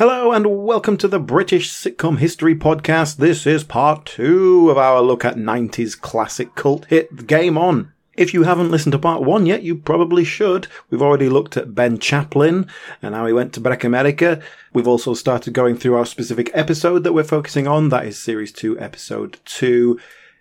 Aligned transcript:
Hello 0.00 0.32
and 0.32 0.64
welcome 0.64 0.96
to 0.96 1.08
the 1.08 1.18
British 1.18 1.70
Sitcom 1.70 2.16
History 2.16 2.54
Podcast. 2.54 3.18
This 3.18 3.46
is 3.46 3.64
part 3.64 4.06
two 4.06 4.70
of 4.70 4.78
our 4.78 5.02
look 5.02 5.26
at 5.26 5.36
90s 5.36 6.00
classic 6.00 6.54
cult 6.54 6.86
hit 6.86 7.26
Game 7.26 7.58
On. 7.58 7.92
If 8.16 8.32
you 8.32 8.44
haven't 8.44 8.70
listened 8.70 8.92
to 8.92 8.98
part 8.98 9.22
one 9.22 9.44
yet, 9.44 9.62
you 9.62 9.76
probably 9.76 10.24
should. 10.24 10.68
We've 10.88 11.02
already 11.02 11.28
looked 11.28 11.58
at 11.58 11.74
Ben 11.74 11.98
Chaplin 11.98 12.66
and 13.02 13.14
how 13.14 13.26
he 13.26 13.34
went 13.34 13.52
to 13.52 13.60
Breck 13.60 13.84
America. 13.84 14.40
We've 14.72 14.88
also 14.88 15.12
started 15.12 15.52
going 15.52 15.76
through 15.76 15.96
our 15.96 16.06
specific 16.06 16.50
episode 16.54 17.04
that 17.04 17.12
we're 17.12 17.22
focusing 17.22 17.66
on. 17.66 17.90
That 17.90 18.06
is 18.06 18.18
series 18.18 18.52
two, 18.52 18.80
episode 18.80 19.38
two, 19.44 20.00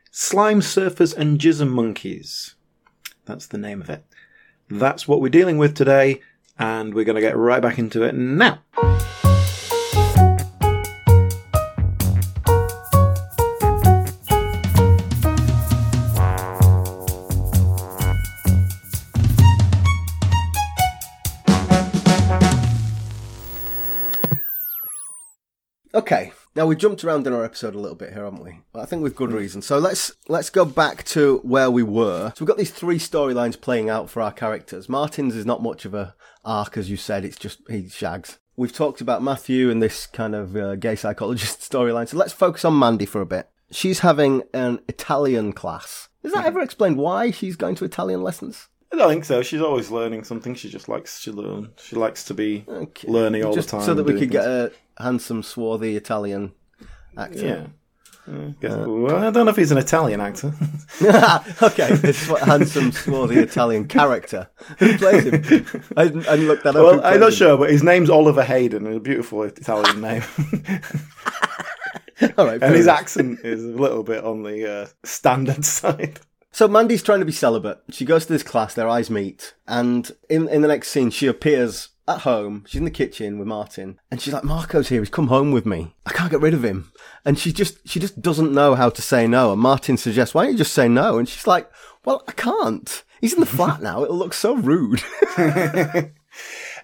Slime 0.10 0.62
Surfers 0.62 1.14
and 1.14 1.38
Jism 1.38 1.68
Monkeys. 1.68 2.56
That's 3.26 3.48
the 3.48 3.58
name 3.58 3.82
of 3.82 3.90
it. 3.90 4.06
That's 4.70 5.06
what 5.06 5.20
we're 5.20 5.28
dealing 5.28 5.58
with 5.58 5.76
today, 5.76 6.22
and 6.58 6.94
we're 6.94 7.04
going 7.04 7.16
to 7.16 7.22
get 7.22 7.36
right 7.36 7.62
back 7.62 7.78
into 7.78 8.04
it 8.04 8.16
now. 8.16 8.60
Okay, 26.00 26.32
now 26.56 26.66
we 26.66 26.78
jumped 26.78 27.04
around 27.04 27.28
in 27.28 27.34
our 27.34 27.44
episode 27.44 27.76
a 27.76 27.80
little 27.80 27.98
bit 27.98 28.14
here, 28.14 28.24
haven't 28.24 28.42
we? 28.42 28.60
I 28.74 28.86
think 28.86 29.04
with 29.04 29.18
good 29.18 29.34
reason. 29.34 29.62
So 29.62 29.80
let's 29.80 30.14
let's 30.30 30.50
go 30.50 30.64
back 30.64 31.04
to 31.08 31.40
where 31.44 31.70
we 31.70 31.84
were. 31.84 32.30
So 32.38 32.46
we've 32.46 32.48
got 32.48 32.58
these 32.58 32.72
three 32.72 32.98
storylines 32.98 33.60
playing 33.60 33.90
out 33.90 34.10
for 34.10 34.22
our 34.22 34.32
characters. 34.32 34.88
Martin's 34.88 35.36
is 35.36 35.46
not 35.46 35.62
much 35.62 35.84
of 35.84 35.94
a 35.94 36.16
arc, 36.46 36.78
as 36.78 36.90
you 36.90 36.96
said. 36.96 37.26
It's 37.26 37.36
just 37.38 37.60
he 37.70 37.90
shags. 37.90 38.40
We've 38.56 38.72
talked 38.72 39.02
about 39.02 39.22
Matthew 39.22 39.70
and 39.70 39.84
this 39.84 40.08
kind 40.08 40.36
of 40.36 40.56
uh, 40.56 40.78
gay 40.78 40.96
psychologist 40.96 41.60
storyline. 41.70 42.08
So 42.08 42.16
let's 42.16 42.32
focus 42.32 42.64
on 42.64 42.80
Mandy 42.80 43.06
for 43.06 43.20
a 43.20 43.26
bit. 43.26 43.50
She's 43.70 44.00
having 44.00 44.44
an 44.54 44.80
Italian 44.88 45.52
class. 45.52 46.08
Is 46.24 46.32
that 46.32 46.46
ever 46.46 46.62
explained 46.62 46.96
why 46.96 47.32
she's 47.32 47.58
going 47.58 47.76
to 47.76 47.84
Italian 47.84 48.24
lessons? 48.24 48.70
I 48.92 48.96
don't 48.96 49.10
think 49.10 49.26
so. 49.26 49.42
She's 49.44 49.62
always 49.62 49.92
learning 49.92 50.24
something. 50.24 50.56
She 50.56 50.70
just 50.70 50.90
likes 50.90 51.24
to 51.26 51.34
learn. 51.34 51.72
She 51.78 51.98
likes 51.98 52.24
to 52.24 52.34
be 52.34 52.64
Okay. 52.68 53.08
learning 53.08 53.44
all 53.44 53.54
Just 53.54 53.70
the 53.70 53.78
time. 53.78 53.86
so 53.86 53.94
that 53.94 54.04
we 54.04 54.18
could 54.18 54.32
get 54.32 54.46
a 54.46 54.72
handsome, 55.00 55.44
swarthy 55.44 55.96
Italian 55.96 56.54
actor. 57.18 57.46
yeah. 57.46 57.66
Uh, 58.32 58.52
guess- 58.62 58.72
well, 58.76 59.16
I 59.16 59.32
don't 59.32 59.46
know 59.46 59.50
if 59.50 59.56
he's 59.56 59.72
an 59.72 59.80
Italian 59.80 60.22
actor. 60.22 60.54
okay, 61.64 61.96
this 61.96 62.28
what 62.30 62.42
handsome, 62.44 62.92
swarthy 62.92 63.40
Italian 63.40 63.88
character. 63.88 64.50
Who 64.78 64.98
plays 65.00 65.24
him? 65.24 65.66
I 65.98 66.04
didn't, 66.06 66.28
I 66.28 66.36
didn't 66.36 66.48
look 66.48 66.62
that 66.62 66.76
up. 66.76 66.84
Well, 66.84 67.02
I'm 67.04 67.20
not 67.20 67.30
him? 67.30 67.36
sure, 67.36 67.58
but 67.58 67.72
his 67.72 67.82
name's 67.82 68.10
Oliver 68.12 68.44
Hayden. 68.44 68.86
A 68.86 69.00
beautiful 69.00 69.42
Italian 69.44 70.02
name, 70.10 70.22
All 72.38 72.46
right, 72.46 72.62
and 72.62 72.76
his 72.76 72.86
enough. 72.86 73.00
accent 73.00 73.40
is 73.44 73.64
a 73.64 73.68
little 73.70 74.04
bit 74.04 74.24
on 74.24 74.44
the 74.44 74.70
uh, 74.84 74.88
standard 75.04 75.64
side. 75.66 76.20
So 76.52 76.68
Mandy's 76.68 77.02
trying 77.04 77.20
to 77.20 77.26
be 77.26 77.32
celibate. 77.32 77.80
She 77.92 78.06
goes 78.06 78.26
to 78.26 78.34
this 78.34 78.44
class, 78.44 78.74
their 78.74 78.90
eyes 78.90 79.10
meet, 79.10 79.56
and 79.68 80.12
in, 80.30 80.48
in 80.50 80.62
the 80.62 80.68
next 80.68 80.90
scene, 80.90 81.10
she 81.12 81.28
appears 81.28 81.90
at 82.10 82.22
home. 82.22 82.64
She's 82.68 82.80
in 82.80 82.86
the 82.86 82.92
kitchen 82.92 83.38
with 83.38 83.48
Martin, 83.48 84.00
and 84.10 84.20
she's 84.20 84.34
like, 84.34 84.44
"Marco's 84.44 84.90
here. 84.90 85.02
He's 85.02 85.10
come 85.10 85.28
home 85.28 85.52
with 85.52 85.66
me. 85.66 85.96
I 86.06 86.12
can't 86.12 86.32
get 86.32 86.42
rid 86.42 86.54
of 86.54 86.64
him." 86.64 86.92
And 87.26 87.38
she 87.38 87.52
just 87.52 87.88
she 87.88 88.00
just 88.00 88.22
doesn't 88.22 88.54
know 88.54 88.76
how 88.76 88.90
to 88.90 89.02
say 89.02 89.28
no. 89.28 89.54
And 89.54 89.62
Martin 89.62 89.98
suggests, 89.98 90.34
"Why 90.34 90.44
don't 90.44 90.54
you 90.54 90.58
just 90.58 90.74
say 90.74 90.88
no?" 90.88 91.18
And 91.18 91.28
she's 91.28 91.48
like, 91.48 91.70
"Well, 92.06 92.24
I 92.28 92.32
can't. 92.34 93.04
He's 93.22 93.34
in 93.34 93.40
the 93.40 93.46
flat 93.46 93.82
now. 93.90 94.04
It'll 94.04 94.18
look 94.18 94.34
so 94.34 94.56
rude." 94.56 95.04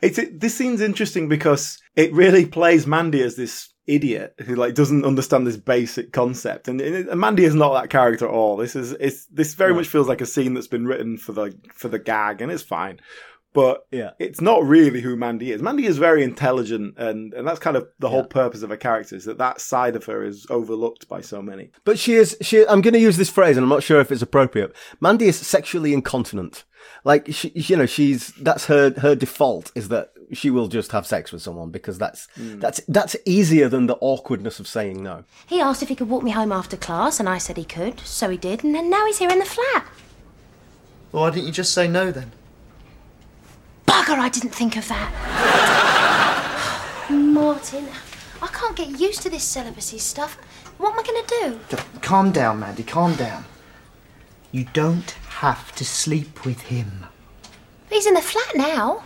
It's 0.01 0.17
it, 0.17 0.39
this 0.39 0.55
scene's 0.55 0.81
interesting 0.81 1.29
because 1.29 1.79
it 1.95 2.13
really 2.13 2.45
plays 2.45 2.85
Mandy 2.85 3.21
as 3.21 3.35
this 3.35 3.69
idiot 3.87 4.33
who 4.45 4.55
like 4.55 4.73
doesn't 4.73 5.05
understand 5.05 5.45
this 5.45 5.57
basic 5.57 6.11
concept, 6.11 6.67
and, 6.67 6.81
and 6.81 7.19
Mandy 7.19 7.45
is 7.45 7.55
not 7.55 7.73
that 7.73 7.89
character 7.89 8.25
at 8.25 8.31
all. 8.31 8.57
This 8.57 8.75
is 8.75 8.93
it's 8.93 9.25
this 9.27 9.53
very 9.53 9.73
much 9.73 9.87
feels 9.87 10.07
like 10.07 10.21
a 10.21 10.25
scene 10.25 10.53
that's 10.53 10.67
been 10.67 10.87
written 10.87 11.17
for 11.17 11.31
the 11.31 11.57
for 11.73 11.87
the 11.87 11.99
gag, 11.99 12.41
and 12.41 12.51
it's 12.51 12.63
fine. 12.63 12.99
But 13.55 13.87
Yeah. 13.91 14.11
it's 14.19 14.41
not 14.41 14.63
really 14.63 15.01
who 15.01 15.15
Mandy 15.15 15.51
is. 15.51 15.61
Mandy 15.61 15.85
is 15.85 15.97
very 15.97 16.23
intelligent, 16.23 16.95
and, 16.97 17.33
and 17.33 17.47
that's 17.47 17.59
kind 17.59 17.77
of 17.77 17.87
the 17.99 18.09
whole 18.09 18.19
Yeah. 18.19 18.27
purpose 18.41 18.61
of 18.61 18.69
her 18.69 18.77
character 18.77 19.15
is 19.15 19.25
that 19.25 19.37
that 19.39 19.61
side 19.61 19.95
of 19.95 20.03
her 20.05 20.23
is 20.23 20.45
overlooked 20.49 21.07
by 21.07 21.21
so 21.21 21.41
many. 21.41 21.71
But 21.85 21.97
she 21.97 22.15
is, 22.15 22.37
she, 22.41 22.67
I'm 22.67 22.81
going 22.81 22.93
to 22.93 22.99
use 22.99 23.17
this 23.17 23.29
phrase 23.29 23.57
and 23.57 23.63
I'm 23.63 23.69
not 23.69 23.81
sure 23.81 24.01
if 24.01 24.11
it's 24.11 24.21
appropriate. 24.21 24.75
Mandy 24.99 25.27
is 25.27 25.37
sexually 25.37 25.93
incontinent. 25.93 26.65
Like, 27.03 27.27
she, 27.31 27.51
you 27.55 27.75
know, 27.77 27.85
she's, 27.85 28.33
that's 28.33 28.65
her, 28.65 28.93
her 28.99 29.15
default 29.15 29.71
is 29.73 29.87
that 29.87 30.11
she 30.33 30.49
will 30.51 30.67
just 30.67 30.91
have 30.91 31.07
sex 31.07 31.31
with 31.31 31.41
someone 31.41 31.69
because 31.71 31.97
that's, 31.97 32.27
hmm. 32.35 32.59
that's, 32.59 32.81
that's 32.87 33.15
easier 33.25 33.69
than 33.69 33.87
the 33.87 33.97
awkwardness 34.01 34.59
of 34.59 34.67
saying 34.67 35.01
no. 35.01 35.23
He 35.47 35.61
asked 35.61 35.81
if 35.81 35.89
he 35.89 35.95
could 35.95 36.09
walk 36.09 36.23
me 36.23 36.31
home 36.31 36.51
after 36.51 36.75
class, 36.75 37.19
and 37.19 37.29
I 37.29 37.37
said 37.37 37.57
he 37.57 37.63
could, 37.63 38.01
so 38.01 38.29
he 38.29 38.37
did, 38.37 38.63
and 38.63 38.75
then 38.75 38.89
now 38.89 39.05
he's 39.05 39.19
here 39.19 39.29
in 39.29 39.39
the 39.39 39.45
flat. 39.45 39.87
Well, 41.11 41.23
why 41.23 41.29
didn't 41.29 41.45
you 41.47 41.53
just 41.53 41.73
say 41.73 41.87
no 41.87 42.11
then? 42.11 42.31
Bugger, 44.05 44.19
I 44.19 44.29
didn't 44.29 44.51
think 44.51 44.77
of 44.77 44.87
that. 44.87 45.09
Martin, 47.09 47.87
I 48.39 48.47
can't 48.47 48.75
get 48.75 48.99
used 48.99 49.23
to 49.23 49.31
this 49.31 49.43
celibacy 49.43 49.97
stuff. 49.97 50.35
What 50.77 50.93
am 50.93 50.99
I 50.99 51.03
going 51.03 51.25
to 51.25 51.33
do? 51.41 51.77
Calm 52.01 52.31
down, 52.31 52.59
Mandy, 52.59 52.83
calm 52.83 53.15
down. 53.15 53.45
You 54.51 54.65
don't 54.73 55.09
have 55.39 55.73
to 55.75 55.83
sleep 55.85 56.45
with 56.45 56.61
him. 56.61 57.07
He's 57.89 58.05
in 58.05 58.13
the 58.13 58.21
flat 58.21 58.55
now. 58.55 59.01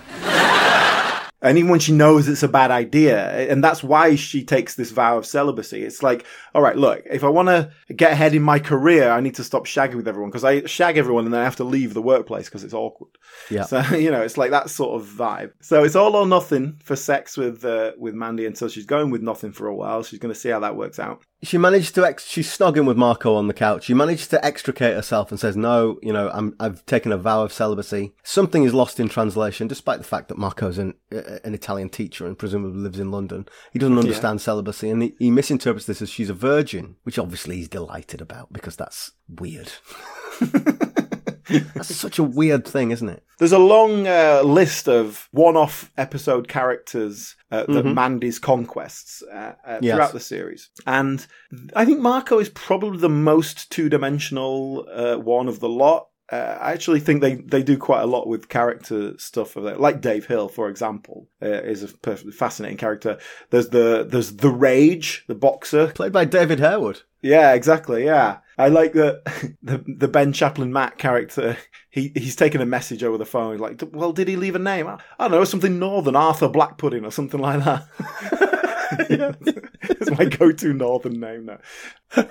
And 1.42 1.58
even 1.58 1.72
when 1.72 1.80
she 1.80 1.94
knows 1.94 2.28
it's 2.28 2.44
a 2.44 2.50
bad 2.50 2.70
idea, 2.70 3.50
and 3.50 3.64
that's 3.64 3.82
why 3.82 4.16
she 4.16 4.44
takes 4.44 4.76
this 4.76 4.92
vow 4.92 5.18
of 5.18 5.26
celibacy. 5.26 5.84
It's 5.84 6.04
like, 6.04 6.26
all 6.54 6.62
right, 6.62 6.76
look, 6.76 7.04
if 7.10 7.24
I 7.24 7.30
want 7.30 7.48
to 7.48 7.72
get 7.94 8.12
ahead 8.12 8.36
in 8.36 8.42
my 8.42 8.60
career, 8.60 9.10
I 9.10 9.22
need 9.22 9.36
to 9.36 9.44
stop 9.44 9.66
shagging 9.66 9.96
with 9.96 10.08
everyone 10.08 10.32
because 10.32 10.44
I 10.44 10.66
shag 10.66 10.98
everyone 10.98 11.26
and 11.26 11.34
then 11.34 11.42
I 11.42 11.46
have 11.46 11.56
to 11.58 11.64
leave 11.64 11.94
the 11.94 12.02
workplace 12.02 12.50
because 12.50 12.66
it's 12.66 12.74
awkward. 12.74 13.12
Yeah. 13.50 13.64
So 13.64 13.80
you 13.96 14.12
know, 14.12 14.22
it's 14.22 14.38
like 14.38 14.52
that 14.52 14.70
sort 14.70 15.02
of 15.02 15.08
vibe. 15.08 15.52
So 15.62 15.84
it's 15.84 15.96
all 15.96 16.16
or 16.16 16.28
nothing 16.28 16.82
for 16.84 16.96
sex 16.96 17.38
with 17.38 17.64
uh, 17.64 17.94
with 17.98 18.14
Mandy 18.14 18.46
until 18.46 18.68
she's 18.68 18.86
going 18.86 19.10
with 19.10 19.22
nothing 19.22 19.54
for 19.54 19.68
a 19.68 19.76
while. 19.76 20.04
She's 20.04 20.20
going 20.20 20.34
to 20.34 20.40
see 20.40 20.50
how 20.50 20.60
that 20.60 20.76
works 20.76 21.00
out. 21.00 21.24
She 21.42 21.58
managed 21.58 21.96
to, 21.96 22.06
ex- 22.06 22.28
she's 22.28 22.56
snogging 22.56 22.86
with 22.86 22.98
Marco 22.98 23.36
on 23.36 23.48
the 23.48 23.54
couch. 23.54 23.86
She 23.86 23.94
manages 23.94 24.28
to 24.28 24.46
extricate 24.46 24.94
herself 24.94 25.32
and 25.32 25.40
says, 25.40 25.56
no, 25.56 25.98
you 26.02 26.12
know, 26.12 26.30
I'm, 26.34 26.54
I've 26.60 26.86
taken 26.86 27.14
a 27.14 27.18
vow 27.18 27.44
of 27.44 27.54
celibacy. 27.54 28.14
Something 28.24 28.64
is 28.64 28.74
lost 28.74 29.00
in 29.00 29.08
translation, 29.08 29.68
despite 29.68 30.00
the 30.00 30.04
fact 30.04 30.28
that 30.28 30.38
Marco's 30.38 30.78
an, 30.78 30.96
uh, 31.14 31.40
an 31.46 31.54
Italian 31.54 31.90
teacher 31.90 32.28
and 32.28 32.38
presumably 32.38 32.82
lives 32.82 33.00
in 33.00 33.10
London. 33.12 33.48
He 33.72 33.80
doesn't 33.80 33.98
understand 33.98 34.42
celibacy 34.42 34.90
and 34.90 35.02
he, 35.02 35.16
he 35.18 35.32
misinterprets 35.32 35.86
this 35.86 36.02
as 36.02 36.10
she's 36.10 36.30
a 36.30 36.34
virgin, 36.34 36.98
which 37.04 37.18
obviously 37.18 37.56
he's 37.56 37.70
delighted 37.70 38.20
about 38.20 38.52
because 38.52 38.76
that's 38.76 39.12
weird. 39.30 39.72
that's 41.50 41.96
such 41.96 42.20
a 42.20 42.24
weird 42.24 42.68
thing, 42.68 42.92
isn't 42.92 43.10
it? 43.10 43.24
There's 43.40 43.52
a 43.54 43.58
long 43.60 44.06
uh, 44.08 44.42
list 44.44 44.88
of 44.90 45.28
one-off 45.32 45.92
episode 45.98 46.48
characters 46.48 47.36
uh, 47.52 47.66
that 47.68 47.86
Mandy's 47.86 48.38
conquests 48.40 49.24
uh, 49.32 49.54
uh, 49.66 49.80
Yes. 49.82 49.96
throughout 49.96 50.14
the 50.14 50.20
series, 50.20 50.70
and 50.86 51.26
I 51.76 51.86
think 51.86 52.00
Marco 52.00 52.40
is 52.40 52.50
probably 52.50 53.00
the 53.00 53.10
most 53.10 53.72
two-dimensional 53.72 54.88
uh, 54.92 55.16
one 55.18 55.48
of 55.48 55.60
the 55.60 55.70
lot. 55.70 56.09
Uh, 56.32 56.58
I 56.62 56.74
actually 56.74 57.00
think 57.00 57.22
they, 57.22 57.36
they 57.36 57.64
do 57.64 57.78
quite 57.78 58.02
a 58.02 58.06
lot 58.08 58.28
with 58.28 58.50
character 58.50 59.18
stuff 59.18 59.56
of 59.56 59.66
it. 59.66 59.80
Like 59.80 60.00
Dave 60.00 60.28
Hill, 60.28 60.48
for 60.48 60.70
example, 60.70 61.28
uh, 61.42 61.48
is 61.48 61.82
a 61.82 61.88
perfectly 61.88 62.32
fascinating 62.34 62.78
character. 62.78 63.18
There's 63.50 63.70
the 63.70 64.06
there's 64.08 64.36
the 64.36 64.52
Rage, 64.52 65.26
the 65.28 65.34
boxer, 65.36 65.88
Played 65.88 66.12
by 66.14 66.26
David 66.26 66.60
Harewood. 66.60 67.02
yeah, 67.22 67.54
exactly. 67.54 68.06
Yeah, 68.06 68.38
I 68.60 68.68
like 68.68 68.94
that 68.94 69.24
the 69.64 69.84
the 69.88 70.08
Ben 70.08 70.32
Chaplin 70.32 70.72
Matt 70.72 70.98
character. 71.00 71.58
He 71.90 72.12
he's 72.16 72.36
taken 72.36 72.62
a 72.62 72.66
message 72.68 73.04
over 73.04 73.18
the 73.18 73.26
phone. 73.26 73.54
He's 73.54 73.62
like, 73.62 73.82
well, 73.92 74.12
did 74.14 74.28
he 74.28 74.36
leave 74.36 74.56
a 74.56 74.60
name? 74.60 74.86
I, 74.86 75.00
I 75.18 75.28
don't 75.28 75.32
know, 75.32 75.44
something 75.46 75.80
Northern, 75.80 76.16
Arthur 76.16 76.48
Black 76.48 76.78
Pudding 76.78 77.06
or 77.06 77.12
something 77.12 77.40
like 77.40 77.64
that. 77.64 77.88
yeah, 79.10 79.32
it's 79.82 80.12
my 80.12 80.26
go-to 80.26 80.74
Northern 80.74 81.20
name 81.20 81.46
now. 81.48 82.28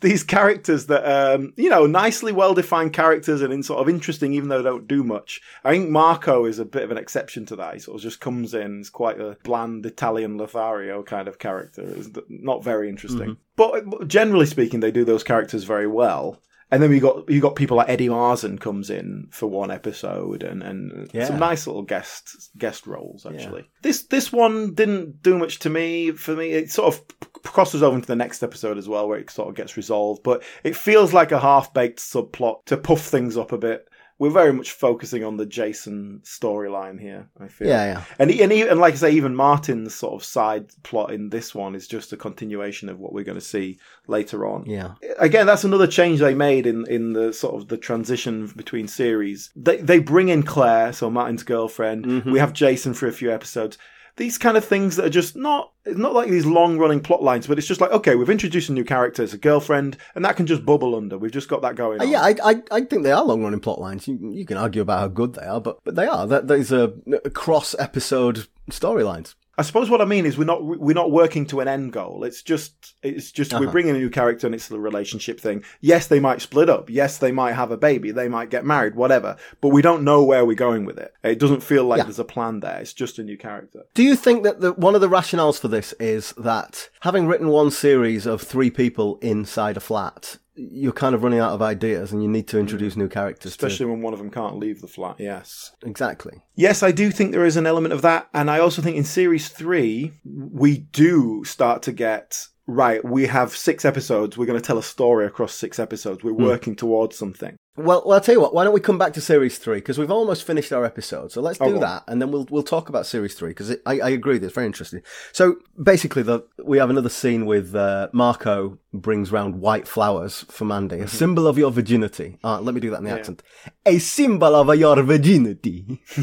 These 0.00 0.22
characters 0.22 0.86
that, 0.86 1.04
um, 1.04 1.52
you 1.56 1.68
know, 1.68 1.86
nicely 1.86 2.32
well-defined 2.32 2.92
characters 2.92 3.42
and 3.42 3.52
in 3.52 3.62
sort 3.62 3.80
of 3.80 3.88
interesting, 3.88 4.32
even 4.32 4.48
though 4.48 4.58
they 4.58 4.68
don't 4.68 4.86
do 4.86 5.02
much. 5.02 5.40
I 5.64 5.72
think 5.72 5.90
Marco 5.90 6.44
is 6.44 6.58
a 6.58 6.64
bit 6.64 6.84
of 6.84 6.90
an 6.90 6.98
exception 6.98 7.46
to 7.46 7.56
that. 7.56 7.74
He 7.74 7.80
sort 7.80 7.96
of 7.96 8.02
just 8.02 8.20
comes 8.20 8.54
in, 8.54 8.80
is 8.80 8.90
quite 8.90 9.20
a 9.20 9.36
bland 9.42 9.84
Italian 9.86 10.36
Lothario 10.38 11.02
kind 11.02 11.26
of 11.26 11.38
character. 11.38 11.82
Is 11.82 12.10
not 12.28 12.62
very 12.62 12.88
interesting. 12.88 13.36
But 13.56 14.06
generally 14.06 14.46
speaking, 14.46 14.80
they 14.80 14.92
do 14.92 15.04
those 15.04 15.24
characters 15.24 15.64
very 15.64 15.88
well. 15.88 16.40
And 16.70 16.82
then 16.82 16.90
we 16.90 17.00
got 17.00 17.28
you 17.30 17.40
got 17.40 17.56
people 17.56 17.78
like 17.78 17.88
Eddie 17.88 18.08
Marsan 18.08 18.60
comes 18.60 18.90
in 18.90 19.28
for 19.30 19.46
one 19.46 19.70
episode, 19.70 20.42
and 20.42 20.62
and 20.62 21.10
Yeah. 21.14 21.24
some 21.26 21.38
nice 21.38 21.66
little 21.66 21.82
guest 21.82 22.50
guest 22.58 22.86
roles 22.86 23.24
actually. 23.24 23.70
This 23.82 24.02
this 24.02 24.30
one 24.32 24.74
didn't 24.74 25.22
do 25.22 25.38
much 25.38 25.60
to 25.60 25.70
me. 25.70 26.10
For 26.10 26.36
me, 26.36 26.50
it 26.50 26.70
sort 26.70 26.94
of 26.94 27.02
crosses 27.42 27.82
over 27.82 27.96
into 27.96 28.06
the 28.08 28.16
next 28.16 28.42
episode 28.42 28.76
as 28.76 28.88
well, 28.88 29.08
where 29.08 29.18
it 29.18 29.30
sort 29.30 29.48
of 29.48 29.54
gets 29.54 29.76
resolved. 29.78 30.22
But 30.22 30.42
it 30.62 30.76
feels 30.76 31.14
like 31.14 31.32
a 31.32 31.40
half 31.40 31.72
baked 31.72 32.00
subplot 32.00 32.66
to 32.66 32.76
puff 32.76 33.00
things 33.00 33.36
up 33.38 33.52
a 33.52 33.58
bit 33.58 33.88
we're 34.18 34.30
very 34.30 34.52
much 34.52 34.72
focusing 34.72 35.22
on 35.24 35.36
the 35.36 35.46
Jason 35.46 36.20
storyline 36.24 37.00
here. 37.00 37.28
I 37.40 37.48
feel. 37.48 37.68
Yeah, 37.68 37.84
yeah. 37.84 38.04
And 38.18 38.30
he, 38.30 38.42
and, 38.42 38.50
he, 38.50 38.62
and 38.62 38.80
like 38.80 38.94
I 38.94 38.96
say, 38.96 39.10
even 39.12 39.34
Martin's 39.34 39.94
sort 39.94 40.14
of 40.14 40.24
side 40.24 40.70
plot 40.82 41.12
in 41.12 41.30
this 41.30 41.54
one 41.54 41.74
is 41.74 41.86
just 41.86 42.12
a 42.12 42.16
continuation 42.16 42.88
of 42.88 42.98
what 42.98 43.12
we're 43.12 43.24
going 43.24 43.38
to 43.38 43.44
see 43.44 43.78
later 44.08 44.46
on. 44.46 44.64
Yeah. 44.66 44.94
Again, 45.18 45.46
that's 45.46 45.64
another 45.64 45.86
change 45.86 46.18
they 46.18 46.34
made 46.34 46.66
in, 46.66 46.84
in 46.88 47.12
the 47.12 47.32
sort 47.32 47.54
of 47.54 47.68
the 47.68 47.76
transition 47.76 48.48
between 48.56 48.88
series. 48.88 49.50
They 49.54 49.76
they 49.76 50.00
bring 50.00 50.28
in 50.28 50.42
Claire, 50.42 50.92
so 50.92 51.08
Martin's 51.10 51.44
girlfriend. 51.44 52.04
Mm-hmm. 52.04 52.32
We 52.32 52.40
have 52.40 52.52
Jason 52.52 52.94
for 52.94 53.06
a 53.06 53.12
few 53.12 53.32
episodes. 53.32 53.78
These 54.18 54.36
kind 54.36 54.56
of 54.56 54.64
things 54.64 54.96
that 54.96 55.06
are 55.06 55.10
just 55.10 55.34
not 55.36 55.72
it's 55.84 55.98
not 55.98 56.12
like 56.12 56.28
these 56.28 56.44
long 56.44 56.76
running 56.78 57.00
plot 57.00 57.22
lines, 57.22 57.46
but 57.46 57.56
it's 57.56 57.66
just 57.66 57.80
like 57.80 57.90
okay, 57.90 58.14
we've 58.14 58.28
introduced 58.28 58.68
a 58.68 58.72
new 58.72 58.84
character 58.84 59.22
as 59.22 59.32
a 59.32 59.38
girlfriend, 59.38 59.96
and 60.14 60.24
that 60.24 60.36
can 60.36 60.46
just 60.46 60.66
bubble 60.66 60.94
under. 60.94 61.16
We've 61.16 61.32
just 61.32 61.48
got 61.48 61.62
that 61.62 61.76
going. 61.76 62.00
Uh, 62.00 62.04
on. 62.04 62.10
yeah, 62.10 62.22
I, 62.22 62.34
I, 62.44 62.62
I 62.70 62.80
think 62.82 63.02
they 63.02 63.12
are 63.12 63.24
long 63.24 63.42
running 63.42 63.60
plot 63.60 63.80
lines. 63.80 64.06
You, 64.06 64.18
you 64.32 64.44
can 64.44 64.58
argue 64.58 64.82
about 64.82 65.00
how 65.00 65.08
good 65.08 65.34
they 65.34 65.46
are, 65.46 65.60
but, 65.60 65.78
but 65.84 65.94
they 65.94 66.06
are. 66.06 66.26
That 66.26 66.48
These 66.48 66.72
are 66.72 66.88
cross 67.32 67.74
episode 67.78 68.46
storylines. 68.70 69.34
I 69.58 69.62
suppose 69.62 69.90
what 69.90 70.00
I 70.00 70.04
mean 70.04 70.24
is 70.24 70.38
we're 70.38 70.44
not 70.44 70.64
we're 70.64 70.94
not 70.94 71.10
working 71.10 71.44
to 71.46 71.58
an 71.60 71.66
end 71.68 71.92
goal. 71.92 72.22
It's 72.22 72.42
just 72.42 72.94
it's 73.02 73.32
just 73.32 73.52
we're 73.52 73.58
Uh-huh. 73.64 73.72
bringing 73.72 73.96
a 73.96 73.98
new 73.98 74.08
character 74.08 74.46
and 74.46 74.54
it's 74.54 74.68
the 74.68 74.78
relationship 74.78 75.40
thing. 75.40 75.64
Yes, 75.80 76.06
they 76.06 76.20
might 76.20 76.40
split 76.40 76.70
up. 76.70 76.88
Yes, 76.88 77.18
they 77.18 77.32
might 77.32 77.54
have 77.54 77.70
a 77.72 77.76
baby. 77.76 78.12
They 78.12 78.28
might 78.28 78.50
get 78.50 78.64
married. 78.64 78.94
Whatever. 78.94 79.36
But 79.60 79.70
we 79.70 79.82
don't 79.82 80.04
know 80.04 80.22
where 80.22 80.44
we're 80.46 80.54
going 80.54 80.84
with 80.84 80.96
it. 80.98 81.12
It 81.24 81.40
doesn't 81.40 81.62
feel 81.64 81.84
like 81.84 81.98
Yeah. 81.98 82.04
there's 82.04 82.18
a 82.20 82.24
plan 82.24 82.60
there. 82.60 82.78
It's 82.78 82.92
just 82.92 83.18
a 83.18 83.24
new 83.24 83.36
character. 83.36 83.82
Do 83.94 84.02
you 84.04 84.14
think 84.14 84.44
that 84.44 84.60
the, 84.60 84.72
one 84.74 84.94
of 84.94 85.00
the 85.00 85.08
rationales 85.08 85.58
for 85.58 85.68
this 85.68 85.92
is 85.98 86.32
that 86.38 86.88
having 87.00 87.26
written 87.26 87.48
one 87.48 87.70
series 87.72 88.26
of 88.26 88.40
three 88.40 88.70
people 88.70 89.18
inside 89.22 89.76
a 89.76 89.80
flat, 89.80 90.36
you're 90.58 90.92
kind 90.92 91.14
of 91.14 91.22
running 91.22 91.38
out 91.38 91.52
of 91.52 91.62
ideas 91.62 92.12
and 92.12 92.22
you 92.22 92.28
need 92.28 92.48
to 92.48 92.56
mm. 92.56 92.60
introduce 92.60 92.96
new 92.96 93.08
characters 93.08 93.52
Especially 93.52 93.86
when 93.86 94.02
one 94.02 94.12
of 94.12 94.18
them 94.18 94.30
can't 94.30 94.58
leave 94.58 94.80
the 94.80 94.88
flat. 94.88 95.16
Yes. 95.18 95.72
Exactly. 95.84 96.42
Yes, 96.56 96.82
I 96.82 96.90
do 96.90 97.10
think 97.10 97.30
there 97.30 97.46
is 97.46 97.56
an 97.56 97.66
element 97.66 97.94
of 97.94 98.02
that. 98.02 98.28
And 98.34 98.50
I 98.50 98.58
also 98.58 98.82
think 98.82 98.96
in 98.96 99.04
series 99.04 99.48
three, 99.48 100.12
we 100.24 100.78
do 100.78 101.44
start 101.44 101.82
to 101.82 101.92
get, 101.92 102.46
right, 102.66 103.04
we 103.04 103.26
have 103.26 103.56
six 103.56 103.84
episodes. 103.84 104.36
We're 104.36 104.46
going 104.46 104.60
to 104.60 104.66
tell 104.66 104.78
a 104.78 104.82
story 104.82 105.26
across 105.26 105.54
six 105.54 105.78
episodes. 105.78 106.24
We're 106.24 106.32
hmm. 106.32 106.44
working 106.44 106.76
towards 106.76 107.16
something. 107.16 107.56
Well, 107.78 108.02
well, 108.04 108.14
I'll 108.14 108.20
tell 108.20 108.34
you 108.34 108.40
what. 108.40 108.52
Why 108.54 108.64
don't 108.64 108.74
we 108.74 108.80
come 108.80 108.98
back 108.98 109.12
to 109.14 109.20
series 109.20 109.58
three 109.58 109.76
because 109.78 109.98
we've 109.98 110.10
almost 110.10 110.44
finished 110.44 110.72
our 110.72 110.84
episode. 110.84 111.32
So 111.32 111.40
let's 111.40 111.58
Oh, 111.60 111.72
do 111.72 111.78
that, 111.78 112.04
and 112.08 112.20
then 112.20 112.30
we'll 112.30 112.46
we'll 112.50 112.62
talk 112.62 112.88
about 112.88 113.06
series 113.06 113.34
three 113.34 113.50
because 113.50 113.70
I, 113.86 114.00
I 114.00 114.10
agree 114.10 114.38
that 114.38 114.46
it's 114.46 114.54
very 114.54 114.66
interesting. 114.66 115.02
So 115.32 115.56
basically, 115.82 116.22
the, 116.22 116.40
we 116.64 116.78
have 116.78 116.90
another 116.90 117.08
scene 117.08 117.46
with 117.46 117.74
uh, 117.74 118.08
Marco 118.12 118.78
brings 118.92 119.30
round 119.30 119.60
white 119.60 119.86
flowers 119.86 120.44
for 120.48 120.64
Mandy, 120.64 121.00
a 121.00 121.08
symbol 121.08 121.46
of 121.46 121.56
your 121.58 121.70
virginity. 121.70 122.38
Ah, 122.42 122.58
let 122.58 122.74
me 122.74 122.80
do 122.80 122.90
that 122.90 122.98
in 122.98 123.04
the 123.04 123.10
accent. 123.10 123.42
A 123.86 123.98
symbol 123.98 124.54
of 124.54 124.76
your 124.78 125.00
virginity. 125.02 126.00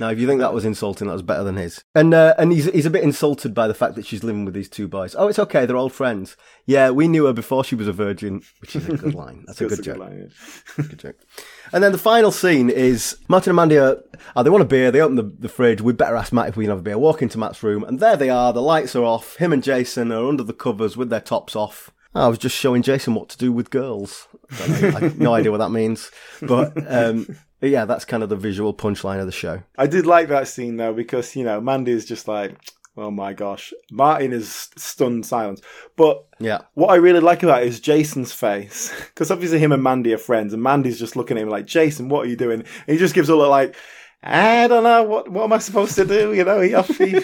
now, 0.00 0.08
if 0.10 0.18
you 0.18 0.26
think 0.26 0.40
that 0.40 0.54
was 0.54 0.64
insulting, 0.64 1.08
that 1.08 1.12
was 1.14 1.22
better 1.22 1.44
than 1.44 1.56
his. 1.56 1.82
And 1.94 2.14
uh, 2.14 2.34
and 2.38 2.52
he's 2.52 2.66
he's 2.72 2.86
a 2.86 2.90
bit 2.90 3.02
insulted 3.02 3.54
by 3.54 3.66
the 3.66 3.74
fact 3.74 3.94
that 3.96 4.06
she's 4.06 4.22
living 4.24 4.44
with 4.44 4.54
these 4.54 4.68
two 4.68 4.88
boys. 4.88 5.14
Oh, 5.18 5.28
it's 5.28 5.38
okay. 5.38 5.66
They're 5.66 5.76
old 5.76 5.92
friends. 5.92 6.36
Yeah, 6.66 6.90
we 6.90 7.08
knew 7.08 7.26
her 7.26 7.32
before 7.32 7.64
she 7.64 7.74
was 7.74 7.88
a 7.88 7.92
virgin, 7.92 8.42
which 8.60 8.76
is 8.76 8.88
a 8.88 8.96
good 8.96 9.14
line. 9.22 9.44
That's 9.46 9.60
a 9.60 9.66
That's 9.66 9.76
good 9.80 9.84
joke. 9.84 9.98
line, 9.98 10.18
yeah. 10.18 10.27
Good 10.76 10.98
joke. 10.98 11.16
And 11.72 11.82
then 11.82 11.92
the 11.92 11.98
final 11.98 12.30
scene 12.30 12.70
is 12.70 13.16
Martin 13.28 13.50
and 13.50 13.56
Mandy 13.56 13.78
are, 13.78 14.02
oh, 14.34 14.42
they 14.42 14.50
want 14.50 14.62
a 14.62 14.66
beer, 14.66 14.90
they 14.90 15.00
open 15.00 15.16
the, 15.16 15.32
the 15.38 15.48
fridge, 15.48 15.80
we 15.80 15.92
better 15.92 16.16
ask 16.16 16.32
Matt 16.32 16.48
if 16.48 16.56
we 16.56 16.64
can 16.64 16.70
have 16.70 16.80
a 16.80 16.82
beer. 16.82 16.98
Walk 16.98 17.22
into 17.22 17.38
Matt's 17.38 17.62
room, 17.62 17.84
and 17.84 18.00
there 18.00 18.16
they 18.16 18.30
are, 18.30 18.52
the 18.52 18.62
lights 18.62 18.96
are 18.96 19.04
off, 19.04 19.36
him 19.36 19.52
and 19.52 19.62
Jason 19.62 20.12
are 20.12 20.28
under 20.28 20.42
the 20.42 20.52
covers 20.52 20.96
with 20.96 21.10
their 21.10 21.20
tops 21.20 21.54
off. 21.54 21.92
I 22.14 22.28
was 22.28 22.38
just 22.38 22.56
showing 22.56 22.82
Jason 22.82 23.14
what 23.14 23.28
to 23.28 23.38
do 23.38 23.52
with 23.52 23.70
girls. 23.70 24.28
I 24.50 24.64
have 24.64 25.18
no 25.18 25.34
idea 25.34 25.50
what 25.50 25.58
that 25.58 25.70
means. 25.70 26.10
But, 26.40 26.72
um, 26.90 27.36
yeah, 27.60 27.84
that's 27.84 28.04
kind 28.04 28.22
of 28.22 28.28
the 28.28 28.36
visual 28.36 28.72
punchline 28.72 29.20
of 29.20 29.26
the 29.26 29.32
show. 29.32 29.62
I 29.76 29.86
did 29.86 30.06
like 30.06 30.28
that 30.28 30.48
scene 30.48 30.76
though 30.76 30.94
because 30.94 31.36
you 31.36 31.44
know 31.44 31.60
Mandy 31.60 31.92
is 31.92 32.06
just 32.06 32.26
like, 32.26 32.56
oh 32.98 33.10
my 33.10 33.32
gosh, 33.32 33.72
Martin 33.90 34.32
is 34.32 34.68
stunned 34.76 35.24
silence. 35.24 35.60
But 35.96 36.24
Yeah. 36.38 36.62
what 36.74 36.88
I 36.90 36.96
really 36.96 37.20
like 37.20 37.42
about 37.42 37.62
it 37.62 37.68
is 37.68 37.80
Jason's 37.80 38.32
face 38.32 38.92
because 39.06 39.30
obviously 39.30 39.58
him 39.58 39.72
and 39.72 39.82
Mandy 39.82 40.12
are 40.12 40.18
friends, 40.18 40.52
and 40.52 40.62
Mandy's 40.62 40.98
just 40.98 41.16
looking 41.16 41.36
at 41.38 41.42
him 41.44 41.48
like, 41.48 41.66
Jason, 41.66 42.08
what 42.08 42.26
are 42.26 42.28
you 42.28 42.36
doing? 42.36 42.60
And 42.60 42.68
he 42.86 42.98
just 42.98 43.14
gives 43.14 43.28
a 43.28 43.36
look 43.36 43.50
like. 43.50 43.74
I 44.20 44.66
don't 44.66 44.82
know 44.82 45.04
what 45.04 45.30
what 45.30 45.44
am 45.44 45.52
I 45.52 45.58
supposed 45.58 45.94
to 45.94 46.04
do. 46.04 46.32
You 46.38 46.44
know, 46.44 46.60
he 46.60 46.70
he, 46.94 47.20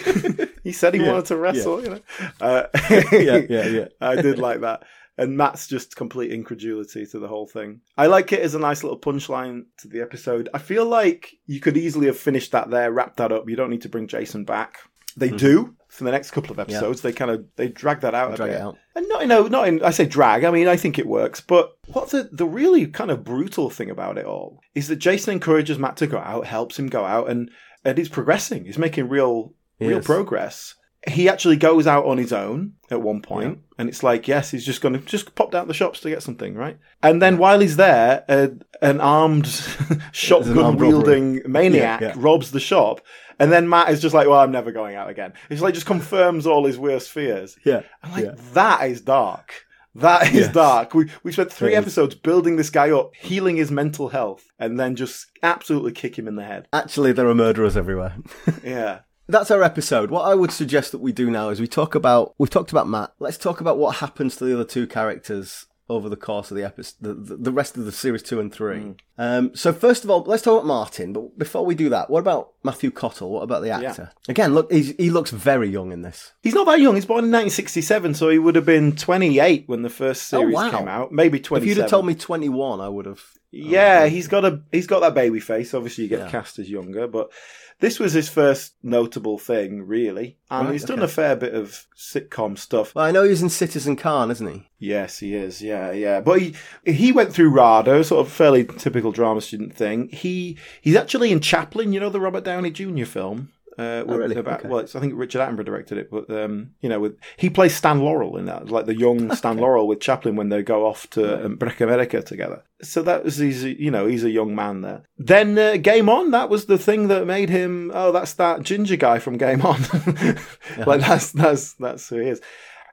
he 0.63 0.71
said 0.71 0.93
he 0.93 1.01
Yeah, 1.01 1.11
wanted 1.11 1.25
to 1.25 1.35
wrestle. 1.37 1.83
You 1.83 1.89
know, 1.89 1.99
uh, 2.39 2.67
Yeah, 3.11 3.41
yeah, 3.49 3.65
yeah. 3.67 3.87
I 3.99 4.15
did 4.15 4.39
like 4.39 4.61
that. 4.61 4.83
And 5.17 5.35
Matt's 5.37 5.67
just 5.67 5.95
complete 5.97 6.31
incredulity 6.31 7.05
to 7.07 7.19
the 7.19 7.27
whole 7.27 7.47
thing. 7.47 7.81
I 7.97 8.07
like 8.07 8.31
it 8.33 8.39
as 8.41 8.55
a 8.55 8.59
nice 8.59 8.81
little 8.83 8.99
punchline 8.99 9.63
to 9.79 9.87
the 9.89 10.01
episode. 10.01 10.47
I 10.53 10.57
feel 10.57 10.85
like 10.85 11.35
you 11.47 11.59
could 11.59 11.77
easily 11.77 12.07
have 12.07 12.17
finished 12.17 12.51
that 12.53 12.69
there, 12.69 12.91
wrapped 12.91 13.17
that 13.17 13.31
up. 13.31 13.49
You 13.49 13.55
don't 13.57 13.69
need 13.69 13.81
to 13.83 13.89
bring 13.89 14.07
Jason 14.07 14.43
back. 14.45 14.79
They 15.17 15.29
mm-hmm. 15.29 15.37
do 15.37 15.75
for 15.87 16.03
the 16.03 16.11
next 16.11 16.31
couple 16.31 16.51
of 16.51 16.59
episodes. 16.59 17.01
They 17.01 17.13
kind 17.13 17.31
of 17.31 17.45
they 17.55 17.69
drag 17.69 18.01
that 18.01 18.13
out 18.13 18.33
a 18.33 18.35
Drag 18.35 18.49
bit. 18.49 18.57
it 18.57 18.61
out. 18.61 18.77
And 18.95 19.07
not, 19.09 19.21
you 19.21 19.27
know, 19.27 19.47
not 19.47 19.67
in. 19.67 19.83
I 19.83 19.91
say 19.91 20.05
drag. 20.05 20.43
I 20.43 20.51
mean, 20.51 20.67
I 20.67 20.75
think 20.75 20.99
it 20.99 21.07
works. 21.07 21.39
But 21.41 21.77
what 21.87 22.09
the 22.09 22.29
the 22.31 22.45
really 22.45 22.87
kind 22.87 23.11
of 23.11 23.23
brutal 23.23 23.69
thing 23.69 23.89
about 23.89 24.17
it 24.17 24.25
all 24.25 24.59
is 24.73 24.87
that 24.89 24.97
Jason 24.97 25.33
encourages 25.33 25.79
Matt 25.79 25.97
to 25.97 26.07
go 26.07 26.17
out, 26.17 26.47
helps 26.47 26.77
him 26.77 26.87
go 26.87 27.05
out, 27.05 27.29
and 27.29 27.49
and 27.83 27.97
he's 27.97 28.09
progressing. 28.09 28.65
He's 28.65 28.77
making 28.77 29.09
real 29.09 29.53
He 29.79 29.87
real 29.87 29.99
is. 29.99 30.05
progress. 30.05 30.75
He 31.07 31.29
actually 31.29 31.57
goes 31.57 31.85
out 31.87 32.05
on 32.05 32.17
his 32.17 32.33
own 32.33 32.73
at 32.89 33.01
one 33.01 33.21
point, 33.21 33.59
and 33.77 33.87
it's 33.89 34.01
like, 34.03 34.27
yes, 34.27 34.51
he's 34.51 34.65
just 34.65 34.81
going 34.81 34.93
to 34.93 34.99
just 35.01 35.35
pop 35.35 35.51
down 35.51 35.67
the 35.67 35.73
shops 35.73 35.99
to 36.01 36.09
get 36.09 36.23
something, 36.23 36.55
right? 36.55 36.77
And 37.03 37.21
then 37.21 37.37
while 37.37 37.59
he's 37.59 37.77
there, 37.77 38.23
uh, 38.27 38.47
an 38.81 38.99
armed 39.01 39.47
shotgun 40.11 40.77
wielding 40.77 41.41
maniac 41.45 42.01
Yeah, 42.01 42.07
yeah. 42.07 42.13
robs 42.17 42.51
the 42.51 42.59
shop. 42.59 43.01
And 43.39 43.51
then 43.51 43.67
Matt 43.67 43.89
is 43.89 44.01
just 44.01 44.15
like, 44.15 44.27
well, 44.27 44.39
I'm 44.39 44.51
never 44.51 44.71
going 44.71 44.95
out 44.95 45.09
again. 45.09 45.33
It's 45.49 45.61
like 45.61 45.73
just 45.73 45.85
confirms 45.85 46.47
all 46.47 46.65
his 46.65 46.77
worst 46.77 47.11
fears. 47.11 47.57
Yeah. 47.65 47.81
I'm 48.01 48.11
like, 48.11 48.25
yeah. 48.25 48.35
that 48.53 48.89
is 48.89 49.01
dark. 49.01 49.53
That 49.95 50.27
is 50.29 50.33
Yes. 50.47 50.53
dark. 50.53 50.93
We 50.93 51.09
we 51.23 51.31
spent 51.31 51.51
three 51.53 51.73
episodes 51.75 52.15
building 52.15 52.55
this 52.57 52.69
guy 52.69 52.91
up, 52.91 53.15
healing 53.15 53.55
his 53.57 53.71
mental 53.71 54.09
health, 54.09 54.45
and 54.59 54.77
then 54.79 54.95
just 54.97 55.27
absolutely 55.43 55.91
kick 55.93 56.17
him 56.17 56.27
in 56.27 56.35
the 56.35 56.43
head. 56.43 56.67
Actually, 56.73 57.11
there 57.13 57.27
are 57.29 57.35
murderers 57.35 57.77
everywhere. 57.77 58.15
Yeah. 58.63 58.99
That's 59.27 59.51
our 59.51 59.63
episode. 59.63 60.11
What 60.11 60.23
I 60.23 60.35
would 60.35 60.51
suggest 60.51 60.91
that 60.91 60.99
we 60.99 61.11
do 61.11 61.31
now 61.31 61.49
is 61.49 61.59
we 61.59 61.67
talk 61.67 61.95
about 61.95 62.35
we've 62.37 62.49
talked 62.49 62.71
about 62.71 62.87
Matt. 62.87 63.13
Let's 63.19 63.37
talk 63.37 63.59
about 63.61 63.77
what 63.77 63.97
happens 63.97 64.35
to 64.37 64.45
the 64.45 64.53
other 64.53 64.65
two 64.65 64.87
characters 64.87 65.65
over 65.87 66.09
the 66.09 66.15
course 66.15 66.49
of 66.49 66.57
the 66.57 66.63
episode, 66.63 66.95
the, 66.99 67.13
the, 67.35 67.51
rest 67.51 67.77
of 67.77 67.85
the 67.85 67.91
series 67.91 68.23
two 68.23 68.39
and 68.39 68.51
three. 68.51 68.77
Mm. 68.77 68.97
Um, 69.19 69.55
so 69.55 69.71
first 69.71 70.03
of 70.03 70.09
all, 70.09 70.23
let's 70.23 70.41
talk 70.41 70.55
about 70.63 70.67
Martin. 70.67 71.13
But 71.13 71.37
before 71.37 71.63
we 71.63 71.75
do 71.75 71.89
that, 71.89 72.09
what 72.09 72.19
about 72.21 72.53
Matthew 72.63 72.89
Cottle? 72.89 73.29
What 73.29 73.43
about 73.43 73.61
the 73.61 73.69
actor? 73.69 74.11
Again, 74.27 74.55
look, 74.55 74.71
he's, 74.71 74.95
he 74.97 75.11
looks 75.11 75.29
very 75.29 75.69
young 75.69 75.91
in 75.91 76.01
this. 76.01 76.33
He's 76.41 76.55
not 76.55 76.65
that 76.65 76.79
young. 76.79 76.95
He's 76.95 77.05
born 77.05 77.23
in 77.25 77.29
1967, 77.31 78.15
so 78.15 78.29
he 78.29 78.39
would 78.39 78.55
have 78.55 78.65
been 78.65 78.95
28 78.95 79.65
when 79.67 79.83
the 79.83 79.89
first 79.91 80.23
series 80.23 80.55
Oh, 80.55 80.57
wow. 80.57 80.71
came 80.71 80.87
out. 80.87 81.11
Maybe 81.11 81.39
If 81.39 81.65
you'd 81.65 81.77
have 81.77 81.89
told 81.89 82.07
me 82.07 82.15
twenty 82.15 82.49
one, 82.49 82.81
I 82.81 82.89
would 82.89 83.05
have. 83.05 83.21
Yeah, 83.51 84.07
he's 84.07 84.27
got 84.27 84.43
a 84.43 84.61
he's 84.71 84.87
got 84.87 85.01
that 85.01 85.13
baby 85.13 85.39
face. 85.39 85.73
Obviously, 85.73 86.05
you 86.05 86.09
get 86.09 86.19
Yeah. 86.19 86.29
cast 86.29 86.57
as 86.59 86.69
younger, 86.69 87.07
but 87.07 87.31
this 87.79 87.99
was 87.99 88.13
his 88.13 88.29
first 88.29 88.73
notable 88.81 89.37
thing, 89.37 89.85
really. 89.85 90.37
And 90.49 90.67
Right, 90.67 90.73
he's 90.73 90.85
done 90.85 90.99
okay. 90.99 91.05
a 91.05 91.09
fair 91.09 91.35
bit 91.35 91.53
of 91.53 91.87
sitcom 91.97 92.57
stuff. 92.57 92.95
Well, 92.95 93.05
I 93.05 93.11
know 93.11 93.23
he's 93.23 93.41
in 93.41 93.49
Citizen 93.49 93.95
Khan, 93.95 94.31
isn't 94.31 94.47
he? 94.47 94.67
Yes, 94.79 95.19
he 95.19 95.35
is. 95.35 95.61
Yeah, 95.61 95.91
yeah. 95.91 96.21
But 96.21 96.41
he 96.41 96.55
he 96.85 97.11
went 97.11 97.33
through 97.33 97.49
RADA, 97.49 98.03
sort 98.03 98.25
of 98.25 98.31
fairly 98.31 98.63
typical 98.63 99.11
drama 99.11 99.41
student 99.41 99.75
thing. 99.75 100.09
He 100.09 100.57
he's 100.81 100.95
actually 100.95 101.31
in 101.31 101.41
Chaplin. 101.41 101.91
You 101.93 101.99
know 101.99 102.09
the 102.09 102.21
Robert 102.21 102.43
Downey 102.43 102.71
Jr. 102.71 103.05
film. 103.05 103.51
Uh, 103.77 104.03
with- 104.05 104.15
Oh, 104.15 104.17
really? 104.19 104.35
about, 104.37 104.59
Okay. 104.61 104.69
Well, 104.69 104.79
it's, 104.79 104.95
I 104.95 104.99
think 105.01 105.13
Richard 105.15 105.39
Attenborough 105.41 105.65
directed 105.65 105.97
it, 105.97 106.09
but 106.09 106.29
um, 106.29 106.71
you 106.81 106.87
know, 106.89 106.99
with 106.99 107.17
he 107.37 107.49
plays 107.49 107.75
Stan 107.75 107.99
Laurel 107.99 108.37
in 108.37 108.45
that, 108.45 108.69
like 108.69 108.85
the 108.85 108.97
young 108.97 109.33
Stan 109.35 109.57
Laurel 109.57 109.87
with 109.87 109.99
Chaplin 109.99 110.35
when 110.35 110.49
they 110.49 110.61
go 110.63 110.85
off 110.85 111.09
to 111.11 111.45
um, 111.45 111.55
Breck 111.57 111.81
America 111.81 112.21
together. 112.21 112.63
So 112.81 113.01
that 113.03 113.23
was 113.23 113.37
he's 113.37 113.63
you 113.63 113.91
know 113.91 114.05
he's 114.05 114.23
a 114.23 114.29
young 114.29 114.55
man 114.55 114.81
there. 114.81 115.03
Then 115.17 115.57
uh, 115.57 115.77
Game 115.77 116.09
On, 116.09 116.31
that 116.31 116.49
was 116.49 116.65
the 116.67 116.77
thing 116.77 117.07
that 117.09 117.25
made 117.27 117.49
him. 117.49 117.91
Oh, 117.93 118.11
that's 118.11 118.33
that 118.33 118.61
ginger 118.63 118.95
guy 118.97 119.19
from 119.19 119.37
Game 119.37 119.61
On. 119.61 119.79
like 120.85 121.01
that's 121.01 121.31
that's 121.31 121.73
that's 121.73 122.09
who 122.09 122.17
he 122.19 122.29
is. 122.29 122.41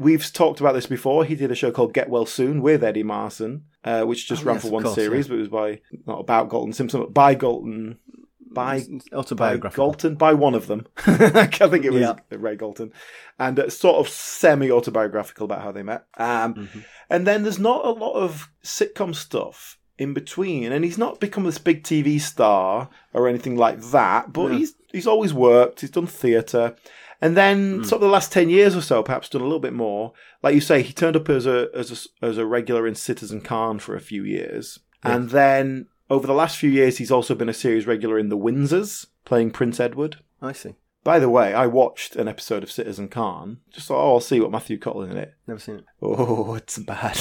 We've 0.01 0.33
talked 0.33 0.61
about 0.61 0.73
this 0.73 0.87
before. 0.87 1.25
He 1.25 1.35
did 1.37 1.51
a 1.53 1.55
show 1.55 1.71
called 1.71 1.93
Get 1.93 2.09
Well 2.09 2.27
Soon 2.27 2.63
with 2.63 2.83
Eddie 2.83 3.05
Marsan, 3.05 3.61
uh, 3.85 4.03
which 4.05 4.27
just 4.27 4.43
Oh, 4.43 4.47
ran 4.47 4.55
yes, 4.57 4.65
for 4.65 4.71
one 4.71 4.83
course, 4.83 4.95
series, 4.95 5.29
but 5.29 5.35
it 5.35 5.41
was 5.41 5.49
by 5.49 5.81
not 6.07 6.19
about 6.21 6.49
Galton 6.49 6.73
Simpson, 6.73 7.01
but 7.01 7.13
by 7.15 7.35
Galton, 7.35 7.99
by 8.55 8.81
by 8.81 9.17
autobiographical. 9.17 9.87
Galton, 9.93 10.15
by 10.17 10.33
one 10.35 10.55
of 10.55 10.67
them. 10.67 10.87
I 11.07 11.47
think 11.47 11.85
it 11.85 11.93
was 11.93 12.01
Yeah. 12.03 12.15
Ray 12.31 12.57
Galton, 12.57 12.93
and 13.39 13.59
uh, 13.59 13.71
sort 13.71 13.97
of 13.97 14.09
semi 14.13 14.71
autobiographical 14.71 15.45
about 15.45 15.63
how 15.63 15.73
they 15.73 15.83
met. 15.83 16.05
Um, 16.17 16.55
Mm-hmm. 16.55 16.81
And 17.11 17.27
then 17.27 17.43
there's 17.43 17.59
not 17.59 17.85
a 17.85 17.91
lot 17.91 18.15
of 18.15 18.51
sitcom 18.65 19.15
stuff 19.15 19.77
in 19.99 20.15
between, 20.15 20.73
and 20.73 20.83
he's 20.83 20.97
not 20.97 21.21
become 21.21 21.45
this 21.45 21.59
big 21.59 21.83
TV 21.85 22.19
star 22.19 22.89
or 23.13 23.29
anything 23.29 23.55
like 23.57 23.83
that. 23.91 24.33
But 24.33 24.53
he's 24.53 24.75
he's 24.91 25.07
always 25.07 25.35
worked. 25.35 25.83
He's 25.83 25.91
done 25.91 26.07
theatre. 26.07 26.75
And 27.21 27.37
then, 27.37 27.81
Mm. 27.81 27.87
sort 27.87 27.97
of 28.03 28.09
the 28.09 28.13
last 28.13 28.33
ten 28.33 28.49
years 28.49 28.75
or 28.75 28.81
so, 28.81 29.03
perhaps 29.03 29.29
done 29.29 29.43
a 29.43 29.45
little 29.45 29.61
bit 29.61 29.75
more. 29.75 30.13
Like 30.43 30.55
you 30.57 30.61
say, 30.61 30.83
he 30.83 30.93
turned 30.93 31.15
up 31.17 31.29
as 31.29 31.47
a 31.47 31.69
as 31.75 32.09
a, 32.23 32.27
as 32.27 32.39
a 32.39 32.47
regular 32.47 32.87
in 32.87 32.95
Citizen 32.95 33.43
Khan 33.43 33.79
for 33.79 33.95
a 33.95 34.01
few 34.01 34.25
years, 34.25 34.79
and 35.05 35.31
then 35.31 35.87
over 36.13 36.27
the 36.27 36.35
last 36.35 36.59
few 36.59 36.69
years, 36.69 36.99
he's 36.99 37.11
also 37.11 37.35
been 37.35 37.49
a 37.49 37.55
series 37.55 37.87
regular 37.87 38.19
in 38.19 38.29
The 38.29 38.37
Windsors, 38.37 39.07
playing 39.25 39.51
Prince 39.51 39.81
Edward. 39.81 40.19
I 40.43 40.53
see. 40.53 40.75
By 41.05 41.19
the 41.19 41.31
way, 41.31 41.55
I 41.55 41.67
watched 41.67 42.17
an 42.17 42.29
episode 42.29 42.63
of 42.63 42.71
Citizen 42.71 43.09
Khan. 43.09 43.61
Just 43.73 43.89
thought, 43.89 44.05
oh, 44.05 44.13
I'll 44.15 44.21
see 44.21 44.39
what 44.39 44.51
Matthew 44.51 44.79
Cottle 44.79 45.03
in 45.03 45.17
it. 45.17 45.35
Never 45.49 45.59
seen 45.59 45.77
it. 45.77 45.85
Oh, 46.03 46.55
it's 46.55 46.79
bad. 46.79 47.19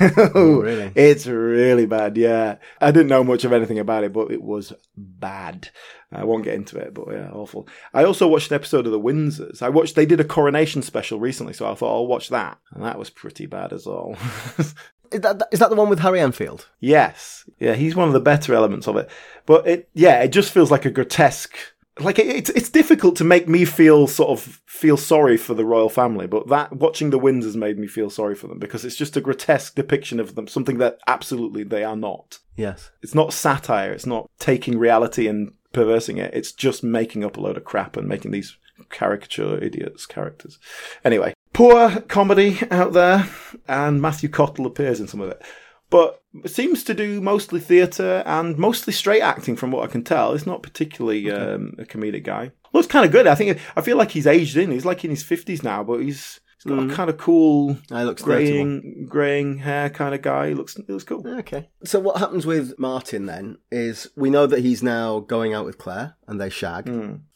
Oh, 0.34 0.60
really? 0.60 0.92
It's 0.94 1.26
really 1.26 1.86
bad, 1.86 2.16
yeah. 2.16 2.58
I 2.80 2.92
didn't 2.92 3.08
know 3.08 3.24
much 3.24 3.44
of 3.44 3.52
anything 3.52 3.80
about 3.80 4.04
it, 4.04 4.12
but 4.12 4.30
it 4.30 4.42
was 4.42 4.72
bad. 4.96 5.68
I 6.12 6.24
won't 6.24 6.44
get 6.44 6.54
into 6.54 6.78
it, 6.78 6.94
but 6.94 7.08
yeah, 7.10 7.30
awful. 7.32 7.68
I 7.92 8.04
also 8.04 8.28
watched 8.28 8.52
an 8.52 8.54
episode 8.54 8.86
of 8.86 8.92
The 8.92 9.00
Windsors. 9.00 9.60
I 9.60 9.70
watched, 9.70 9.96
they 9.96 10.06
did 10.06 10.20
a 10.20 10.24
coronation 10.24 10.82
special 10.82 11.18
recently, 11.18 11.52
so 11.52 11.70
I 11.70 11.74
thought 11.74 11.94
I'll 11.94 12.06
watch 12.06 12.28
that. 12.28 12.58
And 12.72 12.84
that 12.84 12.98
was 12.98 13.10
pretty 13.10 13.46
bad 13.46 13.72
as 13.72 13.86
well. 13.86 14.14
Is 15.12 15.20
that, 15.20 15.42
is 15.50 15.58
that 15.58 15.70
the 15.70 15.76
one 15.76 15.88
with 15.88 16.00
Harry 16.00 16.20
Enfield? 16.20 16.68
yes. 16.80 17.44
Yeah, 17.58 17.74
he's 17.74 17.96
one 17.96 18.08
of 18.08 18.14
the 18.14 18.20
better 18.20 18.54
elements 18.54 18.86
of 18.86 18.96
it. 18.96 19.10
But 19.44 19.66
it, 19.66 19.88
yeah, 19.92 20.22
it 20.22 20.28
just 20.28 20.52
feels 20.52 20.70
like 20.70 20.84
a 20.84 20.90
grotesque 20.90 21.56
like 21.98 22.18
it, 22.18 22.26
it's 22.26 22.50
it's 22.50 22.68
difficult 22.70 23.16
to 23.16 23.24
make 23.24 23.48
me 23.48 23.64
feel 23.64 24.06
sort 24.06 24.30
of 24.30 24.60
feel 24.66 24.96
sorry 24.96 25.36
for 25.36 25.54
the 25.54 25.64
royal 25.64 25.88
family, 25.88 26.26
but 26.26 26.48
that 26.48 26.72
watching 26.72 27.10
the 27.10 27.18
Windsors 27.18 27.56
made 27.56 27.78
me 27.78 27.86
feel 27.86 28.10
sorry 28.10 28.34
for 28.34 28.46
them 28.46 28.58
because 28.58 28.84
it's 28.84 28.96
just 28.96 29.16
a 29.16 29.20
grotesque 29.20 29.74
depiction 29.74 30.20
of 30.20 30.34
them, 30.34 30.46
something 30.46 30.78
that 30.78 30.98
absolutely 31.06 31.62
they 31.62 31.84
are 31.84 31.96
not. 31.96 32.38
Yes. 32.56 32.90
It's 33.02 33.14
not 33.14 33.32
satire. 33.32 33.92
It's 33.92 34.06
not 34.06 34.30
taking 34.38 34.78
reality 34.78 35.26
and 35.26 35.52
perversing 35.72 36.18
it. 36.18 36.34
It's 36.34 36.52
just 36.52 36.82
making 36.82 37.24
up 37.24 37.36
a 37.36 37.40
load 37.40 37.56
of 37.56 37.64
crap 37.64 37.96
and 37.96 38.08
making 38.08 38.30
these 38.30 38.56
caricature 38.90 39.62
idiots 39.62 40.06
characters. 40.06 40.58
Anyway, 41.04 41.34
poor 41.52 42.00
comedy 42.02 42.58
out 42.70 42.92
there, 42.92 43.28
and 43.68 44.00
Matthew 44.00 44.28
Cottle 44.28 44.66
appears 44.66 45.00
in 45.00 45.08
some 45.08 45.20
of 45.20 45.30
it. 45.30 45.42
But 45.90 46.22
seems 46.46 46.84
to 46.84 46.94
do 46.94 47.20
mostly 47.20 47.58
theatre 47.58 48.22
and 48.24 48.56
mostly 48.56 48.92
straight 48.92 49.22
acting, 49.22 49.56
from 49.56 49.72
what 49.72 49.82
I 49.82 49.90
can 49.90 50.04
tell. 50.04 50.32
He's 50.32 50.46
not 50.46 50.62
particularly 50.62 51.30
um, 51.30 51.74
a 51.78 51.84
comedic 51.84 52.22
guy. 52.22 52.52
Looks 52.72 52.86
kind 52.86 53.04
of 53.04 53.10
good. 53.10 53.26
I 53.26 53.34
think 53.34 53.58
I 53.76 53.80
feel 53.80 53.96
like 53.96 54.12
he's 54.12 54.28
aged 54.28 54.56
in. 54.56 54.70
He's 54.70 54.84
like 54.84 55.04
in 55.04 55.10
his 55.10 55.24
fifties 55.24 55.64
now, 55.64 55.82
but 55.82 55.98
he's, 55.98 56.38
he's 56.62 56.72
got 56.72 56.88
a 56.88 56.94
kind 56.94 57.10
of 57.10 57.18
cool 57.18 57.76
I 57.90 58.04
looks 58.04 58.22
graying 58.22 59.06
graying 59.08 59.58
hair 59.58 59.90
kind 59.90 60.14
of 60.14 60.22
guy. 60.22 60.50
He 60.50 60.54
looks 60.54 60.76
he 60.76 60.92
looks 60.92 61.02
cool. 61.02 61.26
Okay. 61.26 61.68
So 61.82 61.98
what 61.98 62.18
happens 62.18 62.46
with 62.46 62.78
Martin 62.78 63.26
then 63.26 63.58
is 63.72 64.08
we 64.14 64.30
know 64.30 64.46
that 64.46 64.60
he's 64.60 64.84
now 64.84 65.18
going 65.18 65.52
out 65.52 65.64
with 65.66 65.78
Claire 65.78 66.14
and 66.28 66.40
they 66.40 66.50
shag, 66.50 66.86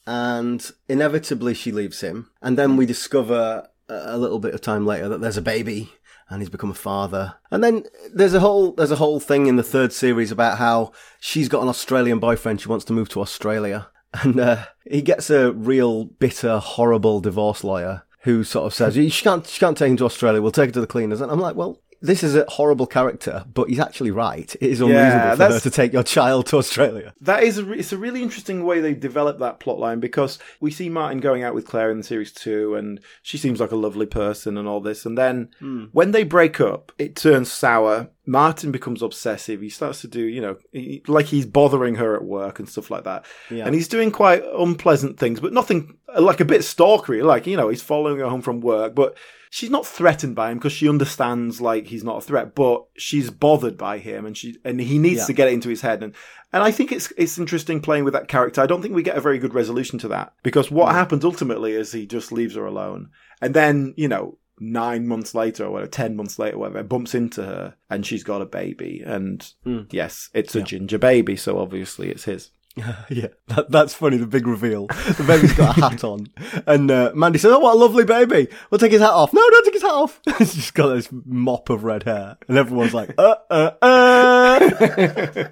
and 0.07 0.71
inevitably 0.89 1.55
she 1.55 1.73
leaves 1.73 2.01
him, 2.01 2.31
and 2.41 2.57
then 2.57 2.77
we 2.77 2.87
discover 2.87 3.67
a 3.89 4.19
little 4.19 4.39
bit 4.39 4.55
of 4.55 4.61
time 4.61 4.87
later 4.87 5.09
that 5.09 5.21
there's 5.21 5.37
a 5.37 5.43
baby 5.43 5.93
and 6.29 6.41
he's 6.41 6.51
become 6.51 6.71
a 6.71 6.75
father. 6.75 7.37
And 7.51 7.63
then 7.63 7.85
there's 8.13 8.35
a 8.35 8.41
whole 8.41 8.73
there's 8.73 8.91
a 8.91 8.97
whole 8.97 9.21
thing 9.21 9.47
in 9.47 9.57
the 9.57 9.63
third 9.63 9.93
series 9.93 10.31
about 10.31 10.59
how 10.59 10.93
she's 11.21 11.49
got 11.49 11.63
an 11.63 11.69
Australian 11.69 12.19
boyfriend. 12.19 12.61
She 12.61 12.69
wants 12.69 12.85
to 12.87 12.93
move 12.93 13.09
to 13.11 13.21
Australia, 13.21 13.89
and 14.23 14.39
uh, 14.39 14.67
he 14.85 15.03
gets 15.03 15.31
a 15.31 15.53
real 15.53 16.05
bitter, 16.05 16.59
horrible 16.59 17.21
divorce 17.21 17.65
lawyer 17.65 18.05
who 18.23 18.43
sort 18.43 18.65
of 18.67 18.73
says 18.73 18.95
she 18.95 19.11
can't 19.11 19.47
she 19.47 19.61
can't 19.61 19.77
take 19.77 19.91
him 19.91 19.97
to 19.99 20.07
Australia. 20.07 20.41
We'll 20.41 20.51
take 20.51 20.71
her 20.71 20.75
to 20.75 20.81
the 20.81 20.87
cleaners. 20.87 21.21
And 21.21 21.31
I'm 21.31 21.41
like, 21.41 21.57
well. 21.57 21.81
This 22.05 22.23
is 22.23 22.37
a 22.37 22.45
horrible 22.49 22.87
character, 22.87 23.47
but 23.55 23.71
he's 23.71 23.81
actually 23.81 24.11
right. 24.11 24.55
It 24.57 24.71
is 24.71 24.83
unreasonable 24.83 25.31
for 25.31 25.37
that's- 25.37 25.65
her 25.65 25.71
to 25.71 25.75
take 25.75 25.95
your 25.95 26.03
child 26.03 26.47
to 26.49 26.59
Australia. 26.59 27.15
That 27.23 27.43
is 27.43 27.57
a 27.57 27.65
re- 27.65 27.79
it's 27.79 27.93
a 27.93 27.97
really 27.97 28.23
interesting 28.23 28.65
way 28.65 28.81
they 28.81 28.93
develop 28.93 29.39
that 29.39 29.59
plot 29.59 29.79
line 29.79 30.01
because 30.01 30.39
we 30.61 30.71
see 30.71 30.91
Martin 30.91 31.21
going 31.21 31.43
out 31.43 31.55
with 31.55 31.67
Claire 31.67 31.91
in 31.91 32.03
series 32.03 32.31
two, 32.31 32.75
and 32.75 33.01
she 33.23 33.39
seems 33.39 33.59
like 33.59 33.73
a 33.73 33.77
lovely 33.77 34.05
person 34.05 34.59
and 34.59 34.69
all 34.69 34.81
this, 34.81 35.07
and 35.07 35.17
then 35.17 35.49
hmm. 35.61 35.85
when 35.93 36.11
they 36.11 36.25
break 36.25 36.61
up, 36.61 36.93
it 36.99 37.17
turns 37.17 37.51
sour. 37.51 38.11
Martin 38.27 38.73
becomes 38.73 39.03
obsessive. 39.03 39.61
He 39.61 39.69
starts 39.69 40.01
to 40.01 40.09
do, 40.09 40.21
you 40.25 40.41
know, 40.41 40.57
he, 40.73 41.03
like 41.07 41.27
he's 41.27 41.47
bothering 41.47 41.97
her 41.97 42.17
at 42.17 42.25
work 42.25 42.59
and 42.59 42.69
stuff 42.69 42.91
like 42.91 43.05
that. 43.05 43.27
Yeah. 43.51 43.67
And 43.67 43.75
he's 43.75 43.89
doing 43.89 44.11
quite 44.11 44.43
unpleasant 44.57 45.19
things, 45.19 45.41
but 45.41 45.53
nothing 45.53 45.99
like 46.19 46.41
a 46.41 46.45
bit 46.45 46.63
stalkery. 46.63 47.23
Like, 47.25 47.47
you 47.47 47.57
know, 47.57 47.69
he's 47.69 47.83
following 47.83 48.19
her 48.19 48.29
home 48.29 48.41
from 48.43 48.61
work, 48.61 48.95
but 48.95 49.17
she's 49.51 49.71
not 49.71 49.87
threatened 49.87 50.35
by 50.35 50.51
him 50.51 50.59
because 50.59 50.73
she 50.73 50.89
understands 50.89 51.61
like 51.61 51.87
he's 51.89 52.03
not 52.05 52.19
a 52.19 52.21
threat, 52.23 52.55
but 52.55 52.85
she's 52.97 53.31
bothered 53.31 53.77
by 53.77 53.99
him 53.99 54.25
and 54.25 54.37
she 54.37 54.57
and 54.65 54.81
he 54.81 54.99
needs 54.99 55.21
Yeah. 55.21 55.27
to 55.27 55.33
get 55.35 55.49
it 55.49 55.55
into 55.55 55.69
his 55.69 55.83
head. 55.83 56.03
And 56.03 56.15
and 56.53 56.63
I 56.63 56.71
think 56.71 56.93
it's 56.93 57.13
it's 57.19 57.37
interesting 57.39 57.81
playing 57.81 58.05
with 58.05 58.15
that 58.15 58.29
character. 58.29 58.63
I 58.63 58.67
don't 58.67 58.81
think 58.81 58.95
we 58.95 59.03
get 59.03 59.17
a 59.19 59.21
very 59.21 59.39
good 59.39 59.55
resolution 59.55 59.99
to 59.99 60.09
that 60.09 60.33
because 60.43 60.71
what 60.71 60.93
happens 60.95 61.25
ultimately 61.25 61.73
is 61.73 61.93
he 61.93 62.07
just 62.07 62.33
leaves 62.33 62.55
her 62.55 62.65
alone, 62.65 63.11
and 63.43 63.53
then 63.55 63.93
you 63.97 64.09
know 64.09 64.39
nine 64.59 65.07
months 65.07 65.35
later 65.35 65.65
or 65.65 65.71
whatever, 65.71 65.91
ten 65.91 66.17
months 66.17 66.39
later, 66.39 66.59
whatever, 66.59 66.83
bumps 66.83 67.15
into 67.15 67.43
her 67.45 67.75
and 67.91 68.07
she's 68.07 68.25
got 68.25 68.43
a 68.43 68.47
baby, 68.47 69.03
and 69.05 69.53
yes, 69.91 70.31
it's 70.35 70.55
a 70.55 70.63
ginger 70.63 70.99
baby, 70.99 71.37
so 71.37 71.59
obviously 71.59 72.11
it's 72.11 72.25
his. 72.25 72.51
yeah, 73.09 73.29
that, 73.49 73.71
that's 73.71 73.95
funny. 73.95 74.17
The 74.17 74.27
big 74.27 74.49
reveal. 74.49 74.89
The 74.89 75.25
baby's 75.25 75.53
got 75.53 75.79
a 75.79 75.81
hat 75.91 76.03
on, 76.03 76.27
and 76.67 76.91
uh, 76.91 77.13
Mandy 77.15 77.39
says, 77.39 77.53
"Oh, 77.53 77.61
what 77.61 77.77
a 77.77 77.79
lovely 77.79 78.05
baby! 78.05 78.49
We'll 78.69 78.81
take 78.81 78.91
his 78.91 79.01
hat 79.01 79.13
off." 79.13 79.33
No, 79.33 79.49
don't 79.49 79.65
take 79.65 79.75
his 79.75 79.83
hat 79.83 79.93
off. 79.93 80.21
He's 80.39 80.55
just 80.55 80.75
got 80.75 80.89
this 80.89 81.09
mop 81.13 81.71
of 81.71 81.85
red 81.85 82.03
hair, 82.03 82.37
and 82.49 82.59
everyone's 82.59 82.93
like, 82.93 83.15
"Uh, 83.17 83.37
uh, 83.49 83.71
uh." 83.81 85.45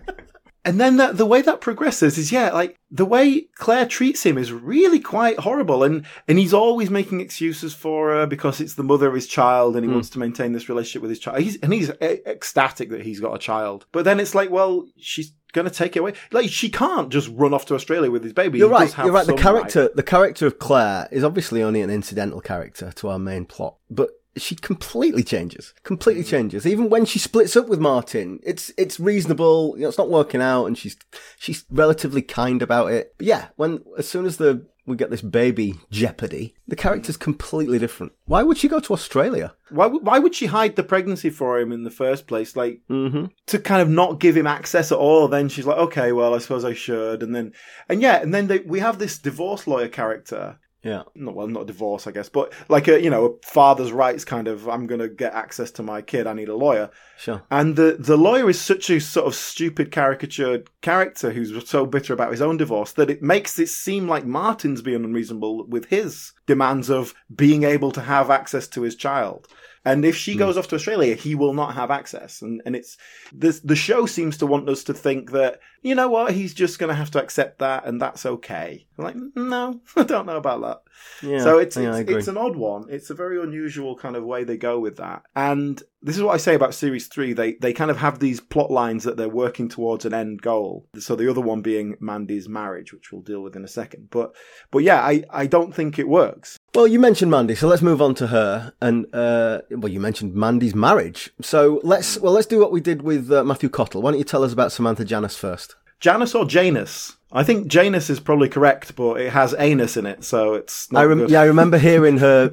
And 0.64 0.80
then 0.80 0.96
the, 0.96 1.12
the 1.12 1.26
way 1.26 1.42
that 1.42 1.60
progresses 1.60 2.16
is, 2.16 2.30
yeah, 2.30 2.50
like 2.50 2.78
the 2.90 3.04
way 3.04 3.48
Claire 3.56 3.86
treats 3.86 4.24
him 4.24 4.38
is 4.38 4.52
really 4.52 5.00
quite 5.00 5.40
horrible. 5.40 5.82
And, 5.82 6.06
and 6.28 6.38
he's 6.38 6.54
always 6.54 6.88
making 6.88 7.20
excuses 7.20 7.74
for 7.74 8.10
her 8.10 8.26
because 8.26 8.60
it's 8.60 8.74
the 8.74 8.84
mother 8.84 9.08
of 9.08 9.14
his 9.14 9.26
child 9.26 9.74
and 9.74 9.84
he 9.84 9.88
hmm. 9.88 9.94
wants 9.94 10.10
to 10.10 10.20
maintain 10.20 10.52
this 10.52 10.68
relationship 10.68 11.02
with 11.02 11.10
his 11.10 11.18
child. 11.18 11.40
He's, 11.40 11.56
and 11.58 11.72
he's 11.72 11.90
ecstatic 12.00 12.90
that 12.90 13.02
he's 13.02 13.18
got 13.18 13.34
a 13.34 13.38
child. 13.38 13.86
But 13.90 14.04
then 14.04 14.20
it's 14.20 14.36
like, 14.36 14.50
well, 14.50 14.86
she's 14.96 15.32
going 15.52 15.66
to 15.66 15.74
take 15.74 15.96
it 15.96 16.00
away. 16.00 16.14
Like, 16.30 16.48
she 16.48 16.70
can't 16.70 17.10
just 17.10 17.28
run 17.32 17.52
off 17.52 17.66
to 17.66 17.74
Australia 17.74 18.10
with 18.10 18.22
his 18.22 18.32
baby. 18.32 18.58
You're 18.58 18.68
He 18.68 18.74
right. 18.74 18.98
You're 18.98 19.12
right. 19.12 19.26
The 19.26 19.34
character, 19.34 19.90
the 19.94 20.02
character 20.04 20.46
of 20.46 20.60
Claire, 20.60 21.08
is 21.10 21.24
obviously 21.24 21.62
only 21.62 21.82
an 21.82 21.90
incidental 21.90 22.40
character 22.40 22.92
to 22.92 23.08
our 23.08 23.18
main 23.18 23.46
plot, 23.46 23.78
but 23.90 24.10
she 24.36 24.54
completely 24.54 25.22
changes. 25.22 25.74
Completely 25.82 26.24
changes. 26.24 26.66
Even 26.66 26.88
when 26.88 27.04
she 27.04 27.18
splits 27.18 27.56
up 27.56 27.68
with 27.68 27.78
Martin, 27.80 28.40
it's 28.42 28.72
it's 28.78 28.98
reasonable. 29.00 29.74
You 29.76 29.82
know, 29.82 29.88
it's 29.88 29.98
not 29.98 30.10
working 30.10 30.40
out, 30.40 30.66
and 30.66 30.76
she's 30.78 30.96
she's 31.38 31.64
relatively 31.70 32.22
kind 32.22 32.62
about 32.62 32.92
it. 32.92 33.14
But 33.18 33.26
yeah, 33.26 33.48
when 33.56 33.82
as 33.98 34.08
soon 34.08 34.24
as 34.26 34.36
the 34.38 34.66
we 34.84 34.96
get 34.96 35.10
this 35.10 35.22
baby 35.22 35.74
jeopardy, 35.92 36.56
the 36.66 36.74
character's 36.74 37.16
completely 37.16 37.78
different. 37.78 38.12
Why 38.24 38.42
would 38.42 38.58
she 38.58 38.66
go 38.66 38.80
to 38.80 38.92
Australia? 38.92 39.54
Why, 39.70 39.86
would- 39.86 40.04
why 40.04 40.18
would 40.18 40.34
she 40.34 40.46
hide 40.46 40.74
the 40.74 40.82
pregnancy 40.82 41.30
for 41.30 41.60
him 41.60 41.70
in 41.70 41.84
the 41.84 41.90
first 41.90 42.26
place? 42.26 42.56
Like, 42.56 42.80
Mm-hmm. 42.90 43.26
to 43.46 43.58
kind 43.60 43.80
of 43.80 43.88
not 43.88 44.18
give 44.18 44.36
him 44.36 44.48
access 44.48 44.90
at 44.90 44.98
all. 44.98 45.28
Then 45.28 45.48
she's 45.48 45.66
like, 45.66 45.78
okay, 45.78 46.10
well, 46.10 46.34
I 46.34 46.38
suppose 46.38 46.64
I 46.64 46.72
should. 46.74 47.22
And 47.22 47.32
then, 47.32 47.52
and 47.88 48.02
yeah, 48.02 48.20
and 48.20 48.34
then 48.34 48.48
they, 48.48 48.58
we 48.58 48.80
have 48.80 48.98
this 48.98 49.18
divorce 49.18 49.68
lawyer 49.68 49.86
character. 49.86 50.58
Yeah. 50.82 51.02
Not 51.14 51.34
well, 51.36 51.46
not 51.46 51.66
divorce, 51.66 52.08
I 52.08 52.10
guess, 52.10 52.28
but 52.28 52.52
like 52.68 52.88
a 52.88 53.00
you 53.00 53.08
know 53.08 53.26
a 53.26 53.46
father's 53.46 53.92
rights 53.92 54.24
kind 54.24 54.48
of. 54.48 54.68
I'm 54.68 54.88
gonna 54.88 55.08
get 55.08 55.32
access 55.32 55.70
to 55.72 55.82
my 55.82 56.02
kid. 56.02 56.26
I 56.26 56.32
need 56.32 56.48
a 56.48 56.56
lawyer. 56.56 56.90
Sure. 57.18 57.42
And 57.50 57.76
the 57.76 57.96
the 57.98 58.16
lawyer 58.16 58.50
is 58.50 58.60
such 58.60 58.90
a 58.90 59.00
sort 59.00 59.28
of 59.28 59.34
stupid 59.36 59.92
caricatured 59.92 60.68
character 60.80 61.30
who's 61.30 61.68
so 61.68 61.86
bitter 61.86 62.12
about 62.12 62.32
his 62.32 62.42
own 62.42 62.56
divorce 62.56 62.92
that 62.92 63.10
it 63.10 63.22
makes 63.22 63.58
it 63.60 63.68
seem 63.68 64.08
like 64.08 64.26
Martin's 64.26 64.82
being 64.82 65.04
unreasonable 65.04 65.66
with 65.68 65.84
his 65.86 66.32
demands 66.46 66.90
of 66.90 67.14
being 67.32 67.62
able 67.62 67.92
to 67.92 68.00
have 68.00 68.30
access 68.30 68.66
to 68.68 68.82
his 68.82 68.96
child. 68.96 69.46
And 69.84 70.04
if 70.04 70.16
she 70.16 70.32
hmm. 70.32 70.38
goes 70.38 70.56
off 70.56 70.68
to 70.68 70.76
Australia, 70.76 71.14
he 71.14 71.34
will 71.34 71.54
not 71.54 71.74
have 71.74 71.92
access. 71.92 72.42
And 72.42 72.60
and 72.66 72.74
it's 72.74 72.96
this 73.32 73.60
the 73.60 73.76
show 73.76 74.06
seems 74.06 74.36
to 74.38 74.46
want 74.46 74.68
us 74.68 74.82
to 74.84 74.94
think 74.94 75.30
that 75.30 75.60
you 75.82 75.94
know 75.94 76.08
what 76.08 76.32
he's 76.32 76.54
just 76.54 76.78
going 76.78 76.88
to 76.88 76.94
have 76.94 77.10
to 77.10 77.22
accept 77.22 77.58
that 77.58 77.86
and 77.86 78.00
that's 78.00 78.24
okay. 78.24 78.86
I'm 78.98 79.04
like 79.04 79.16
no, 79.34 79.80
I 79.96 80.02
don't 80.04 80.26
know 80.26 80.36
about 80.36 80.60
that. 80.62 80.82
Yeah. 81.22 81.40
So 81.40 81.58
it's 81.58 81.76
yeah, 81.76 81.96
it's, 81.96 82.10
it's 82.10 82.28
an 82.28 82.36
odd 82.36 82.56
one. 82.56 82.86
It's 82.88 83.10
a 83.10 83.14
very 83.14 83.42
unusual 83.42 83.96
kind 83.96 84.16
of 84.16 84.24
way 84.24 84.44
they 84.44 84.56
go 84.56 84.78
with 84.78 84.96
that. 84.96 85.22
And 85.34 85.82
this 86.02 86.16
is 86.16 86.22
what 86.22 86.34
I 86.34 86.38
say 86.38 86.54
about 86.54 86.74
series 86.74 87.06
three. 87.06 87.32
They 87.32 87.54
they 87.54 87.72
kind 87.72 87.90
of 87.90 87.96
have 87.98 88.18
these 88.18 88.40
plot 88.40 88.70
lines 88.70 89.04
that 89.04 89.16
they're 89.16 89.28
working 89.28 89.68
towards 89.68 90.04
an 90.04 90.14
end 90.14 90.42
goal. 90.42 90.86
So 90.98 91.16
the 91.16 91.30
other 91.30 91.40
one 91.40 91.62
being 91.62 91.96
Mandy's 92.00 92.48
marriage, 92.48 92.92
which 92.92 93.12
we'll 93.12 93.22
deal 93.22 93.42
with 93.42 93.56
in 93.56 93.64
a 93.64 93.68
second. 93.68 94.08
But 94.10 94.34
but 94.70 94.78
yeah, 94.78 95.00
I, 95.00 95.24
I 95.30 95.46
don't 95.46 95.74
think 95.74 95.98
it 95.98 96.08
works. 96.08 96.58
Well, 96.74 96.86
you 96.86 96.98
mentioned 96.98 97.30
Mandy, 97.30 97.54
so 97.54 97.68
let's 97.68 97.82
move 97.82 98.00
on 98.00 98.14
to 98.16 98.28
her. 98.28 98.72
And 98.80 99.06
uh, 99.14 99.60
well, 99.70 99.92
you 99.92 100.00
mentioned 100.00 100.34
Mandy's 100.34 100.74
marriage, 100.74 101.30
so 101.40 101.80
let's 101.82 102.18
well 102.18 102.32
let's 102.32 102.46
do 102.46 102.58
what 102.58 102.72
we 102.72 102.80
did 102.80 103.02
with 103.02 103.30
uh, 103.30 103.44
Matthew 103.44 103.68
Cottle. 103.68 104.02
Why 104.02 104.10
don't 104.10 104.18
you 104.18 104.24
tell 104.24 104.44
us 104.44 104.52
about 104.52 104.72
Samantha 104.72 105.04
Janus 105.04 105.36
first? 105.36 105.71
Janus 106.02 106.34
or 106.34 106.44
Janus? 106.44 107.16
I 107.34 107.44
think 107.44 107.68
Janus 107.68 108.10
is 108.10 108.20
probably 108.20 108.48
correct, 108.48 108.94
but 108.94 109.20
it 109.20 109.30
has 109.32 109.54
anus 109.56 109.96
in 109.96 110.04
it, 110.04 110.22
so 110.24 110.52
it's 110.52 110.90
not 110.92 111.00
I 111.00 111.04
rem- 111.06 111.18
good. 111.18 111.30
yeah, 111.30 111.40
I 111.40 111.44
remember 111.44 111.78
hearing 111.90 112.18
her 112.18 112.52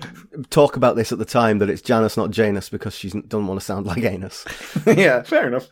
talk 0.51 0.77
about 0.77 0.96
this 0.96 1.12
at 1.12 1.18
the 1.18 1.25
time 1.25 1.58
that 1.58 1.70
it's 1.70 1.82
Janus, 1.82 2.15
not 2.15 2.29
Janus, 2.32 2.70
because 2.70 2.96
she 2.96 3.10
doesn't 3.10 3.48
want 3.48 3.60
to 3.60 3.65
sound 3.65 3.88
like 3.88 4.03
anus. 4.03 4.46
yeah, 4.86 5.24
fair 5.24 5.48
enough. 5.48 5.68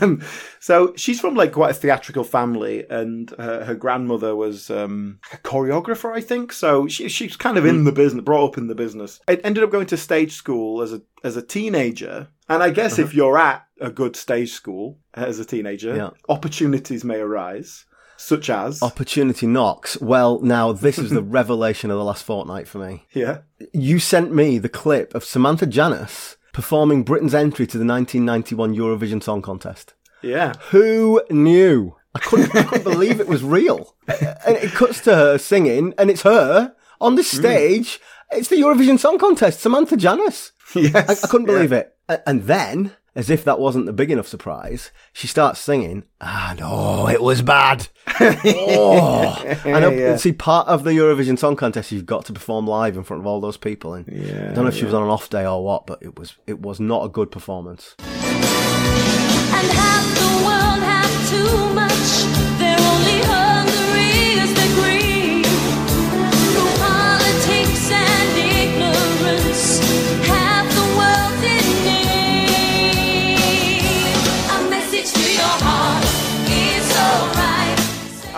Um, 0.00 0.22
so 0.60 0.92
she's 0.96 1.18
from 1.18 1.34
like 1.34 1.52
quite 1.52 1.70
a 1.70 1.74
theatrical 1.74 2.24
family, 2.24 2.86
and 2.88 3.30
her, 3.38 3.64
her 3.64 3.74
grandmother 3.74 4.36
was 4.36 4.70
um, 4.70 5.18
a 5.32 5.38
choreographer, 5.38 6.14
I 6.14 6.20
think. 6.20 6.52
So 6.52 6.86
she, 6.86 7.08
she's 7.08 7.36
kind 7.36 7.56
of 7.56 7.64
in 7.66 7.84
the 7.84 7.92
business, 7.92 8.22
brought 8.22 8.52
up 8.52 8.58
in 8.58 8.68
the 8.68 8.74
business. 8.74 9.18
I 9.26 9.36
ended 9.36 9.64
up 9.64 9.70
going 9.72 9.86
to 9.86 9.96
stage 9.96 10.34
school 10.34 10.82
as 10.82 10.92
a 10.92 11.00
as 11.24 11.36
a 11.36 11.42
teenager, 11.42 12.28
and 12.48 12.62
I 12.62 12.70
guess 12.70 13.00
if 13.00 13.14
you're 13.14 13.38
at 13.38 13.66
a 13.80 13.90
good 13.90 14.16
stage 14.16 14.52
school 14.52 14.98
as 15.14 15.38
a 15.38 15.44
teenager, 15.44 15.94
Yeah. 15.96 16.10
opportunities 16.28 17.04
may 17.04 17.18
arise, 17.20 17.84
such 18.16 18.50
as 18.50 18.82
Opportunity 18.82 19.46
knocks. 19.46 20.00
Well, 20.00 20.40
now 20.40 20.72
this 20.72 20.98
is 20.98 21.10
the 21.10 21.22
revelation 21.38 21.90
of 21.90 21.98
the 21.98 22.04
last 22.04 22.24
fortnight 22.24 22.66
for 22.68 22.78
me. 22.78 23.04
yeah, 23.12 23.38
You 23.72 23.98
sent 23.98 24.34
me 24.34 24.58
the 24.58 24.68
clip 24.68 25.14
of 25.14 25.24
Samantha 25.24 25.66
Janus 25.66 26.36
performing 26.52 27.04
Britain's 27.04 27.34
entry 27.34 27.66
to 27.68 27.78
the 27.78 27.84
1991 27.84 28.74
Eurovision 28.74 29.22
Song 29.22 29.42
Contest. 29.42 29.94
yeah, 30.22 30.54
Who 30.70 31.22
knew? 31.30 31.94
I 32.14 32.18
couldn't, 32.20 32.56
I 32.56 32.62
couldn't 32.64 32.84
believe 32.92 33.20
it 33.20 33.28
was 33.28 33.44
real. 33.44 33.94
And 34.08 34.56
it 34.56 34.72
cuts 34.72 35.00
to 35.02 35.14
her 35.14 35.38
singing, 35.38 35.94
and 35.98 36.10
it's 36.10 36.22
her 36.22 36.74
on 37.00 37.14
the 37.14 37.22
mm. 37.22 37.38
stage. 37.38 38.00
It's 38.32 38.48
the 38.48 38.56
Eurovision 38.56 38.98
Song 38.98 39.18
Contest, 39.18 39.60
Samantha 39.60 39.96
Janus. 39.96 40.52
yes, 40.74 40.94
I, 40.94 41.26
I 41.26 41.28
couldn't 41.30 41.46
believe 41.46 41.70
it. 41.70 41.94
And 42.26 42.44
then, 42.44 42.92
as 43.18 43.28
if 43.30 43.42
that 43.42 43.58
wasn't 43.58 43.84
the 43.84 43.92
big 43.92 44.12
enough 44.12 44.28
surprise, 44.28 44.92
she 45.12 45.26
starts 45.26 45.58
singing, 45.58 46.04
and 46.20 46.60
oh, 46.62 47.08
it 47.08 47.20
was 47.20 47.42
bad. 47.42 47.88
oh. 48.20 49.56
I 49.64 49.80
know, 49.80 49.90
Yeah. 49.90 50.16
see, 50.16 50.30
part 50.30 50.68
of 50.68 50.84
the 50.84 50.92
Eurovision 50.92 51.36
Song 51.36 51.56
Contest, 51.56 51.90
you've 51.90 52.06
got 52.06 52.26
to 52.26 52.32
perform 52.32 52.68
live 52.68 52.96
in 52.96 53.02
front 53.02 53.20
of 53.20 53.26
all 53.26 53.40
those 53.40 53.56
people. 53.56 53.92
And 53.94 54.06
Yeah, 54.06 54.50
I 54.52 54.54
don't 54.54 54.62
know 54.62 54.68
if 54.68 54.76
she 54.76 54.84
was 54.84 54.94
on 54.94 55.02
an 55.02 55.08
off 55.08 55.28
day 55.28 55.44
or 55.44 55.64
what, 55.64 55.84
but 55.84 56.00
it 56.00 56.16
was, 56.16 56.36
it 56.46 56.60
was 56.60 56.78
not 56.78 57.04
a 57.04 57.08
good 57.08 57.32
performance. 57.32 57.96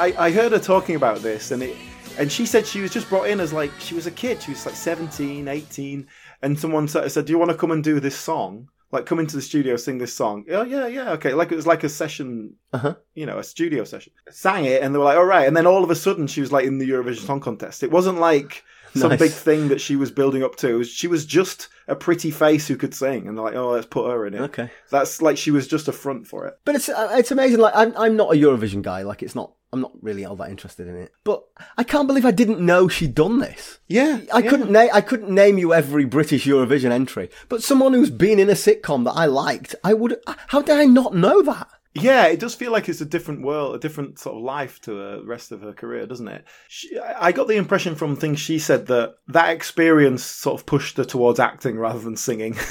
I, 0.01 0.15
I 0.27 0.31
heard 0.31 0.53
her 0.53 0.59
talking 0.59 0.97
about 0.97 1.19
this 1.19 1.51
and 1.51 1.63
it 1.63 1.77
and 2.19 2.33
she 2.33 2.47
said 2.47 2.67
she 2.67 2.81
was 2.81 2.91
just 2.91 3.09
brought 3.09 3.29
in 3.29 3.39
as 3.39 3.53
like 3.53 3.71
she 3.79 3.95
was 3.95 4.07
a 4.07 4.11
kid. 4.11 4.43
She 4.43 4.51
was 4.53 4.65
like 4.67 4.75
17 4.75 5.47
18 5.47 6.07
and 6.43 6.59
someone 6.59 6.89
said, 6.89 7.11
said 7.13 7.27
do 7.27 7.33
you 7.33 7.39
want 7.39 7.51
to 7.51 7.57
come 7.57 7.71
and 7.71 7.85
do 7.85 8.01
this 8.01 8.17
song? 8.17 8.69
Like 8.93 9.07
come 9.07 9.21
into 9.21 9.37
the 9.37 9.43
studio 9.43 9.77
sing 9.77 9.99
this 9.99 10.15
song. 10.15 10.45
Oh 10.51 10.65
yeah 10.65 10.87
yeah 10.87 11.13
okay. 11.13 11.35
Like 11.35 11.53
it 11.53 11.57
was 11.57 11.67
like 11.67 11.85
a 11.85 11.89
session 11.89 12.55
Uh-huh. 12.73 12.95
you 13.15 13.27
know 13.27 13.39
a 13.39 13.45
studio 13.45 13.85
session. 13.85 14.13
Sang 14.31 14.65
it 14.65 14.83
and 14.83 14.95
they 14.95 14.99
were 14.99 15.05
like 15.05 15.19
all 15.19 15.25
right. 15.25 15.47
And 15.47 15.57
then 15.57 15.67
all 15.67 15.85
of 15.85 15.91
a 15.91 15.95
sudden 15.95 16.27
she 16.27 16.41
was 16.41 16.51
like 16.51 16.65
in 16.65 16.79
the 16.79 16.89
eurovision 16.89 17.27
song 17.27 17.41
contest. 17.41 17.83
It 17.83 17.91
wasn't 17.91 18.19
like 18.19 18.65
some 18.95 19.11
Nice. 19.11 19.19
big 19.19 19.31
thing 19.31 19.69
that 19.69 19.81
she 19.81 19.97
was 19.97 20.11
building 20.11 20.43
up 20.43 20.57
to 20.57 20.83
she 20.85 21.07
was 21.07 21.25
just 21.25 21.69
a 21.89 21.95
pretty 21.95 22.31
face 22.31 22.69
who 22.69 22.77
could 22.77 22.95
sing 22.95 23.27
and 23.29 23.37
they're 23.37 23.45
like 23.45 23.55
oh 23.55 23.71
let's 23.71 23.87
put 23.87 24.11
her 24.11 24.27
in 24.27 24.35
it 24.35 24.41
Okay. 24.41 24.71
that's 24.91 25.21
like 25.23 25.37
she 25.37 25.51
was 25.51 25.67
just 25.69 25.89
a 25.89 25.93
front 25.93 26.27
for 26.27 26.47
it 26.47 26.59
But 26.65 26.75
it's 26.77 26.89
uh, 26.89 27.09
it's 27.13 27.31
amazing. 27.31 27.61
Like 27.61 27.75
I'm 27.77 27.97
I'm 27.97 28.17
not 28.17 28.33
a 28.35 28.37
Eurovision 28.39 28.83
guy. 28.83 29.03
Like 29.03 29.23
it's 29.23 29.35
not. 29.35 29.53
I'm 29.73 29.81
not 29.83 29.93
really 30.03 30.25
all 30.25 30.35
that 30.35 30.51
interested 30.51 30.89
in 30.89 30.97
it. 30.97 31.13
But 31.23 31.45
I 31.79 31.85
can't 31.85 32.09
believe 32.09 32.25
I 32.27 32.33
didn't 32.33 32.59
know 32.61 32.89
she'd 32.89 33.15
done 33.15 33.39
this. 33.39 33.79
yeah 33.87 34.21
I 34.35 34.41
yeah. 34.41 34.51
couldn't 34.51 34.73
name 34.73 34.91
I 34.93 35.01
couldn't 35.01 35.31
name 35.33 35.59
you 35.59 35.73
every 35.73 36.05
British 36.05 36.45
Eurovision 36.47 36.91
entry, 36.91 37.31
but 37.49 37.63
someone 37.63 37.93
who's 37.93 38.11
been 38.11 38.41
in 38.41 38.51
a 38.51 38.55
sitcom 38.55 39.05
that 39.05 39.13
I 39.13 39.27
liked, 39.27 39.75
I 39.85 39.95
would. 39.95 40.17
How 40.49 40.61
did 40.63 40.77
I 40.77 40.87
not 40.87 41.15
know 41.15 41.41
that? 41.43 41.69
Yeah, 41.95 42.27
it 42.27 42.39
does 42.39 42.55
feel 42.55 42.71
like 42.71 42.89
it's 42.89 43.01
a 43.01 43.07
different 43.07 43.43
world, 43.43 43.75
a 43.75 43.79
different 43.79 44.19
sort 44.19 44.37
of 44.37 44.43
life 44.43 44.81
to 44.83 44.93
the 44.93 45.23
rest 45.25 45.51
of 45.51 45.63
her 45.63 45.73
career, 45.73 46.07
doesn't 46.07 46.29
it? 46.29 46.45
She, 46.69 46.97
I 46.99 47.33
got 47.33 47.49
the 47.49 47.57
impression 47.57 47.97
from 47.97 48.15
things 48.15 48.39
she 48.39 48.61
said 48.61 48.87
that 48.87 49.17
that 49.29 49.51
experience 49.51 50.25
sort 50.25 50.61
of 50.61 50.67
pushed 50.67 50.99
her 50.99 51.05
towards 51.05 51.41
acting 51.41 51.79
rather 51.79 51.99
than 51.99 52.17
singing. 52.17 52.57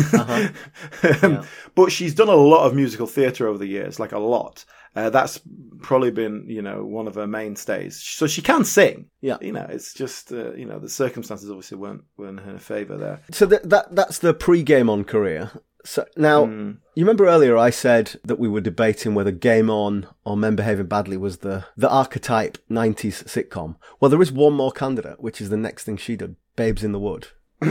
Um, 1.21 1.45
But 1.75 1.91
she's 1.91 2.13
done 2.13 2.29
a 2.29 2.35
lot 2.35 2.65
of 2.65 2.75
musical 2.75 3.07
theatre 3.07 3.47
over 3.47 3.57
the 3.57 3.67
years, 3.67 3.99
like 3.99 4.11
a 4.11 4.19
lot. 4.19 4.65
Uh, 4.95 5.09
that's 5.09 5.39
probably 5.81 6.11
been, 6.11 6.45
you 6.47 6.61
know, 6.61 6.83
one 6.83 7.07
of 7.07 7.15
her 7.15 7.27
mainstays. 7.27 8.01
So 8.01 8.27
she 8.27 8.41
can 8.41 8.65
sing. 8.65 9.05
Yeah. 9.21 9.37
You 9.39 9.53
know, 9.53 9.67
it's 9.69 9.93
just, 9.93 10.31
uh, 10.31 10.53
you 10.53 10.65
know, 10.65 10.79
the 10.79 10.89
circumstances 10.89 11.49
obviously 11.49 11.77
weren't, 11.77 12.03
weren't 12.17 12.39
in 12.39 12.45
her 12.45 12.57
favour 12.59 12.97
there. 12.97 13.21
So 13.31 13.45
that, 13.47 13.69
that 13.69 13.95
that's 13.95 14.19
the 14.19 14.33
pre-game 14.33 14.89
on 14.89 15.03
career. 15.03 15.51
So 15.85 16.05
now 16.17 16.45
Hmm. 16.45 16.71
you 16.95 17.03
remember 17.05 17.25
earlier 17.27 17.57
I 17.57 17.69
said 17.69 18.19
that 18.25 18.37
we 18.39 18.47
were 18.49 18.59
debating 18.61 19.15
whether 19.15 19.31
Game 19.31 19.69
On 19.69 20.07
or 20.25 20.35
Men 20.35 20.55
Behaving 20.55 20.87
Badly 20.87 21.15
was 21.17 21.37
the 21.37 21.65
the 21.77 21.89
archetype 21.89 22.57
'90s 22.69 23.23
sitcom. 23.23 23.75
Well, 23.99 24.09
there 24.09 24.21
is 24.21 24.31
one 24.31 24.53
more 24.53 24.71
candidate, 24.71 25.21
which 25.21 25.39
is 25.41 25.49
the 25.49 25.57
next 25.57 25.85
thing 25.85 25.97
she 25.97 26.15
did, 26.17 26.35
Babes 26.55 26.83
in 26.83 26.91
the 26.91 26.99
Wood. 26.99 27.27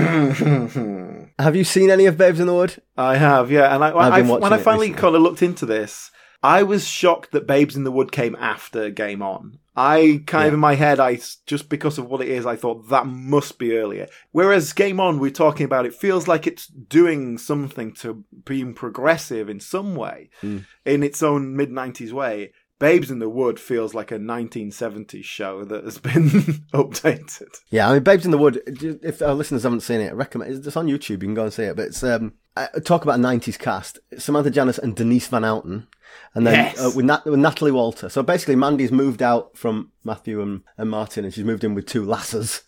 Have 1.39 1.57
you 1.57 1.65
seen 1.65 1.91
any 1.91 2.07
of 2.07 2.17
Babes 2.19 2.41
in 2.41 2.47
the 2.47 2.55
Wood? 2.55 2.77
I 2.97 3.17
have, 3.17 3.51
yeah. 3.51 3.75
And 3.75 3.83
I, 3.85 3.89
I, 3.91 4.21
when 4.23 4.53
I 4.53 4.59
finally 4.59 4.89
recently. 4.89 5.01
kind 5.01 5.17
of 5.17 5.23
looked 5.23 5.43
into 5.43 5.67
this, 5.67 6.11
I 6.43 6.63
was 6.63 6.87
shocked 6.87 7.33
that 7.33 7.47
Babes 7.47 7.77
in 7.77 7.85
the 7.85 7.93
Wood 7.93 8.13
came 8.13 8.37
after 8.37 8.91
Game 8.91 9.23
On. 9.23 9.59
I 9.81 10.25
kind 10.27 10.49
of 10.49 10.55
in 10.55 10.61
my 10.61 10.75
head, 10.75 10.99
I 10.99 11.21
just 11.47 11.69
because 11.69 11.99
of 11.99 12.07
what 12.11 12.21
it 12.21 12.29
is, 12.29 12.47
I 12.47 12.57
thought 12.57 12.89
that 12.89 13.07
must 13.07 13.59
be 13.61 13.77
earlier. 13.79 14.09
Whereas 14.33 14.73
Game 14.73 14.99
On, 14.99 15.21
we're 15.21 15.31
talking 15.31 15.65
about, 15.67 15.87
it 15.87 15.95
feels 15.95 16.27
like 16.27 16.49
it's 16.49 16.67
doing 16.67 17.39
something 17.39 17.93
to 17.95 18.25
being 18.45 18.75
progressive 18.75 19.49
in 19.49 19.61
some 19.61 19.95
way, 19.95 20.31
Hmm. 20.41 20.59
in 20.85 21.03
its 21.05 21.23
own 21.23 21.55
mid 21.55 21.71
'90s 21.71 22.13
way. 22.13 22.53
Babes 22.81 23.11
in 23.11 23.19
the 23.19 23.29
Wood 23.29 23.59
feels 23.59 23.93
like 23.93 24.13
a 24.13 24.19
1970s 24.19 25.25
show 25.25 25.65
that 25.65 25.83
has 25.85 25.99
been 26.09 26.31
updated. 26.73 27.49
Yeah, 27.71 27.89
I 27.91 27.95
mean, 27.95 28.03
Babes 28.03 28.25
in 28.25 28.31
the 28.31 28.39
Wood. 28.39 28.61
If 28.67 29.21
our 29.23 29.35
listeners 29.35 29.63
haven't 29.65 29.81
seen 29.81 30.01
it, 30.01 30.11
I 30.11 30.13
recommend 30.13 30.65
it's 30.67 30.77
on 30.77 30.87
YouTube. 30.87 31.11
You 31.11 31.19
can 31.19 31.35
go 31.35 31.45
and 31.45 31.53
see 31.53 31.65
it. 31.65 31.77
But 31.77 31.87
it's 31.87 32.03
um, 32.05 32.35
uh, 32.57 32.69
talk 32.85 33.03
about 33.03 33.19
a 33.19 33.23
'90s 33.23 33.59
cast: 33.59 33.99
Samantha 34.19 34.51
Janus 34.51 34.79
and 34.79 34.95
Denise 34.95 35.27
Van 35.29 35.43
Outen, 35.45 35.87
and 36.35 36.47
then 36.47 36.55
Yes. 36.55 36.81
uh, 36.81 36.91
with, 36.95 37.05
Nat- 37.05 37.25
with 37.25 37.39
Natalie 37.39 37.73
Walter. 37.73 38.09
So 38.09 38.23
basically, 38.23 38.57
Mandy's 38.57 38.93
moved 38.93 39.23
out 39.23 39.57
from 39.57 39.93
Matthew 40.05 40.41
and, 40.43 40.63
and 40.77 40.91
Martin, 40.91 41.25
and 41.25 41.33
she's 41.35 41.45
moved 41.45 41.65
in 41.65 41.75
with 41.75 41.87
two 41.87 42.05
lasses. 42.05 42.63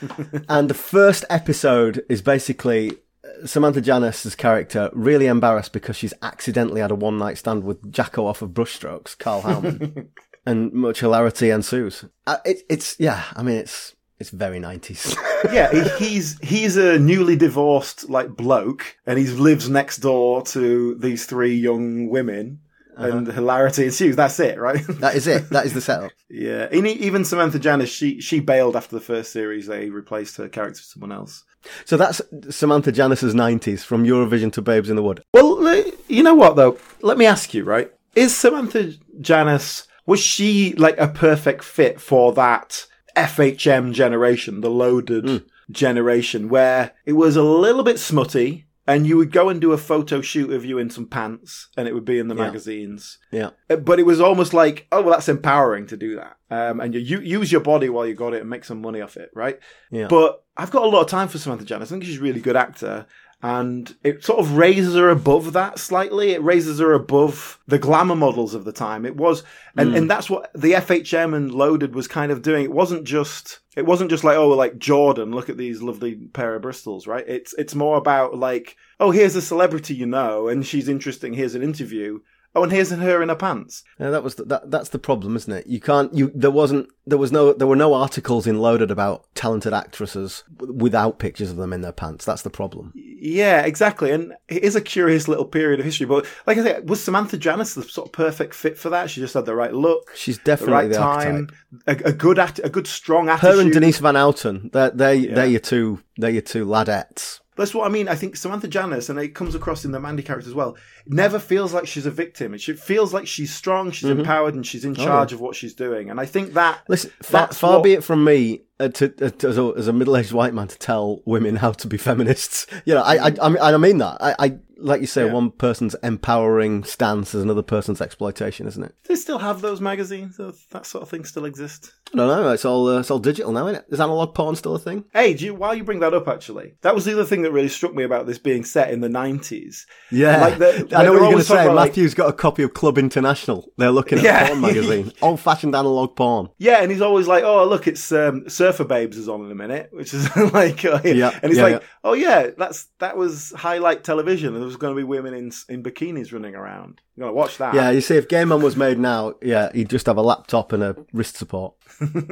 and 0.48 0.68
the 0.68 0.74
first 0.74 1.24
episode 1.30 2.04
is 2.08 2.22
basically 2.22 2.92
uh, 3.24 3.46
Samantha 3.46 3.80
Janus's 3.80 4.34
character 4.34 4.90
really 4.92 5.26
embarrassed 5.26 5.72
because 5.72 5.96
she's 5.96 6.14
accidentally 6.22 6.80
had 6.80 6.90
a 6.90 6.94
one 6.96 7.18
night 7.18 7.38
stand 7.38 7.64
with 7.64 7.92
Jacko 7.92 8.26
off 8.26 8.42
of 8.42 8.50
Brushstrokes, 8.50 9.16
Karl 9.16 9.42
Howman, 9.42 10.08
and 10.46 10.72
much 10.72 11.00
hilarity 11.00 11.50
ensues. 11.50 12.04
Uh, 12.26 12.38
it, 12.44 12.62
it's 12.68 12.96
yeah, 12.98 13.22
I 13.36 13.42
mean 13.42 13.56
it's 13.58 13.94
it's 14.18 14.30
very 14.30 14.58
nineties. 14.58 15.14
yeah, 15.52 15.96
he's 15.98 16.38
he's 16.40 16.76
a 16.76 16.98
newly 16.98 17.36
divorced 17.36 18.08
like 18.10 18.30
bloke, 18.30 18.96
and 19.06 19.18
he 19.18 19.26
lives 19.26 19.68
next 19.70 19.98
door 19.98 20.42
to 20.46 20.96
these 20.96 21.26
three 21.26 21.54
young 21.54 22.08
women, 22.08 22.60
Uh-huh. 22.96 23.16
and 23.16 23.26
hilarity 23.26 23.86
ensues. 23.86 24.16
That's 24.16 24.38
it, 24.38 24.58
right? 24.58 24.84
that 25.00 25.14
is 25.14 25.26
it. 25.26 25.48
That 25.50 25.64
is 25.64 25.72
the 25.72 25.80
setup. 25.80 26.12
yeah, 26.28 26.68
and 26.70 26.86
even 26.86 27.24
Samantha 27.24 27.58
Janus, 27.58 27.90
she 27.90 28.20
she 28.20 28.40
bailed 28.40 28.76
after 28.76 28.94
the 28.96 29.00
first 29.00 29.32
series. 29.32 29.66
They 29.66 29.90
replaced 29.90 30.36
her 30.36 30.48
character 30.48 30.80
with 30.80 30.84
someone 30.84 31.12
else. 31.12 31.44
So 31.84 31.96
that's 31.96 32.20
Samantha 32.50 32.92
Janus's 32.92 33.34
nineties 33.34 33.84
from 33.84 34.04
Eurovision 34.04 34.52
to 34.54 34.62
Babes 34.62 34.90
in 34.90 34.96
the 34.96 35.02
Wood. 35.02 35.22
Well, 35.32 35.84
you 36.08 36.22
know 36.22 36.34
what 36.34 36.56
though? 36.56 36.76
Let 37.00 37.18
me 37.18 37.26
ask 37.26 37.54
you, 37.54 37.64
right? 37.64 37.90
Is 38.14 38.36
Samantha 38.36 38.92
Janus 39.20 39.86
was 40.06 40.20
she 40.20 40.74
like 40.74 40.98
a 40.98 41.08
perfect 41.08 41.64
fit 41.64 42.00
for 42.00 42.32
that 42.34 42.86
FHM 43.16 43.92
generation, 43.92 44.60
the 44.60 44.70
loaded 44.70 45.28
hmm. 45.28 45.36
generation, 45.70 46.48
where 46.48 46.92
it 47.06 47.12
was 47.12 47.36
a 47.36 47.42
little 47.42 47.82
bit 47.82 47.98
smutty, 47.98 48.66
and 48.86 49.06
you 49.06 49.16
would 49.16 49.30
go 49.32 49.48
and 49.48 49.60
do 49.60 49.72
a 49.72 49.78
photo 49.78 50.20
shoot 50.20 50.52
of 50.52 50.64
you 50.64 50.78
in 50.78 50.90
some 50.90 51.06
pants, 51.06 51.68
and 51.76 51.86
it 51.86 51.94
would 51.94 52.04
be 52.04 52.18
in 52.18 52.28
the 52.28 52.34
magazines. 52.34 53.18
Yeah. 53.30 53.50
Uh, 53.70 53.76
But 53.76 54.00
it 54.00 54.06
was 54.06 54.20
almost 54.20 54.52
like, 54.52 54.86
oh, 54.90 55.02
well, 55.02 55.12
that's 55.12 55.28
empowering 55.28 55.86
to 55.88 55.96
do 55.96 56.16
that. 56.16 56.36
Um, 56.50 56.80
and 56.80 56.94
you, 56.94 57.00
you 57.00 57.20
use 57.20 57.50
your 57.52 57.60
body 57.60 57.88
while 57.88 58.06
you 58.06 58.14
got 58.14 58.34
it 58.34 58.40
and 58.40 58.50
make 58.50 58.64
some 58.64 58.80
money 58.80 59.00
off 59.00 59.16
it, 59.16 59.30
right? 59.34 59.58
Yeah. 59.90 60.08
But 60.08 60.44
I've 60.56 60.70
got 60.70 60.84
a 60.84 60.88
lot 60.88 61.00
of 61.00 61.06
time 61.06 61.28
for 61.28 61.38
Samantha 61.38 61.64
Janus. 61.64 61.90
I 61.90 61.94
think 61.94 62.04
she's 62.04 62.18
a 62.18 62.22
really 62.22 62.40
good 62.40 62.56
actor. 62.56 63.06
And 63.42 63.96
it 64.04 64.24
sort 64.24 64.38
of 64.38 64.56
raises 64.56 64.94
her 64.94 65.08
above 65.08 65.52
that 65.52 65.80
slightly. 65.80 66.30
It 66.30 66.42
raises 66.42 66.78
her 66.78 66.92
above 66.92 67.58
the 67.66 67.78
glamour 67.78 68.14
models 68.14 68.54
of 68.54 68.64
the 68.64 68.70
time. 68.70 69.04
It 69.04 69.16
was, 69.16 69.42
and, 69.76 69.90
hmm. 69.90 69.96
and 69.96 70.10
that's 70.10 70.30
what 70.30 70.52
the 70.54 70.72
FHM 70.72 71.34
and 71.34 71.52
Loaded 71.52 71.92
was 71.94 72.06
kind 72.06 72.30
of 72.30 72.42
doing. 72.42 72.62
It 72.62 72.72
wasn't 72.72 73.02
just, 73.02 73.58
it 73.74 73.84
wasn't 73.84 74.10
just 74.10 74.22
like, 74.22 74.36
oh, 74.36 74.50
like 74.50 74.78
Jordan, 74.78 75.32
look 75.32 75.48
at 75.48 75.56
these 75.56 75.82
lovely 75.82 76.14
pair 76.14 76.54
of 76.54 76.62
Bristols, 76.62 77.08
right? 77.08 77.24
It's, 77.26 77.52
it's 77.54 77.74
more 77.74 77.96
about 77.96 78.38
like, 78.38 78.76
oh, 79.00 79.10
here's 79.10 79.34
a 79.34 79.42
celebrity 79.42 79.96
you 79.96 80.06
know, 80.06 80.46
and 80.46 80.64
she's 80.64 80.88
interesting. 80.88 81.34
Here's 81.34 81.56
an 81.56 81.64
interview. 81.64 82.20
Oh, 82.54 82.62
and 82.62 82.70
here's 82.70 82.90
her 82.90 83.22
in 83.22 83.30
her 83.30 83.34
pants. 83.34 83.82
Yeah, 83.98 84.10
that 84.10 84.22
was 84.22 84.34
the, 84.34 84.44
that. 84.44 84.70
That's 84.70 84.90
the 84.90 84.98
problem, 84.98 85.36
isn't 85.36 85.52
it? 85.52 85.66
You 85.66 85.80
can't. 85.80 86.12
You 86.12 86.30
there 86.34 86.50
wasn't. 86.50 86.88
There 87.06 87.16
was 87.16 87.32
no. 87.32 87.54
There 87.54 87.66
were 87.66 87.76
no 87.76 87.94
articles 87.94 88.46
in 88.46 88.60
Loaded 88.60 88.90
about 88.90 89.24
talented 89.34 89.72
actresses 89.72 90.44
without 90.58 91.18
pictures 91.18 91.50
of 91.50 91.56
them 91.56 91.72
in 91.72 91.80
their 91.80 91.92
pants. 91.92 92.26
That's 92.26 92.42
the 92.42 92.50
problem. 92.50 92.92
Yeah, 92.94 93.62
exactly. 93.62 94.10
And 94.10 94.34
it 94.48 94.62
is 94.64 94.76
a 94.76 94.82
curious 94.82 95.28
little 95.28 95.46
period 95.46 95.80
of 95.80 95.86
history. 95.86 96.04
But 96.04 96.26
like 96.46 96.58
I 96.58 96.62
said, 96.62 96.88
was 96.90 97.02
Samantha 97.02 97.38
Janus 97.38 97.74
the 97.74 97.84
sort 97.84 98.08
of 98.08 98.12
perfect 98.12 98.52
fit 98.54 98.76
for 98.76 98.90
that? 98.90 99.08
She 99.08 99.20
just 99.20 99.32
had 99.32 99.46
the 99.46 99.54
right 99.54 99.72
look, 99.72 100.12
She's 100.14 100.38
definitely 100.38 100.88
the 100.88 100.98
right 100.98 101.14
the 101.16 101.22
time, 101.22 101.48
a, 101.86 102.10
a 102.10 102.12
good 102.12 102.38
act, 102.38 102.60
a 102.62 102.68
good 102.68 102.86
strong 102.86 103.30
attitude. 103.30 103.54
Her 103.54 103.60
and 103.62 103.72
Denise 103.72 103.98
Van 103.98 104.16
Outen. 104.16 104.70
They're 104.72 104.90
they 104.90 105.26
they're 105.26 105.46
your 105.46 105.60
two. 105.60 106.00
They're 106.18 106.30
your 106.30 106.42
two 106.42 106.66
ladettes. 106.66 107.40
That's 107.56 107.74
what 107.74 107.86
I 107.86 107.90
mean. 107.90 108.08
I 108.08 108.14
think 108.14 108.36
Samantha 108.36 108.66
Janus, 108.66 109.10
and 109.10 109.18
it 109.18 109.34
comes 109.34 109.54
across 109.54 109.84
in 109.84 109.92
the 109.92 110.00
Mandy 110.00 110.22
character 110.22 110.48
as 110.48 110.54
well, 110.54 110.76
never 111.06 111.38
feels 111.38 111.74
like 111.74 111.86
she's 111.86 112.06
a 112.06 112.10
victim. 112.10 112.56
She 112.56 112.72
feels 112.72 113.12
like 113.12 113.26
she's 113.26 113.52
strong, 113.54 113.90
she's 113.90 114.08
empowered, 114.08 114.54
and 114.54 114.66
she's 114.66 114.84
in 114.86 114.94
charge 114.94 115.32
of 115.34 115.40
what 115.40 115.54
she's 115.54 115.74
doing. 115.74 116.08
And 116.10 116.18
I 116.18 116.24
think 116.26 116.54
that 116.54 116.80
Listen, 116.88 117.10
far, 117.22 117.48
far 117.48 117.74
what- 117.76 117.84
be 117.84 117.92
it 117.92 118.02
from 118.04 118.24
me 118.24 118.62
uh, 118.80 118.88
to, 118.88 119.12
uh, 119.26 119.30
to 119.30 119.48
as 119.48 119.58
a, 119.58 119.72
as 119.76 119.86
a 119.88 119.92
middle-aged 119.92 120.32
white 120.32 120.54
man 120.54 120.68
to 120.68 120.78
tell 120.78 121.20
women 121.26 121.56
how 121.56 121.72
to 121.72 121.86
be 121.86 121.96
feminists. 121.98 122.66
You 122.86 122.94
know, 122.94 123.02
I 123.02 123.28
I, 123.28 123.74
I 123.74 123.76
mean 123.76 123.98
that. 123.98 124.16
I, 124.20 124.34
I 124.38 124.58
like 124.82 125.00
you 125.00 125.06
say, 125.06 125.26
Yeah. 125.26 125.32
one 125.32 125.50
person's 125.50 125.94
empowering 126.02 126.84
stance 126.84 127.34
is 127.34 127.42
another 127.42 127.62
person's 127.62 128.00
exploitation, 128.00 128.66
isn't 128.66 128.82
it? 128.82 128.94
Do 129.04 129.08
they 129.08 129.16
still 129.20 129.38
have 129.38 129.60
those 129.60 129.80
magazines. 129.80 130.36
That 130.70 130.86
sort 130.86 131.02
of 131.02 131.08
thing 131.08 131.24
still 131.24 131.44
exists. 131.44 131.92
I 132.14 132.18
don't 132.18 132.28
know. 132.28 132.52
It's 132.52 132.64
all 132.66 132.88
uh, 132.88 133.00
it's 133.00 133.10
all 133.10 133.18
digital 133.18 133.52
now, 133.52 133.66
isn't 133.68 133.76
it? 133.80 133.86
Is 133.88 134.00
analog 134.00 134.34
porn 134.34 134.54
still 134.56 134.74
a 134.74 134.78
thing? 134.78 135.04
Hey, 135.14 135.32
do 135.34 135.46
you, 135.46 135.54
while 135.54 135.74
you 135.74 135.82
bring 135.82 136.00
that 136.00 136.12
up, 136.12 136.28
actually, 136.28 136.74
that 136.82 136.94
was 136.94 137.04
the 137.06 137.12
other 137.12 137.24
thing 137.24 137.40
that 137.42 137.52
really 137.52 137.68
struck 137.68 137.94
me 137.94 138.02
about 138.04 138.26
this 138.26 138.38
being 138.38 138.64
set 138.64 138.90
in 138.90 139.00
the 139.00 139.08
nineties. 139.08 139.86
Yeah, 140.10 140.40
Like 140.40 140.58
the- 140.58 140.88
I 140.94 141.04
know 141.04 141.12
what 141.12 141.20
you're 141.20 141.30
going 141.30 141.38
to 141.38 141.44
say. 141.44 141.64
about, 141.64 141.74
like- 141.74 141.90
Matthew's 141.90 142.12
got 142.14 142.28
a 142.28 142.32
copy 142.34 142.62
of 142.64 142.74
Club 142.74 142.98
International. 142.98 143.66
They're 143.78 143.90
looking 143.90 144.18
at 144.18 144.24
Yeah. 144.24 144.48
porn 144.48 144.60
magazine, 144.60 145.12
old-fashioned 145.22 145.74
analog 145.74 146.14
porn. 146.14 146.48
Yeah, 146.58 146.82
and 146.82 146.90
he's 146.90 147.00
always 147.00 147.26
like, 147.26 147.44
"Oh, 147.44 147.64
look, 147.66 147.86
it's 147.86 148.12
um, 148.12 148.48
Surfer 148.48 148.84
Babes 148.84 149.16
is 149.16 149.28
on 149.28 149.44
in 149.46 149.50
a 149.50 149.54
minute," 149.54 149.88
which 149.92 150.12
is 150.12 150.28
like, 150.52 150.84
uh, 150.84 151.00
Yeah, 151.04 151.38
and 151.42 151.50
he's 151.50 151.56
yeah, 151.58 151.64
like. 151.64 151.82
"Oh 152.04 152.12
yeah, 152.12 152.50
that's 152.58 152.88
that 152.98 153.16
was 153.16 153.52
highlight 153.56 154.04
television, 154.04 154.54
was 154.72 154.80
going 154.80 154.94
to 154.94 154.98
be 154.98 155.04
women 155.04 155.34
in 155.34 155.52
in 155.68 155.82
bikinis 155.82 156.32
running 156.32 156.54
around. 156.54 157.00
You're 157.16 157.26
gonna 157.26 157.34
watch 157.34 157.58
that." 157.58 157.74
Yeah, 157.74 157.90
you 157.90 158.00
see, 158.00 158.16
if 158.16 158.28
Game 158.28 158.52
On 158.52 158.62
was 158.62 158.76
made 158.76 158.98
now, 158.98 159.34
yeah, 159.42 159.70
he'd 159.72 159.90
just 159.90 160.06
have 160.06 160.16
a 160.16 160.22
laptop 160.22 160.72
and 160.72 160.82
a 160.82 160.96
wrist 161.12 161.36
support. 161.36 161.74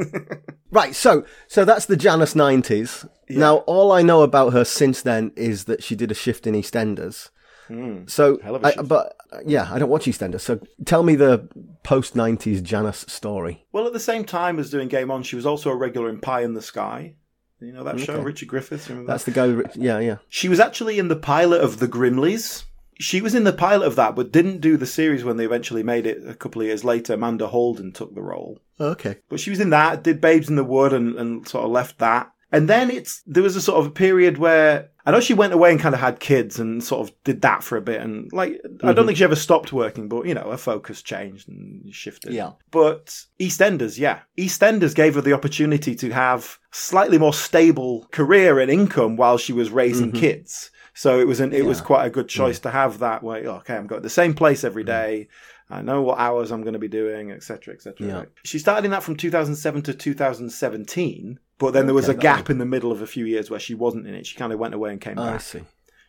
right, 0.70 0.94
so 0.94 1.24
so 1.46 1.64
that's 1.64 1.86
the 1.86 1.96
Janus 1.96 2.34
nineties. 2.34 3.04
Now, 3.28 3.58
all 3.58 3.92
I 3.92 4.02
know 4.02 4.22
about 4.22 4.52
her 4.52 4.64
since 4.64 5.02
then 5.02 5.32
is 5.36 5.64
that 5.64 5.82
she 5.82 5.94
did 5.94 6.10
a 6.10 6.14
shift 6.14 6.46
in 6.46 6.54
EastEnders. 6.54 7.30
Hmm, 7.68 8.06
so. 8.06 8.40
Hell 8.42 8.56
of 8.56 8.64
a 8.64 8.78
I, 8.78 8.82
but 8.82 9.16
yeah, 9.46 9.68
I 9.70 9.78
don't 9.78 9.88
watch 9.88 10.06
EastEnders. 10.06 10.40
So, 10.40 10.60
tell 10.84 11.04
me 11.04 11.14
the 11.14 11.48
post 11.84 12.16
nineties 12.16 12.60
Janus 12.62 13.04
story. 13.06 13.66
Well, 13.70 13.86
at 13.86 13.92
the 13.92 14.00
same 14.00 14.24
time 14.24 14.58
as 14.58 14.70
doing 14.70 14.88
Game 14.88 15.10
On, 15.10 15.22
she 15.22 15.36
was 15.36 15.46
also 15.46 15.70
a 15.70 15.76
regular 15.76 16.08
in 16.08 16.20
Pie 16.20 16.42
in 16.42 16.54
the 16.54 16.62
Sky. 16.62 17.14
You 17.60 17.72
know 17.72 17.84
that 17.84 18.00
show, 18.00 18.20
Richard 18.20 18.48
Griffiths. 18.48 18.88
Remember 18.88 19.06
that? 19.06 19.12
That's 19.12 19.24
the 19.24 19.30
guy. 19.30 19.48
With, 19.48 19.76
yeah, 19.76 19.98
yeah. 19.98 20.16
She 20.28 20.48
was 20.48 20.60
actually 20.60 20.98
in 20.98 21.08
the 21.08 21.16
pilot 21.16 21.60
of 21.60 21.78
The 21.78 21.88
Grimleys. 21.88 22.64
She 22.98 23.20
was 23.20 23.34
in 23.34 23.44
the 23.44 23.52
pilot 23.52 23.86
of 23.86 23.96
that, 23.96 24.14
but 24.14 24.32
didn't 24.32 24.60
do 24.60 24.76
the 24.76 24.86
series 24.86 25.24
when 25.24 25.36
they 25.36 25.44
eventually 25.44 25.82
made 25.82 26.06
it 26.06 26.22
a 26.26 26.34
couple 26.34 26.60
of 26.60 26.66
years 26.66 26.84
later. 26.84 27.14
Amanda 27.14 27.46
Holden 27.46 27.92
took 27.92 28.14
the 28.14 28.22
role. 28.22 28.60
Oh, 28.78 28.88
okay. 28.90 29.18
But 29.28 29.40
she 29.40 29.50
was 29.50 29.60
in 29.60 29.70
that, 29.70 30.02
did 30.02 30.20
Babes 30.20 30.48
in 30.48 30.56
the 30.56 30.64
Wood 30.64 30.92
and, 30.92 31.16
and 31.16 31.48
sort 31.48 31.64
of 31.64 31.70
left 31.70 31.98
that. 31.98 32.30
And 32.52 32.68
then 32.68 32.90
it's 32.90 33.22
there 33.26 33.42
was 33.42 33.56
a 33.56 33.60
sort 33.62 33.78
of 33.78 33.86
a 33.86 33.90
period 33.90 34.38
where 34.38 34.90
I 35.06 35.10
know 35.10 35.20
she 35.20 35.34
went 35.34 35.52
away 35.52 35.70
and 35.70 35.80
kind 35.80 35.94
of 35.94 36.00
had 36.00 36.20
kids 36.20 36.58
and 36.58 36.82
sort 36.82 37.08
of 37.08 37.24
did 37.24 37.42
that 37.42 37.62
for 37.62 37.76
a 37.76 37.80
bit 37.80 38.00
and 38.00 38.30
like 38.32 38.52
I 38.52 38.68
don't 38.68 38.96
mm-hmm. 38.96 39.06
think 39.06 39.18
she 39.18 39.24
ever 39.24 39.36
stopped 39.36 39.72
working, 39.72 40.08
but 40.08 40.26
you 40.26 40.34
know, 40.34 40.50
her 40.50 40.56
focus 40.56 41.02
changed 41.02 41.48
and 41.48 41.94
shifted. 41.94 42.32
Yeah. 42.32 42.52
But 42.70 43.24
EastEnders, 43.38 43.98
yeah. 43.98 44.20
EastEnders 44.38 44.94
gave 44.94 45.14
her 45.14 45.20
the 45.20 45.32
opportunity 45.32 45.94
to 45.96 46.10
have 46.10 46.58
slightly 46.70 47.18
more 47.18 47.34
stable 47.34 48.06
career 48.10 48.60
and 48.60 48.70
income 48.70 49.16
while 49.16 49.38
she 49.38 49.52
was 49.52 49.70
raising 49.70 50.08
mm-hmm. 50.08 50.20
kids. 50.20 50.70
So 50.92 51.18
it 51.18 51.26
was 51.26 51.40
an 51.40 51.52
it 51.52 51.64
was 51.64 51.80
quite 51.80 52.06
a 52.06 52.10
good 52.10 52.28
choice 52.28 52.58
to 52.60 52.70
have 52.70 52.98
that 52.98 53.22
way. 53.22 53.46
oh, 53.46 53.56
Okay, 53.56 53.76
I'm 53.76 53.86
going 53.86 54.02
to 54.02 54.06
the 54.06 54.10
same 54.10 54.34
place 54.34 54.64
every 54.64 54.82
mm-hmm. 54.82 54.90
day. 54.90 55.28
I 55.70 55.82
know 55.82 56.02
what 56.02 56.18
hours 56.18 56.50
I'm 56.50 56.62
going 56.62 56.72
to 56.72 56.80
be 56.80 56.88
doing, 56.88 57.30
etc., 57.30 57.74
etc. 57.74 58.06
Yeah. 58.06 58.24
She 58.44 58.58
started 58.58 58.84
in 58.84 58.90
that 58.90 59.04
from 59.04 59.14
2007 59.16 59.82
to 59.82 59.94
2017, 59.94 61.38
but 61.60 61.70
then 61.72 61.86
there 61.86 61.94
was 61.94 62.08
Okay, 62.08 62.18
a 62.18 62.20
gap 62.20 62.50
in 62.50 62.58
the 62.58 62.66
middle 62.66 62.90
of 62.90 63.00
a 63.02 63.06
few 63.06 63.24
years 63.24 63.48
where 63.50 63.60
she 63.60 63.74
wasn't 63.76 64.08
in 64.08 64.14
it. 64.14 64.26
She 64.26 64.36
kind 64.36 64.52
of 64.52 64.58
went 64.58 64.74
away 64.74 64.90
and 64.90 65.00
came 65.00 65.16
I 65.18 65.32
back. 65.32 65.40
see. 65.42 65.60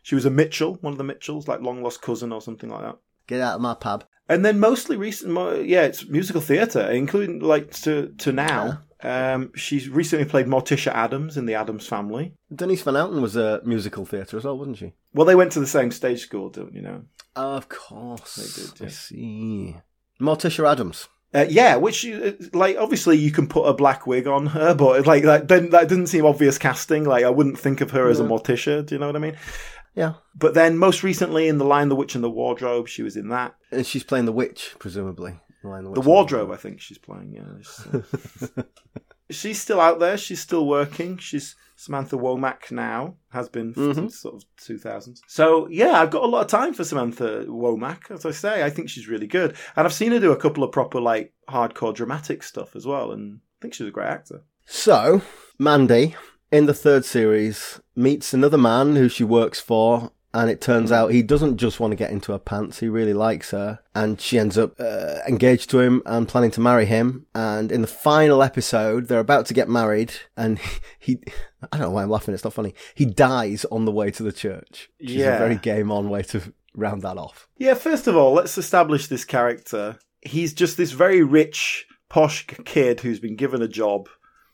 She 0.01 0.15
was 0.15 0.25
a 0.25 0.31
Mitchell, 0.31 0.79
one 0.81 0.93
of 0.93 0.97
the 0.97 1.03
Mitchells, 1.03 1.47
like 1.47 1.61
long 1.61 1.83
lost 1.83 2.01
cousin 2.01 2.31
or 2.31 2.41
something 2.41 2.69
like 2.69 2.81
that. 2.81 2.97
Get 3.27 3.39
out 3.41 3.55
of 3.57 3.61
my 3.61 3.75
pub. 3.75 4.03
And 4.27 4.43
then 4.43 4.59
mostly 4.59 4.97
recent, 4.97 5.31
yeah, 5.67 5.83
it's 5.83 6.07
musical 6.07 6.41
theatre, 6.41 6.89
including 6.89 7.39
like 7.41 7.71
to 7.81 8.13
to 8.19 8.31
now. 8.31 8.81
Um, 9.03 9.51
she's 9.55 9.89
recently 9.89 10.25
played 10.25 10.45
Morticia 10.45 10.91
Addams 10.93 11.35
in 11.35 11.47
the 11.47 11.55
Addams 11.55 11.87
Family. 11.87 12.33
Denise 12.53 12.83
Van 12.83 12.93
Outen 12.95 13.19
was 13.21 13.35
a 13.35 13.59
musical 13.65 14.05
theatre 14.05 14.37
as 14.37 14.43
well, 14.43 14.57
wasn't 14.57 14.77
she? 14.77 14.93
Well, 15.13 15.25
they 15.25 15.33
went 15.35 15.51
to 15.53 15.59
the 15.59 15.65
same 15.67 15.89
stage 15.91 16.21
school, 16.21 16.49
don't 16.49 16.73
you 16.73 16.81
know? 16.83 17.01
Of 17.35 17.67
course. 17.67 18.35
They 18.35 18.63
did, 18.79 18.87
I 18.87 18.89
see. 18.91 19.75
Morticia 20.19 20.71
Addams. 20.71 21.07
Uh, 21.33 21.45
yeah, 21.47 21.77
which 21.77 22.05
uh, 22.05 22.33
like 22.53 22.75
obviously 22.77 23.17
you 23.17 23.31
can 23.31 23.47
put 23.47 23.63
a 23.63 23.73
black 23.73 24.05
wig 24.05 24.27
on 24.27 24.47
her, 24.47 24.73
but 24.75 25.07
like 25.07 25.23
that 25.23 25.47
didn't, 25.47 25.69
that 25.71 25.87
didn't 25.87 26.07
seem 26.07 26.25
obvious 26.25 26.57
casting. 26.57 27.05
Like 27.05 27.23
I 27.23 27.29
wouldn't 27.29 27.57
think 27.57 27.79
of 27.79 27.91
her 27.91 28.09
as 28.09 28.19
a 28.19 28.23
Morticia. 28.23 28.85
Do 28.85 28.95
you 28.95 28.99
know 28.99 29.07
what 29.07 29.15
I 29.15 29.19
mean? 29.19 29.37
Yeah. 29.95 30.13
But 30.35 30.53
then 30.53 30.77
most 30.77 31.03
recently 31.03 31.47
in 31.47 31.57
the 31.57 31.65
Lion, 31.65 31.89
the 31.89 31.95
Witch, 31.95 32.15
and 32.15 32.23
the 32.23 32.29
Wardrobe, 32.29 32.87
she 32.87 33.03
was 33.03 33.15
in 33.15 33.29
that. 33.29 33.55
And 33.71 33.85
she's 33.85 34.03
playing 34.03 34.25
the 34.25 34.31
witch, 34.31 34.75
presumably. 34.79 35.39
Lion, 35.63 35.83
The 35.83 35.89
Witch, 35.91 35.97
and 35.99 36.05
Wardrobe, 36.05 36.51
I 36.51 36.57
think 36.57 36.81
she's 36.81 36.97
playing. 36.97 37.33
Yeah, 37.33 37.43
She's, 37.61 38.49
uh, 38.57 38.63
she's 39.29 39.61
still 39.61 39.79
out 39.81 39.99
there. 39.99 40.17
She's 40.17 40.41
still 40.41 40.65
working. 40.65 41.17
She's 41.17 41.55
Samantha 41.81 42.15
Womack 42.15 42.71
now. 42.71 43.15
Has 43.29 43.49
been 43.49 43.73
since 43.73 44.19
sort 44.19 44.35
of 44.35 44.43
two 44.57 44.77
thousands. 44.77 45.21
So 45.27 45.67
yeah, 45.69 45.99
I've 45.99 46.11
got 46.11 46.23
a 46.23 46.27
lot 46.27 46.41
of 46.41 46.47
time 46.47 46.75
for 46.75 46.83
Samantha 46.83 47.45
Womack. 47.47 48.11
As 48.11 48.23
I 48.23 48.31
say, 48.31 48.63
I 48.63 48.69
think 48.69 48.87
she's 48.87 49.07
really 49.07 49.25
good, 49.25 49.55
and 49.75 49.87
I've 49.87 49.93
seen 49.93 50.11
her 50.11 50.19
do 50.19 50.31
a 50.31 50.37
couple 50.37 50.63
of 50.63 50.71
proper 50.71 51.01
like 51.01 51.33
hardcore 51.49 51.95
dramatic 51.95 52.43
stuff 52.43 52.75
as 52.75 52.85
well, 52.85 53.11
and 53.11 53.39
I 53.39 53.57
think 53.61 53.73
she's 53.73 53.87
a 53.87 53.91
great 53.91 54.09
actor. 54.09 54.43
So, 54.65 55.23
Mandy, 55.57 56.15
in 56.51 56.67
the 56.67 56.73
third 56.73 57.03
series, 57.03 57.81
meets 57.95 58.31
another 58.31 58.59
man 58.59 58.95
who 58.95 59.09
she 59.09 59.23
works 59.23 59.59
for, 59.59 60.11
and 60.35 60.51
it 60.51 60.61
turns 60.61 60.91
out 60.91 61.11
he 61.11 61.23
doesn't 61.23 61.57
just 61.57 61.79
want 61.79 61.91
to 61.91 61.97
get 61.97 62.11
into 62.11 62.31
her 62.31 62.39
pants, 62.39 62.79
he 62.79 62.89
really 62.89 63.13
likes 63.13 63.51
her, 63.51 63.79
and 63.95 64.21
she 64.21 64.37
ends 64.37 64.57
up 64.57 64.79
uh, 64.79 65.19
engaged 65.27 65.71
to 65.71 65.79
him 65.79 66.03
and 66.05 66.27
planning 66.27 66.51
to 66.51 66.61
marry 66.61 66.85
him. 66.85 67.25
And 67.33 67.71
in 67.71 67.81
the 67.81 67.87
final 67.87 68.43
episode, 68.43 69.07
they're 69.07 69.19
about 69.19 69.47
to 69.47 69.55
get 69.55 69.67
married, 69.67 70.13
and 70.37 70.59
he. 70.99 71.19
I 71.71 71.77
don't 71.77 71.81
know 71.87 71.91
why 71.91 72.03
I'm 72.03 72.09
laughing, 72.09 72.33
it's 72.33 72.43
not 72.43 72.53
funny. 72.53 72.73
He 72.95 73.05
dies 73.05 73.65
on 73.65 73.85
the 73.85 73.91
way 73.91 74.09
to 74.11 74.23
the 74.23 74.31
church. 74.31 74.89
Which 74.99 75.11
is 75.11 75.15
Yeah. 75.17 75.35
a 75.35 75.39
very 75.39 75.55
game 75.55 75.91
on 75.91 76.09
way 76.09 76.23
to 76.23 76.53
round 76.75 77.01
that 77.03 77.17
off. 77.17 77.47
Yeah, 77.57 77.73
first 77.75 78.07
of 78.07 78.15
all, 78.15 78.33
let's 78.33 78.57
establish 78.57 79.07
this 79.07 79.25
character. 79.25 79.97
He's 80.21 80.53
just 80.53 80.77
this 80.77 80.91
very 80.91 81.21
rich, 81.23 81.85
posh 82.09 82.45
kid 82.65 83.01
who's 83.01 83.19
been 83.19 83.35
given 83.35 83.61
a 83.61 83.67
job 83.67 84.07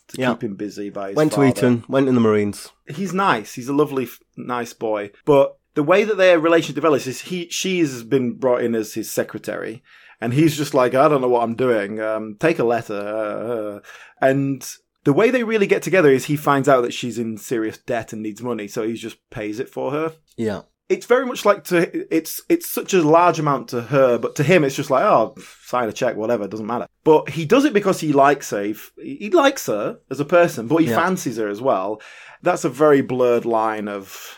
to 0.09 0.21
Yeah. 0.21 0.31
keep 0.33 0.43
him 0.43 0.55
busy 0.55 0.89
by 0.89 1.09
his 1.09 1.15
Went 1.17 1.33
father. 1.33 1.51
to 1.51 1.57
Eton, 1.57 1.83
went 1.87 2.07
in 2.07 2.15
the 2.15 2.21
Marines. 2.21 2.71
he's 2.87 3.13
nice. 3.13 3.53
He's 3.55 3.67
a 3.69 3.73
lovely, 3.73 4.07
nice 4.35 4.73
boy. 4.73 5.11
But 5.25 5.57
the 5.75 5.83
way 5.83 6.03
that 6.03 6.17
their 6.17 6.39
relationship 6.39 6.75
develops 6.75 7.07
is 7.07 7.21
he, 7.21 7.47
she's 7.49 8.03
been 8.03 8.33
brought 8.33 8.61
in 8.63 8.73
as 8.75 8.93
his 8.95 9.11
secretary, 9.11 9.83
and 10.19 10.33
he's 10.33 10.57
just 10.57 10.73
like, 10.73 10.95
I 10.95 11.07
don't 11.07 11.21
know 11.21 11.27
what 11.29 11.43
I'm 11.43 11.55
doing. 11.55 11.99
Um, 12.01 12.35
take 12.39 12.57
a 12.59 12.63
letter. 12.63 12.95
Uh, 12.95 13.77
uh. 13.77 13.79
And 14.21 14.67
the 15.07 15.13
way 15.13 15.31
they 15.31 15.45
really 15.45 15.67
get 15.67 15.81
together 15.81 16.11
is 16.11 16.25
he 16.25 16.35
finds 16.35 16.67
out 16.67 16.81
that 16.81 16.93
she's 16.93 17.17
in 17.17 17.37
serious 17.37 17.77
debt 17.77 18.11
and 18.11 18.21
needs 18.21 18.41
money, 18.43 18.67
so 18.67 18.85
he 18.85 18.93
just 18.95 19.17
pays 19.29 19.57
it 19.57 19.69
for 19.69 19.91
her. 19.91 20.11
Yeah. 20.35 20.63
It's 20.89 21.05
very 21.05 21.25
much 21.25 21.45
like 21.45 21.63
to 21.65 22.13
it's 22.13 22.41
it's 22.49 22.69
such 22.69 22.93
a 22.93 23.01
large 23.01 23.39
amount 23.39 23.69
to 23.69 23.83
her, 23.83 24.17
but 24.17 24.35
to 24.35 24.43
him 24.43 24.65
it's 24.65 24.75
just 24.75 24.89
like 24.91 25.05
oh 25.05 25.33
sign 25.63 25.87
a 25.87 25.93
check 25.93 26.17
whatever 26.17 26.45
doesn't 26.45 26.65
matter. 26.65 26.87
But 27.05 27.29
he 27.29 27.45
does 27.45 27.63
it 27.63 27.71
because 27.71 28.01
he 28.01 28.11
likes 28.11 28.49
her. 28.49 28.63
He, 28.65 28.83
he 28.97 29.29
likes 29.29 29.67
her 29.67 29.99
as 30.11 30.19
a 30.19 30.25
person, 30.25 30.67
but 30.67 30.77
he 30.83 30.89
Yeah. 30.89 30.97
fancies 30.97 31.37
her 31.37 31.47
as 31.47 31.61
well. 31.61 32.01
That's 32.41 32.65
a 32.65 32.69
very 32.69 32.99
blurred 32.99 33.45
line 33.45 33.87
of 33.87 34.37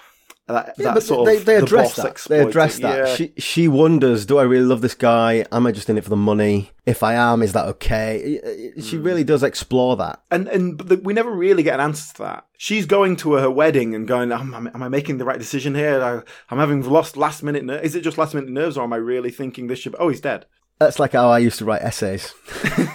that, 0.54 0.76
Yeah, 0.78 0.84
that 0.86 0.94
but 0.96 1.04
sort 1.04 1.26
they, 1.28 1.38
of 1.38 1.46
they 1.46 1.58
the 1.58 1.64
address 1.64 1.88
boss 1.88 1.96
that. 1.96 2.02
They 2.04 2.10
exploiting- 2.12 2.48
address 2.50 2.80
that. 2.80 2.98
Yeah. 3.08 3.16
She 3.16 3.34
she 3.38 3.68
wonders, 3.68 4.26
do 4.26 4.38
I 4.38 4.44
really 4.44 4.66
love 4.66 4.82
this 4.82 4.96
guy? 4.96 5.46
Am 5.52 5.66
I 5.68 5.72
just 5.72 5.90
in 5.90 5.98
it 5.98 6.04
for 6.04 6.10
the 6.10 6.16
money? 6.16 6.72
If 6.86 7.04
I 7.04 7.14
am, 7.14 7.42
is 7.42 7.54
that 7.54 7.66
okay? 7.68 8.72
She 8.82 8.98
Hmm. 8.98 9.04
really 9.04 9.24
does 9.24 9.44
explore 9.44 9.96
that. 9.98 10.22
and 10.32 10.48
and 10.48 10.80
the, 10.80 10.98
we 10.98 11.14
never 11.14 11.32
really 11.32 11.64
get 11.64 11.76
an 11.76 11.82
answer 11.82 12.14
to 12.16 12.24
that. 12.24 12.46
She's 12.58 12.86
going 12.86 13.16
to 13.18 13.34
her 13.34 13.50
wedding 13.50 13.96
and 13.96 14.08
going, 14.08 14.32
am, 14.32 14.54
I- 14.54 14.72
am 14.74 14.84
I 14.84 14.90
making 14.90 15.18
the 15.18 15.26
right 15.26 15.40
decision 15.40 15.76
here? 15.76 16.02
I, 16.02 16.22
I'm 16.54 16.60
having 16.60 16.82
lost 16.90 17.16
last 17.18 17.44
minute. 17.44 17.64
Ner- 17.64 17.80
Is 17.80 17.96
it 17.96 18.02
just 18.02 18.18
last 18.18 18.34
minute 18.34 18.50
nerves, 18.50 18.78
or 18.78 18.84
am 18.84 18.94
I 18.94 18.98
really 18.98 19.32
thinking 19.32 19.68
this 19.68 19.80
should? 19.80 19.96
Oh, 20.00 20.10
he's 20.10 20.22
dead. 20.22 20.46
That's 20.80 21.00
like 21.00 21.12
how 21.14 21.30
I 21.30 21.40
used 21.40 21.58
to 21.60 21.66
write 21.66 21.82
essays. 21.82 22.34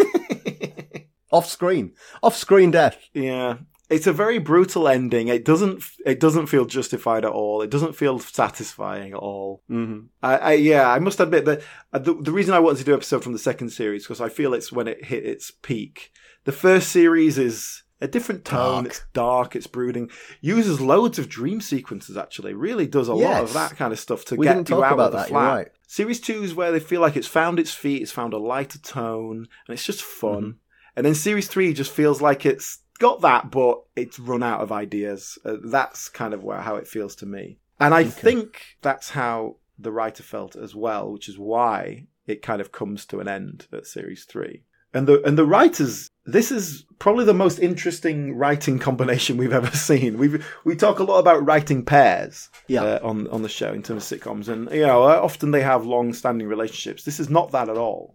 Off 1.31 1.49
screen, 1.49 1.93
off 2.23 2.37
screen 2.37 2.71
death. 2.71 2.97
Yeah. 3.13 3.57
It's 3.91 4.07
a 4.07 4.13
very 4.13 4.39
brutal 4.39 4.89
ending. 4.89 5.29
It 5.29 5.45
doesn't. 5.45 5.83
It 6.07 6.19
doesn't 6.19 6.47
feel 6.47 6.65
justified 6.65 7.25
at 7.25 7.31
all. 7.31 7.61
It 7.61 7.71
doesn't 7.71 7.95
feel 7.95 8.19
satisfying 8.19 9.13
at 9.13 9.19
all. 9.19 9.63
Mm-hmm. 9.71 10.07
I, 10.23 10.37
I 10.39 10.53
yeah. 10.55 10.91
I 10.91 10.99
must 10.99 11.21
admit 11.21 11.45
that 11.45 11.63
uh, 11.93 11.99
the, 11.99 12.15
the 12.15 12.33
reason 12.33 12.55
I 12.55 12.61
wanted 12.61 12.79
to 12.79 12.85
do 12.85 12.93
an 12.93 12.99
episode 12.99 13.23
from 13.23 13.33
the 13.35 13.39
second 13.39 13.71
series 13.71 14.05
because 14.05 14.21
I 14.21 14.29
feel 14.31 14.55
it's 14.55 14.73
when 14.73 14.89
it 14.89 15.05
hit 15.05 15.27
its 15.27 15.51
peak. 15.51 16.13
The 16.45 16.53
first 16.53 16.89
series 16.89 17.37
is 17.39 17.83
a 18.01 18.09
different 18.09 18.45
tone. 18.45 18.85
Dark. 18.85 18.87
It's 18.87 19.03
dark. 19.13 19.57
It's 19.57 19.67
brooding. 19.67 20.11
Uses 20.41 20.81
loads 20.81 21.19
of 21.19 21.29
dream 21.29 21.61
sequences. 21.61 22.17
Actually, 22.17 22.55
really 22.55 22.87
does 22.87 23.09
a 23.09 23.15
lot 23.15 23.43
of 23.43 23.53
that 23.53 23.77
kind 23.77 23.93
of 23.93 23.99
stuff 23.99 24.25
to 24.27 24.37
We 24.37 24.47
get 24.47 24.69
you 24.69 24.83
out 24.83 24.95
about 24.95 25.07
of 25.07 25.13
the 25.13 25.19
that, 25.19 25.29
flat. 25.29 25.55
right. 25.55 25.69
Series 25.87 26.21
two 26.21 26.43
is 26.43 26.55
where 26.55 26.73
they 26.73 26.81
feel 26.81 27.03
like 27.03 27.17
it's 27.17 27.27
found 27.29 27.59
its 27.59 27.73
feet. 27.73 28.03
It's 28.03 28.11
found 28.13 28.33
a 28.33 28.39
lighter 28.39 28.79
tone, 28.79 29.47
and 29.67 29.75
it's 29.75 29.85
just 29.85 30.03
fun. 30.03 30.43
Mm-hmm. 30.43 30.51
And 30.97 31.07
then 31.07 31.15
series 31.15 31.49
three 31.49 31.73
just 31.73 31.93
feels 31.93 32.23
like 32.23 32.47
it's 32.47 32.79
got 32.99 33.21
that, 33.23 33.51
but 33.51 33.83
it's 33.97 34.19
run 34.19 34.43
out 34.43 34.61
of 34.61 34.71
ideas. 34.73 35.39
Uh, 35.45 35.57
that's 35.65 36.09
kind 36.09 36.35
of 36.35 36.43
where 36.45 36.61
how 36.61 36.77
it 36.77 36.87
feels 36.89 37.15
to 37.17 37.27
me, 37.27 37.59
and 37.81 37.95
I 37.95 38.05
think 38.05 38.63
that's 38.83 39.11
how 39.11 39.57
the 39.79 39.93
writer 39.93 40.23
felt 40.23 40.55
as 40.57 40.75
well, 40.75 41.13
which 41.13 41.29
is 41.29 41.39
why 41.39 42.07
it 42.27 42.43
kind 42.43 42.61
of 42.61 42.73
comes 42.73 43.05
to 43.07 43.21
an 43.21 43.29
end 43.29 43.67
at 43.73 43.87
series 43.87 44.25
three. 44.25 44.63
And 44.93 45.09
the 45.09 45.21
and 45.27 45.37
the 45.37 45.45
writers, 45.45 46.09
this 46.25 46.53
is 46.53 46.85
probably 47.01 47.25
the 47.25 47.35
most 47.35 47.59
interesting 47.59 48.37
writing 48.37 48.79
combination 48.89 49.37
we've 49.37 49.53
ever 49.53 49.77
seen. 49.77 50.17
We 50.19 50.41
we 50.65 50.77
talk 50.77 51.01
a 51.01 51.05
lot 51.05 51.19
about 51.19 51.45
writing 51.45 51.85
pairs, 51.85 52.49
Yeah. 52.69 52.83
uh, 52.85 53.01
on 53.03 53.27
on 53.29 53.43
the 53.43 53.49
show 53.49 53.73
in 53.73 53.83
terms 53.83 54.11
of 54.13 54.21
sitcoms, 54.21 54.47
and 54.49 54.71
you 54.71 54.87
know 54.87 55.03
uh, 55.03 55.19
often 55.21 55.51
they 55.51 55.63
have 55.63 55.85
long-standing 55.85 56.47
relationships. 56.47 57.03
This 57.03 57.19
is 57.19 57.29
not 57.29 57.51
that 57.51 57.69
at 57.69 57.77
all. 57.77 58.15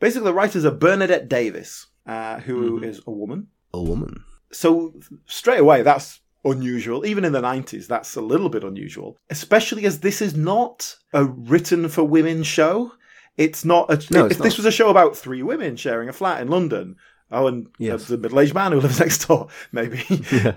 Basically, 0.00 0.24
the 0.24 0.34
writers 0.34 0.64
are 0.64 0.70
Bernadette 0.70 1.28
Davis, 1.28 1.86
uh, 2.06 2.40
who 2.40 2.82
is 2.82 3.00
a 3.06 3.10
woman. 3.10 3.46
A 3.74 3.82
woman. 3.82 4.24
So 4.52 4.94
straight 5.26 5.60
away, 5.60 5.82
that's 5.82 6.20
unusual. 6.44 7.06
Even 7.06 7.24
in 7.24 7.32
the 7.32 7.40
nineties, 7.40 7.88
that's 7.88 8.16
a 8.16 8.20
little 8.20 8.48
bit 8.48 8.64
unusual, 8.64 9.16
especially 9.30 9.86
as 9.86 10.00
this 10.00 10.20
is 10.20 10.34
not 10.36 10.96
a 11.12 11.24
written 11.24 11.88
for 11.88 12.04
women 12.04 12.42
show. 12.42 12.92
It's 13.38 13.64
not. 13.64 13.90
A, 13.90 14.12
No, 14.12 14.26
if 14.26 14.32
it's 14.32 14.40
this 14.40 14.56
was 14.58 14.66
a 14.66 14.70
show 14.72 14.90
about 14.90 15.16
three 15.16 15.42
women 15.42 15.76
sharing 15.76 16.08
a 16.08 16.12
flat 16.12 16.40
in 16.42 16.48
London. 16.48 16.96
Oh, 17.34 17.46
and 17.46 17.68
Yes. 17.78 18.08
the 18.08 18.18
middle-aged 18.18 18.52
man 18.52 18.72
who 18.72 18.80
lives 18.80 19.00
next 19.04 19.26
door. 19.26 19.48
Maybe, 19.72 20.04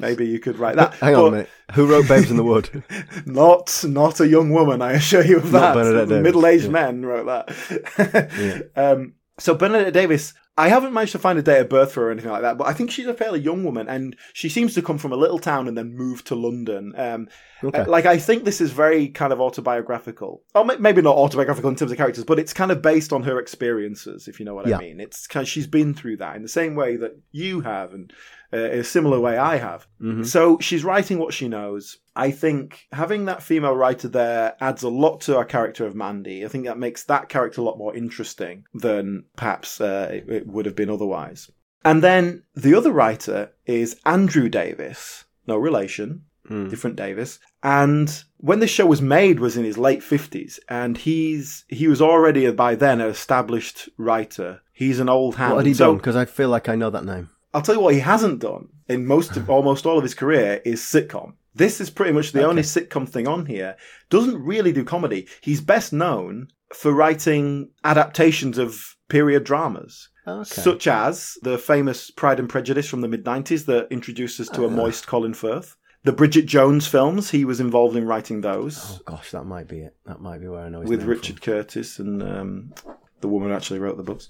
maybe 0.02 0.28
you 0.28 0.40
could 0.40 0.60
write 0.60 0.76
that. 0.76 0.96
Hang 0.96 1.16
on 1.16 1.22
But 1.22 1.28
a 1.28 1.32
minute. 1.32 1.50
Who 1.74 1.88
wrote 1.88 2.10
Babes 2.10 2.30
in 2.30 2.36
the 2.36 2.44
Wood? 2.44 2.84
Not, 3.26 3.82
not 3.88 4.20
a 4.20 4.28
young 4.28 4.50
woman. 4.50 4.82
I 4.82 4.92
assure 4.92 5.24
you 5.24 5.38
of 5.38 5.54
Not 5.54 5.74
that. 5.74 5.84
Davis, 6.10 6.22
Middle-aged 6.22 6.66
yeah. 6.66 6.70
men 6.72 7.06
wrote 7.06 7.28
that. 7.28 8.70
um, 8.76 9.14
so 9.38 9.54
Bernadette 9.56 9.94
Davis, 9.94 10.34
I 10.58 10.70
haven't 10.70 10.94
managed 10.94 11.12
to 11.12 11.20
find 11.20 11.38
a 11.38 11.42
date 11.42 11.60
of 11.60 11.70
birth 11.70 11.92
for 11.92 12.02
her 12.02 12.08
or 12.08 12.12
anything 12.12 12.32
like 12.32 12.44
that, 12.44 12.58
but 12.58 12.68
I 12.68 12.74
think 12.74 12.90
she's 12.90 13.08
a 13.08 13.14
fairly 13.14 13.42
young 13.42 13.64
woman, 13.66 13.90
and 13.90 14.16
she 14.32 14.48
seems 14.48 14.74
to 14.76 14.82
come 14.82 14.98
from 14.98 15.12
a 15.12 15.18
little 15.18 15.40
town 15.40 15.68
and 15.68 15.78
then 15.78 15.96
move 15.96 16.24
to 16.26 16.36
London. 16.36 16.94
Um, 16.98 17.28
Okay. 17.64 17.80
uh, 17.80 17.90
like 17.90 18.06
I 18.06 18.18
think 18.18 18.44
this 18.44 18.62
is 18.62 18.72
very 18.72 19.08
kind 19.08 19.34
of 19.34 19.42
autobiographical, 19.42 20.44
or 20.54 20.66
maybe 20.66 21.02
not 21.02 21.16
autobiographical 21.16 21.70
in 21.70 21.76
terms 21.76 21.92
of 21.92 21.98
characters, 21.98 22.24
but 22.24 22.38
it's 22.40 22.54
kind 22.54 22.72
of 22.72 22.82
based 22.82 23.12
on 23.12 23.24
her 23.24 23.40
experiences, 23.40 24.28
if 24.28 24.40
you 24.40 24.46
know 24.46 24.54
what 24.54 24.68
Yeah. 24.68 24.78
I 24.78 24.80
mean. 24.82 25.00
It's 25.00 25.26
kind 25.28 25.44
of, 25.44 25.50
she's 25.50 25.68
been 25.68 25.94
through 25.94 26.18
that 26.18 26.36
in 26.36 26.42
the 26.44 26.48
same 26.50 26.76
way 26.76 26.96
that 26.98 27.18
you 27.32 27.62
have, 27.62 27.94
and 27.94 28.14
uh, 28.54 28.58
in 28.58 28.80
a 28.80 28.84
similar 28.84 29.20
way 29.20 29.38
I 29.38 29.58
have. 29.58 29.88
So 30.24 30.58
she's 30.60 30.84
writing 30.84 31.18
what 31.18 31.34
she 31.34 31.48
knows. 31.48 31.98
I 32.16 32.32
think 32.32 32.86
having 32.92 33.26
that 33.26 33.44
female 33.44 33.76
writer 33.76 34.08
there 34.08 34.56
adds 34.62 34.84
a 34.84 34.90
lot 34.90 35.20
to 35.22 35.36
our 35.38 35.46
character 35.46 35.86
of 35.86 35.96
Mandy. 35.96 36.46
I 36.46 36.48
think 36.48 36.66
that 36.66 36.78
makes 36.78 37.04
that 37.06 37.28
character 37.28 37.60
a 37.62 37.64
lot 37.64 37.78
more 37.78 37.96
interesting 37.96 38.66
than 38.74 39.26
perhaps 39.36 39.82
uh, 39.82 40.10
it, 40.14 40.30
it 40.30 40.48
would 40.48 40.66
have 40.66 40.76
been 40.76 40.90
otherwise. 40.90 41.50
And 41.84 42.04
then 42.04 42.44
the 42.56 42.74
other 42.76 42.92
writer 42.92 43.52
is 43.66 44.00
Andrew 44.06 44.48
Davies, 44.50 45.26
no 45.48 45.58
relation, 45.58 46.24
different 46.70 46.96
Davis. 46.96 47.40
And 47.64 48.24
when 48.38 48.60
this 48.60 48.70
show 48.70 48.86
was 48.86 49.02
made 49.02 49.40
was 49.40 49.58
in 49.58 49.64
his 49.66 49.78
late 49.80 50.02
50s 50.02 50.60
and 50.70 50.96
he's 50.98 51.66
he 51.68 51.88
was 51.88 52.02
already 52.02 52.50
by 52.52 52.76
then 52.76 53.02
an 53.02 53.10
established 53.10 53.90
writer. 53.98 54.62
He's 54.72 55.00
an 55.00 55.10
old 55.10 55.36
hand. 55.36 55.54
What 55.54 55.60
had 55.60 55.66
he 55.68 55.74
So- 55.74 55.88
done? 55.88 55.98
Because 55.98 56.16
I 56.16 56.26
feel 56.26 56.50
like 56.50 56.70
I 56.70 56.76
know 56.76 56.90
that 56.92 57.06
name. 57.06 57.30
I'll 57.56 57.62
tell 57.62 57.76
you 57.76 57.82
what 57.82 57.94
he 57.94 58.02
hasn't 58.02 58.40
done 58.40 58.68
in 58.90 59.08
most 59.08 59.38
of 59.38 59.50
almost 59.56 59.86
all 59.86 59.98
of 59.98 60.04
his 60.04 60.14
career 60.14 60.62
is 60.66 60.82
sitcom. 60.82 61.36
This 61.56 61.80
is 61.80 61.90
pretty 61.90 62.12
much 62.12 62.34
the 62.34 62.44
only 62.44 62.64
sitcom 62.64 63.08
thing 63.08 63.30
on 63.30 63.46
here. 63.46 63.78
Doesn't 64.10 64.44
really 64.44 64.74
do 64.74 64.84
comedy. 64.84 65.30
He's 65.40 65.62
best 65.62 65.94
known 65.94 66.50
for 66.74 66.92
writing 66.92 67.70
adaptations 67.86 68.58
of 68.58 68.98
period 69.08 69.46
dramas. 69.46 70.10
Okay. 70.28 70.44
Such 70.44 70.86
as 70.86 71.38
the 71.44 71.58
famous 71.58 72.12
Pride 72.12 72.40
and 72.40 72.50
Prejudice 72.50 72.90
from 72.90 73.00
the 73.00 73.08
mid 73.08 73.24
90s 73.24 73.66
that 73.68 73.88
introduced 73.90 74.40
us 74.42 74.50
to 74.50 74.66
a 74.66 74.70
moist 74.70 75.08
Colin 75.08 75.34
Firth. 75.34 75.78
The 76.04 76.12
Bridget 76.12 76.48
Jones 76.48 76.88
films, 76.88 77.32
he 77.32 77.46
was 77.46 77.62
involved 77.62 77.96
in 77.96 78.06
writing 78.06 78.42
those 78.42 79.00
Oh 79.00 79.00
gosh, 79.06 79.32
that 79.32 79.46
might 79.46 79.70
be 79.70 79.80
it. 79.80 79.96
That 80.06 80.20
might 80.20 80.42
be 80.42 80.48
where 80.48 80.66
I 80.66 80.70
know 80.70 80.82
with 80.82 81.04
Richard 81.04 81.42
Curtis 81.42 82.00
and 82.00 82.22
um, 82.22 82.74
the 83.22 83.28
woman 83.28 83.50
who 83.50 83.56
actually 83.56 83.80
wrote 83.80 83.98
the 83.98 84.04
books. 84.04 84.30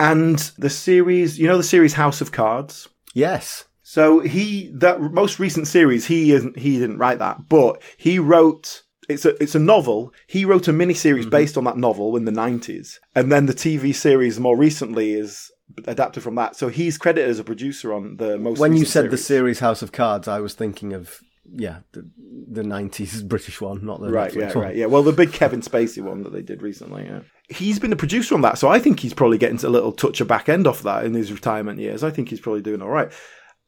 And 0.00 0.38
the 0.58 0.70
series, 0.70 1.38
you 1.38 1.46
know, 1.46 1.56
the 1.56 1.62
series 1.62 1.92
House 1.94 2.20
of 2.20 2.32
Cards? 2.32 2.88
Yes. 3.14 3.64
So 3.82 4.20
he 4.20 4.70
that 4.74 5.00
most 5.00 5.38
recent 5.38 5.66
series 5.66 6.06
he 6.06 6.32
isn't 6.32 6.58
he 6.58 6.78
didn't 6.78 6.98
write 6.98 7.18
that, 7.18 7.48
but 7.48 7.82
he 7.96 8.18
wrote 8.18 8.82
it's 9.08 9.24
a 9.24 9.30
it's 9.42 9.54
a 9.56 9.58
novel. 9.58 10.12
He 10.28 10.44
wrote 10.44 10.68
a 10.68 10.72
mini 10.72 10.94
series 10.94 11.24
Mm-hmm. 11.24 11.30
based 11.30 11.56
on 11.58 11.64
that 11.64 11.76
novel 11.76 12.16
in 12.16 12.24
the 12.24 12.30
nineties, 12.32 13.00
and 13.16 13.30
then 13.32 13.46
the 13.46 13.52
TV 13.52 13.92
series 13.94 14.38
more 14.38 14.56
recently 14.56 15.12
is 15.14 15.50
adapted 15.86 16.22
from 16.22 16.36
that. 16.36 16.54
So 16.56 16.68
he's 16.68 16.96
credited 16.98 17.28
as 17.28 17.38
a 17.40 17.44
producer 17.44 17.92
on 17.92 18.16
the 18.18 18.38
most. 18.38 18.60
When 18.60 18.76
you 18.76 18.84
said 18.84 19.06
the 19.06 19.16
series. 19.16 19.26
series 19.26 19.58
House 19.60 19.82
of 19.82 19.90
Cards, 19.92 20.28
I 20.28 20.38
was 20.38 20.54
thinking 20.54 20.92
of 20.92 21.18
yeah 21.52 21.80
the 21.92 22.08
the 22.48 22.62
nineties 22.62 23.22
British 23.34 23.60
one, 23.60 23.84
not 23.84 24.00
the 24.00 24.08
Right, 24.10 24.30
Netflix 24.32 24.36
yeah, 24.40 24.54
one. 24.54 24.64
right, 24.64 24.76
yeah. 24.76 24.86
Well, 24.86 25.02
the 25.02 25.12
big 25.12 25.32
Kevin 25.32 25.62
Spacey 25.62 26.00
one 26.00 26.22
that 26.22 26.32
they 26.32 26.42
did 26.42 26.62
recently, 26.62 27.06
yeah. 27.06 27.20
He's 27.50 27.78
been 27.78 27.92
a 27.92 27.96
producer 27.96 28.34
on 28.34 28.42
that, 28.42 28.58
so 28.58 28.68
I 28.68 28.78
think 28.78 29.00
he's 29.00 29.14
probably 29.14 29.38
getting 29.38 29.62
a 29.64 29.68
little 29.68 29.92
touch 29.92 30.20
of 30.20 30.28
back 30.28 30.48
end 30.48 30.66
off 30.66 30.82
that 30.82 31.04
in 31.04 31.14
his 31.14 31.32
retirement 31.32 31.80
years. 31.80 32.04
I 32.04 32.10
think 32.10 32.28
he's 32.28 32.40
probably 32.40 32.62
doing 32.62 32.80
all 32.80 32.88
right. 32.88 33.12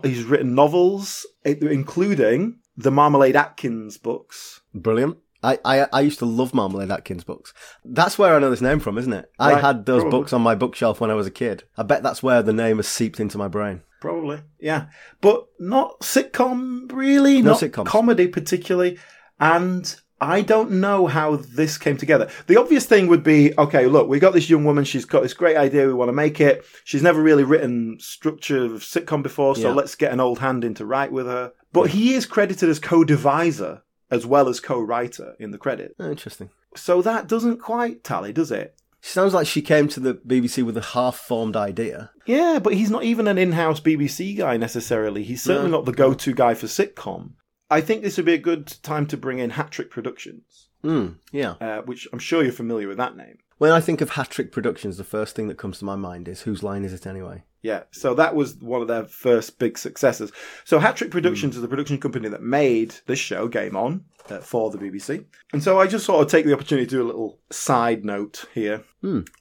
He's 0.03 0.25
written 0.25 0.55
novels, 0.55 1.27
including 1.45 2.59
the 2.77 2.91
Marmalade 2.91 3.37
Atkins 3.37 3.99
books. 3.99 4.61
Brilliant. 4.75 5.19
I, 5.45 5.59
I 5.65 5.87
I 5.93 6.01
used 6.03 6.21
to 6.21 6.25
love 6.25 6.55
Marmalade 6.55 6.91
Atkins 6.93 7.25
books. 7.25 7.53
That's 7.85 8.17
where 8.19 8.35
I 8.35 8.39
know 8.39 8.51
this 8.51 8.61
name 8.61 8.79
from, 8.79 8.97
isn't 8.99 9.13
it? 9.13 9.31
I 9.39 9.59
had 9.59 9.85
those 9.87 10.03
probably. 10.03 10.21
books 10.21 10.33
on 10.33 10.41
my 10.43 10.55
bookshelf 10.55 11.01
when 11.01 11.11
I 11.11 11.15
was 11.15 11.27
a 11.27 11.33
kid. 11.33 11.65
I 11.77 11.83
bet 11.83 12.03
that's 12.05 12.23
where 12.23 12.43
the 12.43 12.53
name 12.53 12.77
has 12.77 12.87
seeped 12.87 13.19
into 13.19 13.39
my 13.39 13.49
brain. 13.49 13.83
Probably, 14.01 14.41
yeah, 14.61 14.87
but 15.21 15.47
not 15.59 16.01
sitcom 16.01 16.91
really, 16.93 17.43
No 17.43 17.53
not 17.53 17.61
sitcoms. 17.61 17.87
comedy 17.87 18.29
particularly, 18.29 18.99
and 19.41 19.95
I 20.23 20.41
don't 20.41 20.71
know 20.81 21.09
how 21.09 21.35
this 21.37 21.77
came 21.79 21.97
together. 21.97 22.31
The 22.47 22.57
obvious 22.61 22.87
thing 22.87 23.09
would 23.09 23.25
be, 23.25 23.53
okay, 23.59 23.87
look, 23.87 24.09
we 24.09 24.21
got 24.21 24.33
this 24.35 24.49
young 24.49 24.65
woman. 24.65 24.85
She's 24.85 25.05
got 25.05 25.23
this 25.25 25.35
great 25.35 25.57
idea. 25.57 25.87
We 25.89 25.95
want 25.95 26.11
to 26.11 26.13
make 26.13 26.41
it. 26.41 26.65
She's 26.85 27.03
never 27.03 27.21
really 27.21 27.43
written 27.43 27.97
structure 27.99 28.65
of 28.65 28.83
sitcom 28.83 29.23
before, 29.25 29.57
so 29.57 29.69
Yeah. 29.71 29.75
let's 29.75 29.97
get 29.97 30.13
an 30.13 30.21
old 30.21 30.39
hand 30.39 30.63
in 30.63 30.75
to 30.75 30.87
write 30.87 31.11
with 31.11 31.27
her. 31.27 31.53
But 31.73 31.91
he 31.91 32.15
is 32.15 32.25
credited 32.25 32.69
as 32.69 32.79
co-deviser 32.79 33.81
as 34.13 34.25
well 34.25 34.49
as 34.49 34.61
co-writer 34.61 35.35
in 35.41 35.51
the 35.51 35.59
credit, 35.59 35.97
Oh, 35.99 36.11
interesting. 36.11 36.51
so 36.77 37.03
that 37.03 37.27
doesn't 37.27 37.59
quite 37.59 38.05
tally, 38.05 38.33
does 38.33 38.53
it? 38.53 38.77
She 39.01 39.11
sounds 39.11 39.35
like 39.35 39.49
she 39.49 39.63
came 39.63 39.89
to 39.89 39.99
the 39.99 40.15
BBC 40.15 40.63
with 40.63 40.77
a 40.77 40.83
half-formed 40.83 41.57
idea. 41.57 42.11
Yeah, 42.27 42.61
but 42.63 42.75
he's 42.75 42.91
not 42.91 43.03
even 43.03 43.27
an 43.27 43.39
in-house 43.39 43.81
BBC 43.81 44.37
guy 44.37 44.57
necessarily. 44.57 45.25
He's 45.25 45.43
certainly 45.43 45.71
No. 45.73 45.79
not 45.79 45.87
the 45.87 45.93
go-to 45.93 46.33
guy 46.33 46.55
for 46.55 46.67
sitcom. 46.69 47.31
I 47.73 47.81
think 47.81 48.03
this 48.03 48.17
would 48.19 48.27
be 48.27 48.35
a 48.35 48.39
good 48.39 48.67
time 48.83 49.07
to 49.07 49.17
bring 49.17 49.39
in 49.39 49.51
Hat 49.51 49.71
Trick 49.71 49.91
Productions, 49.91 50.69
Hmm. 50.83 51.07
Yeah. 51.33 51.55
uh, 51.61 51.83
which 51.83 52.07
I'm 52.13 52.19
sure 52.19 52.43
you're 52.43 52.53
familiar 52.53 52.87
with 52.89 52.99
that 52.99 53.17
name. 53.17 53.39
When 53.59 53.73
I 53.73 53.81
think 53.81 54.01
of 54.01 54.11
Hat 54.11 54.31
Trick 54.31 54.53
Productions, 54.53 54.97
the 54.99 55.05
first 55.05 55.35
thing 55.35 55.49
that 55.49 55.57
comes 55.59 55.79
to 55.79 55.85
my 55.85 55.97
mind 55.97 56.29
is 56.29 56.43
whose 56.43 56.63
line 56.63 56.85
is 56.85 56.93
it 56.93 57.07
anyway? 57.07 57.45
Yeah, 57.63 57.85
so 57.93 58.15
that 58.15 58.35
was 58.35 58.57
one 58.57 58.83
of 58.83 58.89
their 58.89 59.05
first 59.05 59.59
big 59.59 59.79
successes. 59.79 60.33
So 60.65 60.81
Hat 60.81 60.97
Trick 60.97 61.13
Productions 61.13 61.55
is 61.55 61.63
the 61.63 61.69
production 61.69 61.99
company 61.99 62.29
that 62.29 62.43
made 62.43 62.97
this 63.07 63.21
show, 63.21 63.47
Game 63.47 63.77
On, 63.77 64.05
uh, 64.29 64.39
for 64.39 64.71
the 64.71 64.79
BBC. 64.79 65.25
And 65.53 65.63
so 65.63 65.79
I 65.79 65.87
just 65.87 66.05
sort 66.05 66.25
of 66.25 66.31
take 66.31 66.45
the 66.45 66.55
opportunity 66.55 66.87
to 66.87 66.97
do 66.97 67.03
a 67.03 67.07
little 67.07 67.39
side 67.51 68.05
note 68.05 68.47
here, 68.53 68.83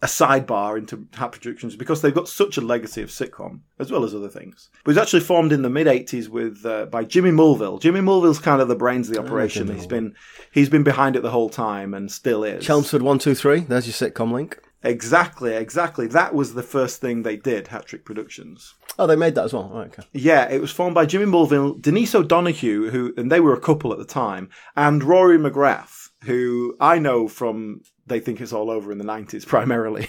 a 0.03 0.05
sidebar 0.07 0.77
into 0.77 1.07
Hat 1.13 1.31
Productions 1.31 1.75
because 1.75 2.01
they've 2.01 2.13
got 2.13 2.27
such 2.27 2.57
a 2.57 2.61
legacy 2.61 3.01
of 3.01 3.09
sitcom 3.09 3.61
as 3.79 3.91
well 3.91 4.03
as 4.03 4.13
other 4.13 4.29
things. 4.29 4.69
It 4.79 4.87
was 4.87 4.97
actually 4.97 5.21
formed 5.21 5.51
in 5.51 5.61
the 5.63 5.69
mid 5.69 5.87
'80s 5.87 6.29
with 6.29 6.65
uh, 6.65 6.85
by 6.85 7.03
Jimmy 7.03 7.31
Mulville. 7.31 7.79
Jimmy 7.79 8.01
Mulville's 8.01 8.39
kind 8.39 8.61
of 8.61 8.67
the 8.67 8.75
brains 8.75 9.07
of 9.07 9.15
the 9.15 9.21
operation. 9.21 9.65
Jimmy 9.67 9.79
he's 9.79 9.87
been 9.87 10.15
he's 10.51 10.69
been 10.69 10.83
behind 10.83 11.15
it 11.15 11.23
the 11.23 11.31
whole 11.31 11.49
time 11.49 11.93
and 11.95 12.11
still 12.11 12.43
is. 12.43 12.63
Chelmsford 12.63 13.01
one 13.01 13.17
two 13.19 13.33
three. 13.35 13.61
There's 13.61 13.87
your 13.87 14.11
sitcom 14.11 14.31
link. 14.31 14.59
Exactly, 14.83 15.53
exactly. 15.53 16.07
That 16.07 16.33
was 16.33 16.53
the 16.53 16.63
first 16.63 17.01
thing 17.01 17.21
they 17.21 17.37
did, 17.37 17.67
Hat 17.67 17.85
Trick 17.85 18.03
Productions. 18.03 18.73
Oh, 18.97 19.07
they 19.07 19.15
made 19.15 19.35
that 19.35 19.45
as 19.45 19.53
well. 19.53 19.69
Right, 19.69 19.87
okay. 19.87 20.03
Yeah, 20.13 20.49
it 20.49 20.59
was 20.59 20.71
formed 20.71 20.95
by 20.95 21.05
Jimmy 21.05 21.25
Mulville, 21.25 21.75
Denise 21.79 22.15
O'Donoghue, 22.15 22.89
who, 22.89 23.13
and 23.15 23.31
they 23.31 23.39
were 23.39 23.53
a 23.53 23.59
couple 23.59 23.91
at 23.91 23.99
the 23.99 24.05
time, 24.05 24.49
and 24.75 25.03
Rory 25.03 25.37
McGrath, 25.37 26.09
who 26.23 26.75
I 26.79 26.99
know 26.99 27.27
from 27.27 27.81
They 28.07 28.19
Think 28.19 28.41
It's 28.41 28.53
All 28.53 28.69
Over 28.69 28.91
in 28.91 28.97
the 28.97 29.03
90s 29.03 29.45
primarily. 29.45 30.07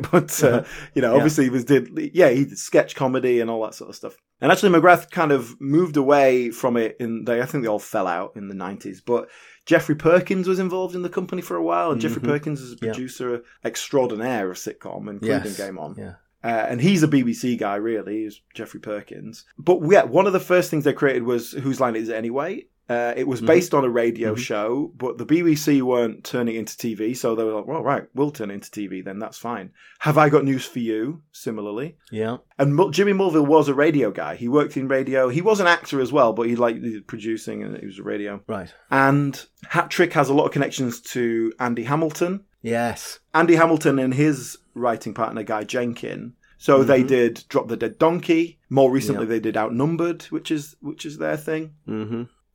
but, 0.10 0.42
uh, 0.44 0.64
you 0.94 1.02
know, 1.02 1.14
obviously 1.14 1.44
he 1.44 1.50
was 1.50 1.64
did, 1.64 1.90
yeah, 2.14 2.30
he 2.30 2.44
did 2.44 2.58
sketch 2.58 2.94
comedy 2.94 3.40
and 3.40 3.50
all 3.50 3.62
that 3.64 3.74
sort 3.74 3.90
of 3.90 3.96
stuff. 3.96 4.16
And 4.40 4.50
actually 4.50 4.78
McGrath 4.78 5.10
kind 5.10 5.32
of 5.32 5.60
moved 5.60 5.96
away 5.96 6.50
from 6.50 6.76
it 6.76 6.96
in, 6.98 7.24
they, 7.24 7.42
I 7.42 7.46
think 7.46 7.62
they 7.62 7.68
all 7.68 7.78
fell 7.78 8.06
out 8.06 8.32
in 8.36 8.48
the 8.48 8.54
90s, 8.54 8.98
but 9.04 9.28
Geoffrey 9.70 9.94
Perkins 9.94 10.48
was 10.48 10.58
involved 10.58 10.96
in 10.96 11.02
the 11.02 11.08
company 11.08 11.40
for 11.40 11.56
a 11.56 11.62
while, 11.62 11.92
and 11.92 12.00
Geoffrey 12.00 12.20
Perkins 12.22 12.60
is 12.60 12.72
a 12.72 12.74
Yeah. 12.84 12.90
producer 12.92 13.44
extraordinaire 13.64 14.50
of 14.50 14.56
sitcom, 14.56 15.08
including 15.08 15.44
Yes. 15.44 15.56
Game 15.56 15.78
On. 15.78 15.94
Yeah. 15.96 16.14
Uh, 16.42 16.66
and 16.68 16.80
he's 16.80 17.04
a 17.04 17.06
BBC 17.08 17.56
guy, 17.56 17.76
really. 17.76 18.24
He's 18.24 18.40
Geoffrey 18.52 18.80
Perkins. 18.80 19.44
But 19.56 19.78
yeah, 19.88 20.02
one 20.02 20.26
of 20.26 20.32
the 20.32 20.40
first 20.40 20.70
things 20.70 20.82
they 20.82 20.92
created 20.92 21.22
was 21.22 21.52
Whose 21.52 21.78
Line 21.78 21.94
Is 21.94 22.08
It 22.08 22.14
Anyway? 22.16 22.66
Uh, 22.90 23.14
it 23.16 23.20
Mm-hmm. 23.20 23.30
was 23.30 23.40
based 23.40 23.72
on 23.72 23.84
a 23.84 23.88
radio 23.88 24.34
show, 24.34 24.92
but 24.96 25.16
the 25.16 25.24
BBC 25.24 25.80
weren't 25.80 26.24
turning 26.24 26.56
into 26.56 26.74
TV, 26.76 27.16
so 27.16 27.34
they 27.36 27.44
were 27.44 27.52
like, 27.54 27.66
well, 27.66 27.84
right, 27.84 28.04
we'll 28.14 28.32
turn 28.32 28.50
into 28.50 28.68
TV 28.68 29.04
then, 29.04 29.20
that's 29.20 29.38
fine. 29.38 29.70
Have 30.00 30.18
I 30.18 30.28
Got 30.28 30.44
News 30.44 30.64
for 30.64 30.80
You, 30.80 31.22
similarly. 31.30 31.96
Yeah. 32.10 32.38
And 32.58 32.74
Mul- 32.74 32.90
Jimmy 32.90 33.12
Mulville 33.12 33.46
was 33.46 33.68
a 33.68 33.74
radio 33.74 34.10
guy. 34.10 34.34
He 34.34 34.48
worked 34.48 34.76
in 34.76 34.88
radio. 34.88 35.28
He 35.28 35.40
was 35.40 35.60
an 35.60 35.68
actor 35.68 36.00
as 36.00 36.10
well, 36.12 36.32
but 36.32 36.48
he 36.48 36.56
liked 36.56 36.82
producing 37.06 37.62
and 37.62 37.76
he 37.78 37.86
was 37.86 38.00
a 38.00 38.02
radio. 38.02 38.42
Right. 38.48 38.74
And 38.90 39.40
Hat 39.68 39.88
Trick 39.90 40.12
has 40.14 40.28
a 40.28 40.34
lot 40.34 40.46
of 40.46 40.52
connections 40.52 41.00
to 41.12 41.52
Andy 41.60 41.84
Hamilton. 41.84 42.44
Yes. 42.60 43.20
Andy 43.32 43.54
Hamilton 43.54 43.98
and 44.00 44.12
his 44.14 44.58
writing 44.74 45.14
partner, 45.14 45.42
Guy 45.44 45.62
Jenkin. 45.64 46.34
So 46.58 46.82
they 46.82 47.02
did 47.02 47.44
Drop 47.48 47.68
the 47.68 47.76
Dead 47.76 47.98
Donkey. 47.98 48.58
More 48.68 48.90
recently, 48.90 49.22
Mm-hmm. 49.24 49.32
Yeah. 49.32 49.36
they 49.36 49.40
did 49.40 49.56
Outnumbered, 49.56 50.24
which 50.24 50.50
is 50.50 50.76
which 50.82 51.06
is 51.06 51.16
their 51.18 51.36
thing. 51.38 51.74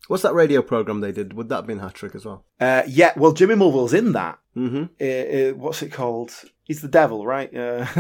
What's 0.08 0.24
that 0.24 0.34
radio 0.34 0.62
program 0.62 1.00
they 1.02 1.12
did? 1.12 1.34
Would 1.34 1.50
that 1.50 1.56
have 1.58 1.68
been 1.68 1.80
Hat 1.80 1.94
Trick 1.96 2.16
as 2.16 2.26
well? 2.26 2.46
Uh, 2.60 2.84
yeah, 2.88 3.12
well, 3.18 3.32
Jimmy 3.34 3.56
Mulville's 3.56 3.94
in 3.94 4.12
that. 4.14 4.40
hmm 4.54 4.84
Uh, 5.02 5.04
uh, 5.06 5.52
what's 5.54 5.82
it 5.82 5.92
called? 5.92 6.32
He's 6.64 6.82
the 6.82 6.88
devil, 6.88 7.26
right? 7.26 7.54
Uh, 7.56 7.86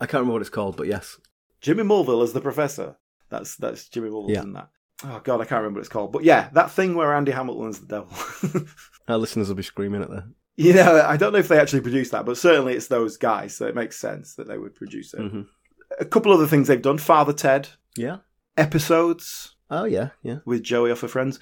I 0.00 0.06
can't 0.06 0.14
remember 0.14 0.32
what 0.34 0.42
it's 0.42 0.50
called, 0.50 0.76
but 0.76 0.86
yes. 0.86 1.18
Jimmy 1.60 1.82
Mulville 1.82 2.22
as 2.22 2.32
the 2.32 2.40
professor. 2.40 2.96
That's 3.28 3.56
that's 3.56 3.88
Jimmy 3.88 4.10
Mulville 4.10 4.34
Yeah. 4.34 4.42
in 4.42 4.52
that. 4.52 4.68
Oh 5.04 5.20
god, 5.24 5.40
I 5.40 5.44
can't 5.44 5.60
remember 5.62 5.78
what 5.78 5.86
it's 5.86 5.88
called. 5.92 6.12
But 6.12 6.24
yeah, 6.24 6.48
that 6.52 6.70
thing 6.70 6.94
where 6.94 7.12
Andy 7.14 7.32
Hamilton's 7.32 7.80
the 7.80 7.86
devil. 7.86 8.66
Our 9.08 9.18
listeners 9.18 9.48
will 9.48 9.56
be 9.56 9.62
screaming 9.62 10.02
at 10.02 10.10
that. 10.10 10.24
you 10.56 10.72
know, 10.74 11.02
I 11.04 11.16
don't 11.16 11.32
know 11.32 11.38
if 11.38 11.48
they 11.48 11.58
actually 11.58 11.80
produced 11.82 12.12
that, 12.12 12.24
but 12.24 12.38
certainly 12.38 12.74
it's 12.74 12.86
those 12.88 13.16
guys, 13.16 13.54
so 13.56 13.66
it 13.66 13.74
makes 13.74 13.98
sense 13.98 14.36
that 14.36 14.46
they 14.48 14.56
would 14.58 14.74
produce 14.74 15.12
it. 15.12 15.20
Mhm. 15.20 15.46
A 16.00 16.04
couple 16.04 16.32
other 16.32 16.46
things 16.46 16.68
they've 16.68 16.80
done: 16.80 16.98
Father 16.98 17.32
Ted 17.32 17.68
Yeah. 17.96 18.18
episodes 18.56 19.55
Oh, 19.70 19.84
yeah, 19.84 20.10
yeah. 20.22 20.38
with 20.44 20.62
Joey 20.62 20.90
off 20.90 21.02
of 21.02 21.10
Friends. 21.10 21.38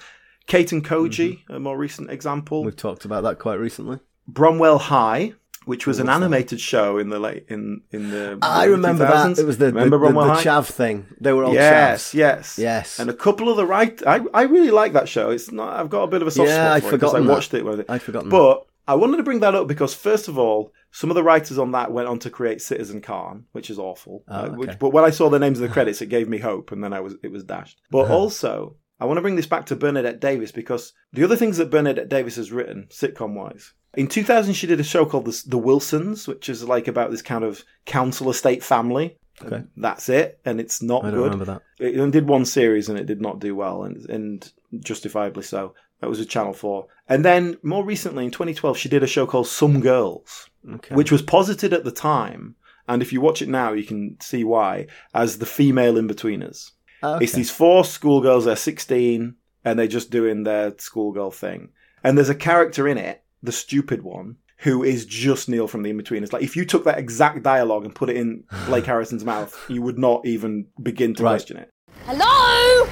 Kate 0.47 0.71
and 0.71 0.83
Koji, 0.85 1.39
mm-hmm. 1.39 1.53
a 1.53 1.59
more 1.59 1.77
recent 1.77 2.09
example. 2.11 2.63
We've 2.63 2.75
talked 2.75 3.05
about 3.05 3.23
that 3.23 3.39
quite 3.39 3.55
recently. 3.59 3.99
Bromwell 4.27 4.79
High, 4.79 5.33
which 5.65 5.87
was 5.87 5.97
an 5.99 6.05
What's 6.07 6.19
that? 6.19 6.25
animated 6.25 6.59
show 6.61 6.97
in 6.99 7.09
the 7.09 7.17
late 7.19 7.45
in 7.49 7.81
in 7.91 8.11
the. 8.11 8.37
I 8.43 8.65
remember 8.65 9.05
2000s. 9.07 9.35
that. 9.35 9.41
It 9.41 9.45
was 9.45 9.57
the, 9.57 9.65
the, 9.65 9.73
remember 9.73 9.97
the, 9.99 10.13
the 10.13 10.33
High? 10.35 10.43
chav 10.43 10.65
thing. 10.67 11.07
They 11.19 11.33
were 11.33 11.43
all 11.45 11.53
yes, 11.53 12.11
chavs. 12.11 12.13
yes, 12.13 12.57
Yes. 12.59 12.99
And 12.99 13.09
a 13.09 13.13
couple 13.13 13.49
of 13.49 13.57
the 13.57 13.65
right. 13.65 13.99
I 14.05 14.21
I 14.33 14.43
really 14.43 14.69
like 14.71 14.93
that 14.93 15.09
show. 15.09 15.31
It's 15.31 15.51
not. 15.51 15.79
I've 15.79 15.89
got 15.89 16.03
a 16.03 16.07
bit 16.07 16.21
of 16.21 16.27
a 16.27 16.31
soft 16.31 16.49
Yeah, 16.49 16.65
spot 16.65 16.71
I'd 16.77 16.83
for 16.89 16.95
it 16.95 17.01
'cause 17.01 17.15
I 17.15 17.19
that. 17.21 17.29
watched 17.29 17.53
it. 17.55 17.65
It 17.65 17.85
I'd 17.89 18.01
forgotten 18.03 18.29
But 18.29 18.65
I 18.87 18.93
wanted 18.93 19.17
to 19.17 19.23
bring 19.23 19.39
that 19.39 19.55
up 19.55 19.67
because 19.67 19.95
first 19.95 20.27
of 20.27 20.37
all, 20.37 20.71
some 20.95 21.11
of 21.11 21.15
the 21.15 21.23
writers 21.23 21.57
on 21.57 21.71
that 21.73 21.91
went 21.91 22.07
on 22.07 22.19
to 22.19 22.29
create 22.29 22.61
Citizen 22.61 23.01
Khan, 23.01 23.45
which 23.51 23.69
is 23.69 23.77
awful. 23.77 24.23
Oh, 24.29 24.33
Uh, 24.35 24.45
okay. 24.47 24.55
which, 24.55 24.79
but 24.79 24.89
when 24.93 25.03
I 25.03 25.09
saw 25.09 25.29
the 25.29 25.39
names 25.39 25.59
of 25.59 25.67
the 25.67 25.73
credits, 25.73 26.01
it 26.01 26.05
gave 26.15 26.29
me 26.29 26.37
hope, 26.37 26.71
and 26.71 26.81
then 26.83 26.93
I 26.93 27.01
was 27.01 27.15
it 27.21 27.31
was 27.31 27.43
dashed. 27.43 27.81
But 27.91 28.09
also, 28.09 28.77
I 28.99 29.05
want 29.05 29.17
to 29.17 29.21
bring 29.21 29.35
this 29.35 29.47
back 29.53 29.65
to 29.67 29.75
Bernadette 29.75 30.21
Davis 30.21 30.51
because 30.53 30.93
the 31.11 31.23
other 31.25 31.35
things 31.35 31.57
that 31.57 31.69
Bernadette 31.69 32.07
Davis 32.09 32.37
has 32.37 32.51
written, 32.51 32.87
sitcom 32.89 33.33
wise. 33.33 33.73
In 33.97 34.07
2000, 34.07 34.53
she 34.53 34.67
did 34.67 34.79
a 34.79 34.83
show 34.83 35.05
called 35.05 35.25
The, 35.25 35.43
the 35.47 35.57
Wilsons, 35.57 36.27
which 36.27 36.49
is 36.49 36.63
like 36.63 36.87
about 36.87 37.11
this 37.11 37.21
kind 37.21 37.43
of 37.45 37.63
council 37.85 38.29
estate 38.29 38.63
family. 38.63 39.17
Okay. 39.43 39.63
That's 39.77 40.07
it, 40.09 40.39
and 40.45 40.59
it's 40.61 40.81
not 40.81 41.03
I 41.03 41.11
don't 41.11 41.19
good. 41.19 41.23
remember 41.31 41.45
that. 41.45 41.61
It 41.79 42.11
did 42.11 42.27
one 42.27 42.45
series 42.45 42.87
and 42.89 42.97
it 42.97 43.05
did 43.05 43.21
not 43.21 43.39
do 43.39 43.53
well, 43.53 43.83
and, 43.83 44.09
and 44.09 44.51
justifiably 44.79 45.43
so. 45.43 45.73
That 46.01 46.09
was 46.09 46.19
a 46.19 46.25
Channel 46.25 46.53
4. 46.53 46.87
And 47.07 47.23
then 47.23 47.57
more 47.63 47.83
recently, 47.85 48.25
in 48.25 48.31
2012, 48.31 48.77
she 48.77 48.89
did 48.89 49.03
a 49.03 49.07
show 49.07 49.25
called 49.25 49.47
Some 49.47 49.79
Girls, 49.79 50.49
Okay. 50.67 50.95
which 50.95 51.11
was 51.11 51.21
posited 51.21 51.73
at 51.73 51.83
the 51.83 51.91
time. 51.91 52.55
And 52.87 53.01
if 53.01 53.11
you 53.13 53.21
watch 53.21 53.41
it 53.41 53.49
now, 53.49 53.73
you 53.73 53.83
can 53.83 54.17
see 54.21 54.43
why, 54.43 54.87
as 55.13 55.37
the 55.39 55.45
female 55.45 55.95
Inbetweeners. 55.95 56.71
Okay. 57.03 57.23
It's 57.23 57.33
these 57.33 57.51
four 57.51 57.83
schoolgirls, 57.85 58.45
they're 58.45 58.55
16, 58.55 59.35
and 59.63 59.79
they're 59.79 59.87
just 59.87 60.11
doing 60.11 60.43
their 60.43 60.73
schoolgirl 60.77 61.31
thing. 61.31 61.69
And 62.03 62.17
there's 62.17 62.29
a 62.29 62.35
character 62.35 62.87
in 62.87 62.97
it, 62.97 63.23
the 63.41 63.51
stupid 63.51 64.03
one, 64.03 64.37
who 64.57 64.83
is 64.83 65.05
just 65.05 65.49
Neil 65.49 65.67
from 65.67 65.81
the 65.83 65.91
Inbetweeners. 65.91 66.31
Like, 66.31 66.43
if 66.43 66.55
you 66.55 66.63
took 66.65 66.83
that 66.85 66.99
exact 66.99 67.41
dialogue 67.43 67.85
and 67.85 67.93
put 67.95 68.09
it 68.09 68.17
in 68.17 68.43
Blake 68.67 68.85
Harrison's 68.85 69.25
mouth, 69.25 69.55
you 69.67 69.81
would 69.81 69.97
not 69.97 70.25
even 70.25 70.67
begin 70.81 71.13
to 71.15 71.23
Right. 71.23 71.31
question 71.31 71.57
it. 71.57 71.69
Hello? 72.05 72.85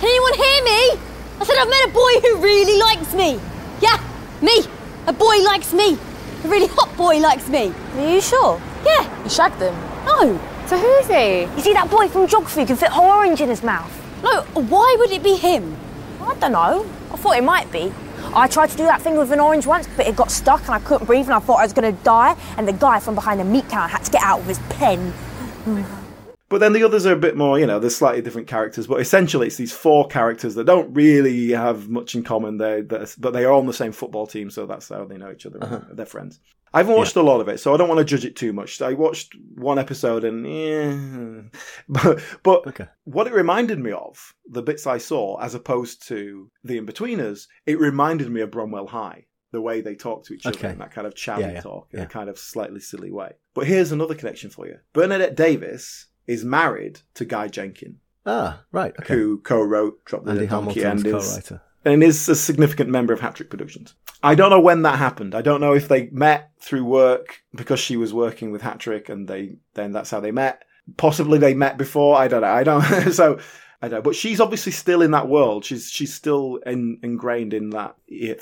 Can 0.00 0.08
anyone 0.08 0.34
hear 0.34 0.64
me? 0.64 1.00
I 1.40 1.44
said 1.44 1.56
I've 1.58 1.68
met 1.70 1.88
a 1.88 1.92
boy 1.92 2.12
who 2.20 2.42
really 2.42 2.78
likes 2.80 3.14
me. 3.14 3.40
Yeah, 3.80 3.98
me. 4.42 4.62
A 5.06 5.12
boy 5.12 5.36
likes 5.44 5.72
me. 5.72 5.96
A 6.44 6.48
really 6.48 6.68
hot 6.68 6.96
boy 6.96 7.18
likes 7.18 7.48
me. 7.48 7.72
Are 7.94 8.14
you 8.14 8.20
sure? 8.20 8.60
Yeah. 8.84 9.24
You 9.24 9.30
shagged 9.30 9.60
him? 9.60 9.74
No. 10.04 10.40
So 10.66 10.78
who 10.78 10.86
is 10.98 11.08
he? 11.08 11.42
You 11.56 11.60
see 11.60 11.72
that 11.72 11.90
boy 11.90 12.08
from 12.08 12.26
geography 12.28 12.60
who 12.60 12.66
can 12.66 12.76
fit 12.76 12.90
whole 12.90 13.10
orange 13.10 13.40
in 13.40 13.48
his 13.48 13.62
mouth? 13.62 13.92
No, 14.22 14.42
why 14.52 14.96
would 14.98 15.10
it 15.10 15.22
be 15.22 15.34
him? 15.34 15.76
I 16.20 16.34
don't 16.34 16.52
know. 16.52 16.86
I 17.12 17.16
thought 17.16 17.36
it 17.36 17.44
might 17.44 17.72
be. 17.72 17.92
I 18.34 18.46
tried 18.46 18.70
to 18.70 18.76
do 18.76 18.84
that 18.84 19.00
thing 19.00 19.16
with 19.16 19.32
an 19.32 19.40
orange 19.40 19.66
once, 19.66 19.88
but 19.96 20.06
it 20.06 20.14
got 20.14 20.30
stuck 20.30 20.60
and 20.62 20.70
I 20.70 20.78
couldn't 20.80 21.06
breathe 21.06 21.24
and 21.24 21.34
I 21.34 21.38
thought 21.38 21.60
I 21.60 21.62
was 21.62 21.72
going 21.72 21.96
to 21.96 22.02
die. 22.04 22.36
And 22.56 22.68
the 22.68 22.72
guy 22.72 23.00
from 23.00 23.14
behind 23.14 23.40
the 23.40 23.44
meat 23.44 23.68
counter 23.68 23.88
had 23.88 24.04
to 24.04 24.10
get 24.10 24.22
out 24.22 24.38
with 24.38 24.48
his 24.48 24.58
pen. 24.68 25.12
Oh 25.66 26.07
But 26.48 26.60
then 26.60 26.72
the 26.72 26.82
others 26.82 27.04
are 27.04 27.12
a 27.12 27.16
bit 27.16 27.36
more, 27.36 27.58
you 27.58 27.66
know, 27.66 27.78
they're 27.78 27.90
slightly 27.90 28.22
different 28.22 28.48
characters. 28.48 28.86
But 28.86 29.00
essentially, 29.00 29.48
it's 29.48 29.56
these 29.56 29.72
four 29.72 30.06
characters 30.08 30.54
that 30.54 30.64
don't 30.64 30.92
really 30.94 31.50
have 31.50 31.88
much 31.88 32.14
in 32.14 32.22
common. 32.24 32.56
They, 32.56 32.80
but 32.82 33.32
they 33.32 33.44
are 33.44 33.52
on 33.52 33.66
the 33.66 33.72
same 33.72 33.92
football 33.92 34.26
team, 34.26 34.50
so 34.50 34.64
that's 34.64 34.88
how 34.88 35.04
they 35.04 35.18
know 35.18 35.30
each 35.30 35.44
other. 35.46 35.62
Uh-huh. 35.62 35.80
They're 35.92 36.06
friends. 36.06 36.40
I 36.72 36.78
haven't 36.78 36.96
watched 36.96 37.16
a 37.16 37.22
lot 37.22 37.40
of 37.40 37.48
it, 37.48 37.60
so 37.60 37.72
I 37.72 37.76
don't 37.78 37.88
want 37.88 37.98
to 37.98 38.04
judge 38.04 38.26
it 38.26 38.36
too 38.36 38.52
much. 38.52 38.80
I 38.82 38.92
watched 38.92 39.34
one 39.54 39.78
episode 39.78 40.24
and, 40.24 40.46
yeah. 40.46 41.42
but 41.88 42.22
but 42.42 42.66
Okay. 42.66 42.86
what 43.04 43.26
it 43.26 43.32
reminded 43.32 43.78
me 43.78 43.92
of, 43.92 44.34
the 44.50 44.62
bits 44.62 44.86
I 44.86 44.98
saw, 44.98 45.38
as 45.40 45.54
opposed 45.54 46.06
to 46.08 46.50
the 46.64 46.76
In-Betweeners, 46.76 47.46
it 47.64 47.78
reminded 47.78 48.30
me 48.30 48.42
of 48.42 48.50
Bromwell 48.50 48.86
High. 48.88 49.24
The 49.50 49.62
way 49.62 49.80
they 49.80 49.94
talk 49.94 50.26
to 50.26 50.34
each 50.34 50.44
other 50.44 50.68
in 50.68 50.78
that 50.78 50.90
kind 50.90 51.06
of 51.06 51.14
chatty 51.14 51.40
Yeah, 51.40 51.52
yeah, 51.52 51.60
talk, 51.62 51.88
in 51.94 52.00
a 52.00 52.06
kind 52.06 52.28
of 52.28 52.38
slightly 52.38 52.80
silly 52.80 53.10
way. 53.10 53.32
But 53.54 53.66
here's 53.66 53.92
another 53.92 54.14
connection 54.14 54.50
for 54.50 54.66
you. 54.66 54.76
Bernadette 54.92 55.36
Davis 55.36 56.07
is 56.28 56.44
married 56.44 57.00
to 57.14 57.24
Guy 57.24 57.48
Jenkin, 57.48 57.98
Ah, 58.24 58.60
right. 58.70 58.94
Okay. 59.00 59.14
who 59.14 59.38
co-wrote 59.38 60.04
Drop 60.04 60.24
the 60.24 60.30
Andy 60.32 60.42
Dead 60.42 60.50
Donkey 60.50 60.82
and 60.84 61.04
is, 61.06 61.12
co-writer. 61.28 61.60
and 61.84 62.04
is 62.04 62.28
a 62.28 62.36
significant 62.36 62.90
member 62.90 63.12
of 63.12 63.20
Hat 63.20 63.34
Trick 63.34 63.50
Productions. 63.50 63.94
I 64.22 64.34
don't 64.34 64.50
know 64.50 64.60
when 64.60 64.82
that 64.82 64.98
happened. 64.98 65.34
I 65.34 65.42
don't 65.42 65.60
know 65.60 65.72
if 65.74 65.88
they 65.88 66.08
met 66.10 66.50
through 66.60 66.84
work 66.84 67.42
because 67.54 67.80
she 67.80 67.96
was 67.96 68.12
working 68.12 68.50
with 68.52 68.62
Hat 68.62 68.78
Trick 68.80 69.08
and 69.08 69.26
they 69.28 69.56
then 69.74 69.92
that's 69.92 70.10
how 70.10 70.20
they 70.20 70.32
met. 70.32 70.64
Possibly 70.96 71.38
they 71.38 71.54
met 71.54 71.78
before. 71.78 72.16
I 72.16 72.28
don't 72.28 72.40
know. 72.42 72.48
I 72.48 72.64
don't. 72.64 72.82
so 73.12 73.38
I 73.80 73.88
don't. 73.88 74.02
But 74.02 74.16
she's 74.16 74.40
obviously 74.40 74.72
still 74.72 75.02
in 75.02 75.12
that 75.12 75.28
world. 75.28 75.64
She's 75.64 75.88
she's 75.88 76.12
still 76.12 76.56
in, 76.66 76.98
ingrained 77.02 77.54
in 77.54 77.70
that 77.70 77.94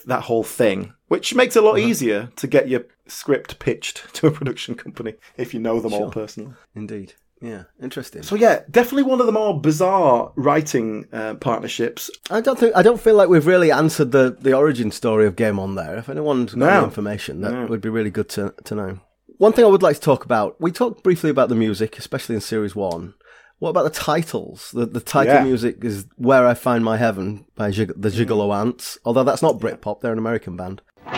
that 0.06 0.22
whole 0.22 0.44
thing, 0.44 0.92
which 1.08 1.34
makes 1.34 1.56
it 1.56 1.62
a 1.62 1.66
lot 1.66 1.76
Uh-huh. 1.76 1.86
easier 1.88 2.30
to 2.36 2.46
get 2.46 2.68
your 2.68 2.84
script 3.06 3.58
pitched 3.58 4.02
to 4.14 4.26
a 4.28 4.30
production 4.30 4.74
company 4.76 5.14
if 5.36 5.52
you 5.54 5.60
know 5.60 5.78
them 5.80 5.92
all 5.92 6.10
personally. 6.10 6.54
Indeed. 6.74 7.14
Yeah. 7.42 7.64
Interesting. 7.82 8.22
So 8.22 8.34
yeah, 8.34 8.60
definitely 8.70 9.02
one 9.04 9.20
of 9.20 9.26
the 9.26 9.32
more 9.32 9.60
bizarre 9.60 10.32
writing 10.36 11.06
uh, 11.12 11.34
partnerships. 11.34 12.10
I 12.30 12.40
don't 12.40 12.58
think 12.58 12.74
I 12.74 12.80
don't 12.82 12.98
feel 13.00 13.14
like 13.14 13.28
we've 13.28 13.46
really 13.46 13.70
answered 13.70 14.10
the, 14.12 14.34
the 14.40 14.54
origin 14.54 14.90
story 14.90 15.26
of 15.26 15.36
Game 15.36 15.58
On 15.58 15.74
there. 15.74 15.98
If 15.98 16.08
anyone's 16.08 16.54
got 16.54 16.58
No. 16.60 16.68
any 16.68 16.84
information, 16.84 17.42
that 17.42 17.52
No. 17.52 17.66
would 17.66 17.82
be 17.82 17.90
really 17.90 18.10
good 18.10 18.28
to 18.30 18.54
to 18.64 18.74
know. 18.74 18.98
One 19.38 19.52
thing 19.52 19.66
I 19.66 19.68
would 19.68 19.82
like 19.82 19.96
to 19.96 20.00
talk 20.02 20.24
about. 20.24 20.58
We 20.60 20.72
talked 20.72 21.02
briefly 21.02 21.28
about 21.28 21.50
the 21.50 21.54
music, 21.54 21.98
especially 21.98 22.36
in 22.36 22.40
series 22.40 22.74
one. 22.74 23.12
What 23.58 23.68
about 23.70 23.84
the 23.84 23.90
titles? 23.90 24.70
The 24.72 24.86
the 24.86 25.00
title 25.00 25.34
Yeah. 25.34 25.44
music 25.44 25.84
is 25.84 26.06
"Where 26.16 26.46
I 26.46 26.54
Find 26.54 26.82
My 26.84 26.96
Heaven" 26.96 27.44
by 27.54 27.70
Jig- 27.70 27.92
the 28.00 28.08
Gigolo 28.10 28.50
Aunts. 28.54 28.96
Although 29.04 29.24
that's 29.24 29.42
not 29.42 29.58
Britpop; 29.60 30.00
they're 30.00 30.12
an 30.12 30.18
American 30.18 30.56
band. 30.56 30.80
But 31.04 31.12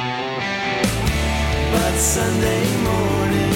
Sunday 1.96 2.76
morning 2.82 3.54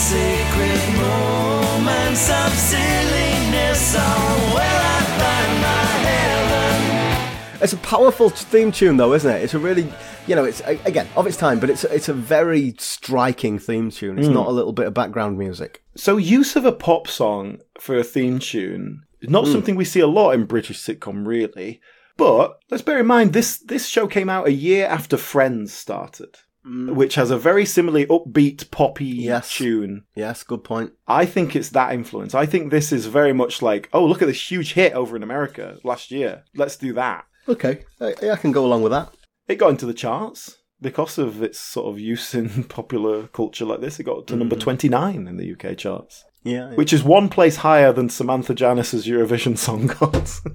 sacred 0.00 0.80
moments 0.96 2.30
of 2.30 2.52
silliness 2.54 3.94
are 3.94 4.54
where 4.54 4.80
I 4.82 5.00
find 5.20 5.52
my 5.60 5.82
heaven. 6.08 7.62
It's 7.62 7.74
a 7.74 7.76
powerful 7.76 8.30
theme 8.30 8.72
tune, 8.72 8.96
though, 8.96 9.12
isn't 9.12 9.30
it? 9.30 9.42
It's 9.42 9.52
a 9.52 9.58
really, 9.58 9.92
you 10.26 10.34
know, 10.34 10.44
it's 10.44 10.62
again 10.62 11.06
of 11.16 11.26
its 11.26 11.36
time, 11.36 11.60
but 11.60 11.68
it's 11.68 11.84
it's 11.84 12.08
a 12.08 12.14
very 12.14 12.74
striking 12.78 13.58
theme 13.58 13.90
tune. 13.90 14.18
It's 14.18 14.28
hmm. 14.28 14.32
not 14.32 14.46
a 14.46 14.52
little 14.52 14.72
bit 14.72 14.86
of 14.86 14.94
background 14.94 15.38
music. 15.38 15.82
So 15.96 16.16
use 16.16 16.56
of 16.56 16.64
a 16.64 16.72
pop 16.72 17.06
song 17.06 17.58
for 17.78 17.98
a 17.98 18.04
theme 18.04 18.38
tune 18.38 19.02
is 19.20 19.28
not 19.28 19.44
hmm. 19.44 19.52
something 19.52 19.76
we 19.76 19.84
see 19.84 20.00
a 20.00 20.06
lot 20.06 20.30
in 20.30 20.46
British 20.46 20.80
sitcom, 20.80 21.26
really. 21.26 21.82
But 22.16 22.58
let's 22.70 22.82
bear 22.82 23.00
in 23.00 23.06
mind 23.06 23.34
this 23.34 23.58
this 23.58 23.86
show 23.86 24.06
came 24.06 24.30
out 24.30 24.46
a 24.46 24.52
year 24.52 24.86
after 24.86 25.18
Friends 25.18 25.74
started, 25.74 26.38
Mm. 26.66 26.94
which 26.94 27.14
has 27.14 27.30
a 27.30 27.38
very 27.38 27.64
similarly 27.64 28.04
upbeat 28.06 28.70
poppy 28.70 29.06
Yes. 29.06 29.54
tune. 29.54 30.04
Yes, 30.14 30.42
good 30.42 30.62
point. 30.62 30.92
I 31.08 31.24
think 31.24 31.56
it's 31.56 31.70
that 31.70 31.94
influence. 31.94 32.34
I 32.34 32.44
think 32.44 32.70
this 32.70 32.92
is 32.92 33.06
very 33.06 33.32
much 33.32 33.62
like, 33.62 33.88
oh, 33.94 34.04
look 34.04 34.20
at 34.20 34.26
this 34.28 34.50
huge 34.50 34.74
hit 34.74 34.92
over 34.92 35.16
in 35.16 35.22
America 35.22 35.78
last 35.84 36.10
year. 36.10 36.44
Let's 36.54 36.76
do 36.76 36.92
that. 36.92 37.24
Okay, 37.48 37.84
uh, 37.98 38.12
I, 38.22 38.30
I 38.32 38.36
can 38.36 38.52
go 38.52 38.66
along 38.66 38.82
with 38.82 38.92
that. 38.92 39.08
It 39.48 39.54
got 39.56 39.70
into 39.70 39.86
the 39.86 39.94
charts 39.94 40.58
because 40.82 41.16
of 41.16 41.42
its 41.42 41.58
sort 41.58 41.86
of 41.88 41.98
use 41.98 42.34
in 42.34 42.64
popular 42.68 43.28
culture 43.28 43.64
like 43.64 43.80
this. 43.80 43.98
It 43.98 44.04
got 44.04 44.26
to 44.26 44.36
number 44.36 44.56
mm. 44.56 44.60
29 44.60 45.26
in 45.26 45.36
the 45.38 45.52
UK 45.52 45.78
charts. 45.78 46.24
Yeah, 46.44 46.70
yeah. 46.70 46.74
which 46.76 46.92
is 46.92 47.02
one 47.02 47.30
place 47.30 47.56
higher 47.56 47.92
than 47.92 48.10
Samantha 48.10 48.54
Janus's 48.54 49.06
Eurovision 49.06 49.56
Song 49.66 49.86
Gods, 49.86 50.40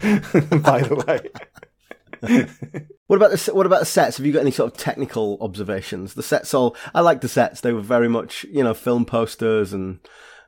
by 0.62 0.82
the 0.82 1.30
way. 2.22 2.40
What 3.08 3.18
about 3.18 3.32
the 3.32 3.54
what 3.54 3.66
about 3.66 3.80
the 3.82 3.86
sets? 3.86 4.18
Have 4.18 4.26
you 4.26 4.34
got 4.34 4.40
any 4.42 4.52
sort 4.52 4.72
of 4.74 4.78
technical 4.80 5.38
observations? 5.42 6.14
The 6.16 6.24
sets 6.24 6.54
all 6.54 6.76
I 6.94 7.02
like 7.02 7.22
the 7.22 7.28
sets. 7.30 7.62
They 7.62 7.72
were 7.74 7.82
very 7.82 8.10
much 8.10 8.46
you 8.52 8.64
know 8.64 8.74
film 8.74 9.06
posters 9.06 9.74
and 9.74 10.00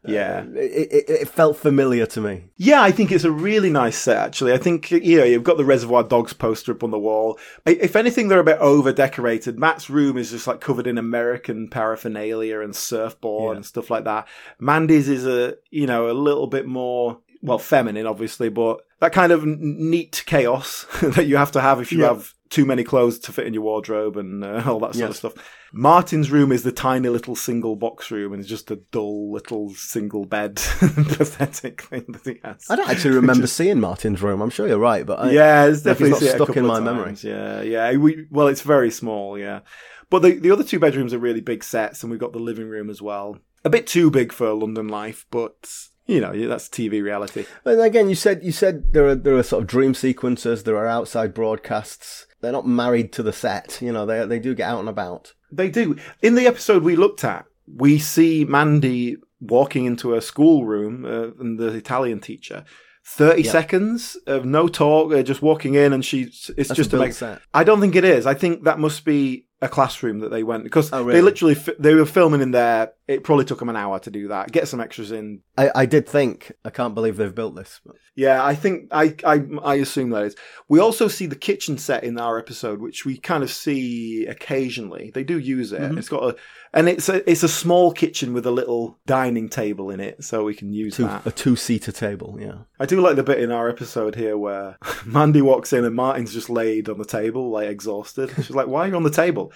uh, 0.07 0.11
Yeah. 0.11 0.43
it, 0.55 0.91
it, 0.91 1.09
it 1.09 1.27
felt 1.29 1.57
familiar 1.57 2.05
to 2.07 2.21
me. 2.21 2.45
Yeah, 2.55 2.81
I 2.81 2.91
think 2.91 3.11
it's 3.11 3.23
a 3.23 3.31
really 3.31 3.69
nice 3.71 3.97
set, 3.97 4.17
actually. 4.17 4.53
I 4.53 4.57
think, 4.57 4.91
you 4.91 5.17
know, 5.17 5.23
you've 5.23 5.43
got 5.43 5.57
the 5.57 5.65
Reservoir 5.65 6.03
Dogs 6.03 6.33
poster 6.33 6.71
up 6.71 6.83
on 6.83 6.91
the 6.91 6.99
wall. 6.99 7.39
If 7.65 7.95
anything, 7.95 8.27
they're 8.27 8.39
a 8.39 8.43
bit 8.43 8.59
over 8.59 8.91
decorated. 8.93 9.57
Matt's 9.59 9.89
room 9.89 10.15
is 10.17 10.29
just 10.31 10.45
like 10.47 10.61
covered 10.61 10.85
in 10.87 10.99
American 10.99 11.67
paraphernalia 11.67 12.59
and 12.61 12.75
surfboard 12.75 13.53
Yeah. 13.53 13.57
and 13.57 13.65
stuff 13.65 13.89
like 13.89 14.03
that. 14.03 14.27
Mandy's 14.59 15.09
is 15.09 15.25
a, 15.25 15.55
you 15.71 15.87
know, 15.87 16.09
a 16.09 16.13
little 16.13 16.47
bit 16.47 16.67
more, 16.67 17.19
well, 17.47 17.59
feminine, 17.59 18.05
obviously, 18.05 18.49
but 18.49 18.81
that 18.99 19.13
kind 19.13 19.31
of 19.31 19.45
neat 19.45 20.23
chaos 20.25 20.85
that 21.01 21.25
you 21.27 21.37
have 21.37 21.51
to 21.53 21.61
have 21.61 21.79
if 21.81 21.91
you 21.91 22.01
Yeah. 22.01 22.09
have 22.09 22.33
too 22.49 22.65
many 22.65 22.83
clothes 22.83 23.19
to 23.19 23.33
fit 23.33 23.45
in 23.45 23.53
your 23.53 23.63
wardrobe 23.63 24.15
and 24.15 24.43
uh, 24.43 24.63
all 24.67 24.79
that 24.79 24.95
sort 24.95 25.09
of 25.09 25.15
stuff. 25.17 25.33
Martin's 25.73 26.31
room 26.31 26.51
is 26.53 26.63
the 26.63 26.71
tiny 26.71 27.09
little 27.09 27.35
single 27.35 27.75
box 27.75 28.09
room 28.09 28.31
and 28.31 28.39
it's 28.39 28.49
just 28.49 28.71
a 28.71 28.77
dull 28.91 29.33
little 29.33 29.69
single 29.75 30.23
bed 30.25 30.55
pathetic 30.91 31.81
thing 31.81 32.05
that 32.07 32.23
he 32.23 32.39
has. 32.43 32.65
I 32.69 32.75
don't 32.75 32.89
actually 32.89 33.15
remember 33.15 33.47
seeing 33.47 33.79
Martin's 33.79 34.21
room. 34.21 34.41
I'm 34.41 34.49
sure 34.49 34.67
you're 34.67 34.77
right, 34.79 35.05
but 35.05 35.19
I, 35.19 35.31
yeah, 35.31 35.65
it's 35.65 35.85
like 35.85 35.97
definitely 35.97 36.27
not 36.27 36.35
stuck 36.35 36.55
in 36.57 36.65
my 36.65 36.79
memory. 36.79 37.15
Yeah, 37.21 37.61
yeah. 37.61 37.95
We, 37.97 38.25
well, 38.31 38.47
it's 38.47 38.61
very 38.61 38.91
small, 38.91 39.37
yeah. 39.37 39.61
But 40.09 40.21
the 40.21 40.31
the 40.39 40.51
other 40.51 40.63
two 40.63 40.79
bedrooms 40.79 41.13
are 41.13 41.19
really 41.19 41.41
big 41.41 41.63
sets, 41.65 42.01
and 42.01 42.09
we've 42.09 42.19
got 42.19 42.31
the 42.31 42.39
living 42.39 42.69
room 42.69 42.89
as 42.89 43.01
well. 43.01 43.39
A 43.65 43.69
bit 43.69 43.87
too 43.87 44.09
big 44.09 44.31
for 44.31 44.53
London 44.53 44.87
life, 44.87 45.25
but 45.31 45.69
you 46.07 46.21
know 46.21 46.47
that's 46.47 46.69
TV 46.69 47.03
reality. 47.03 47.45
But 47.63 47.79
again, 47.79 48.09
you 48.09 48.15
said 48.15 48.43
you 48.43 48.51
said 48.51 48.93
there 48.93 49.07
are 49.07 49.15
there 49.15 49.35
are 49.37 49.43
sort 49.43 49.63
of 49.63 49.67
dream 49.67 49.93
sequences. 49.93 50.63
There 50.63 50.77
are 50.77 50.87
outside 50.87 51.33
broadcasts. 51.33 52.25
They're 52.41 52.51
not 52.51 52.67
married 52.67 53.11
to 53.13 53.23
the 53.23 53.33
set. 53.33 53.79
You 53.81 53.91
know, 53.91 54.05
they 54.05 54.25
they 54.25 54.39
do 54.39 54.55
get 54.55 54.69
out 54.69 54.79
and 54.79 54.89
about. 54.89 55.33
They 55.51 55.69
do. 55.69 55.97
In 56.21 56.35
the 56.35 56.47
episode 56.47 56.83
we 56.83 56.95
looked 56.95 57.23
at, 57.23 57.45
we 57.67 57.99
see 57.99 58.45
Mandy 58.45 59.17
walking 59.39 59.85
into 59.85 60.15
a 60.15 60.21
schoolroom 60.21 61.05
uh, 61.05 61.41
and 61.41 61.59
the 61.59 61.67
Italian 61.67 62.19
teacher. 62.19 62.65
30 63.09 63.43
seconds 63.43 64.17
of 64.27 64.43
no 64.43 64.67
talk, 64.67 65.13
uh, 65.13 65.23
just 65.23 65.41
walking 65.41 65.75
in, 65.75 65.93
and 65.93 66.03
she's, 66.03 66.51
it's 66.57 66.67
That's 66.67 66.77
just 66.77 66.91
a 66.91 66.97
make. 66.97 67.15
I 67.53 67.63
don't 67.63 67.79
think 67.79 67.95
it 67.95 68.03
is. 68.03 68.25
I 68.25 68.33
think 68.33 68.65
that 68.65 68.79
must 68.79 69.05
be 69.05 69.46
a 69.61 69.67
classroom 69.67 70.19
that 70.19 70.29
they 70.29 70.43
went 70.43 70.63
because 70.63 70.91
Oh, 70.93 71.03
they 71.03 71.21
literally 71.21 71.55
fi- 71.55 71.73
they 71.79 71.95
were 71.95 72.05
filming 72.05 72.41
in 72.41 72.51
there. 72.51 72.93
It 73.07 73.23
probably 73.23 73.45
took 73.45 73.59
them 73.59 73.69
an 73.69 73.75
hour 73.75 73.99
to 73.99 74.11
do 74.11 74.27
that. 74.27 74.51
Get 74.51 74.67
some 74.67 74.79
extras 74.81 75.11
in. 75.11 75.41
I, 75.57 75.71
I 75.73 75.85
did 75.85 76.07
think 76.07 76.51
I 76.65 76.69
can't 76.69 76.93
believe 76.93 77.17
they've 77.17 77.33
built 77.33 77.55
this. 77.55 77.79
Yeah, 78.15 78.43
I 78.43 78.53
think 78.53 78.89
I 78.91 79.15
I 79.23 79.41
I 79.63 79.75
assume 79.75 80.09
that 80.11 80.23
is. 80.25 80.35
We 80.67 80.79
also 80.79 81.07
see 81.07 81.25
the 81.25 81.35
kitchen 81.35 81.77
set 81.77 82.03
in 82.03 82.19
our 82.19 82.37
episode, 82.37 82.81
which 82.81 83.05
we 83.05 83.17
kind 83.17 83.43
of 83.43 83.51
see 83.51 84.25
occasionally. 84.27 85.11
They 85.13 85.23
do 85.23 85.39
use 85.39 85.71
it. 85.71 85.81
Mm-hmm. 85.81 85.97
It's 85.97 86.09
got 86.09 86.23
a 86.23 86.35
and 86.73 86.89
it's 86.89 87.07
a 87.09 87.27
it's 87.29 87.43
a 87.43 87.47
small 87.47 87.91
kitchen 87.93 88.33
with 88.33 88.45
a 88.45 88.51
little 88.51 88.99
dining 89.05 89.47
table 89.49 89.89
in 89.89 89.99
it, 89.99 90.23
so 90.23 90.43
we 90.43 90.53
can 90.53 90.73
use 90.73 90.97
Two, 90.97 91.03
that. 91.03 91.25
a 91.25 91.31
two 91.31 91.55
seater 91.55 91.91
table. 91.91 92.37
Yeah. 92.39 92.57
I 92.79 92.85
do 92.85 92.99
like 93.01 93.15
the 93.15 93.23
bit 93.23 93.39
in 93.39 93.51
our 93.51 93.69
episode 93.69 94.15
here 94.15 94.37
where 94.37 94.77
Mandy 95.05 95.41
walks 95.41 95.71
in 95.73 95.85
and 95.85 95.95
Martin's 95.95 96.33
just 96.33 96.49
laid 96.49 96.89
on 96.89 96.97
the 96.97 97.05
table, 97.05 97.49
like 97.51 97.69
exhausted. 97.69 98.31
She's 98.35 98.51
like, 98.51 98.67
"Why 98.67 98.81
are 98.81 98.87
you 98.89 98.95
on 98.95 99.03
the 99.03 99.09
table?" 99.09 99.46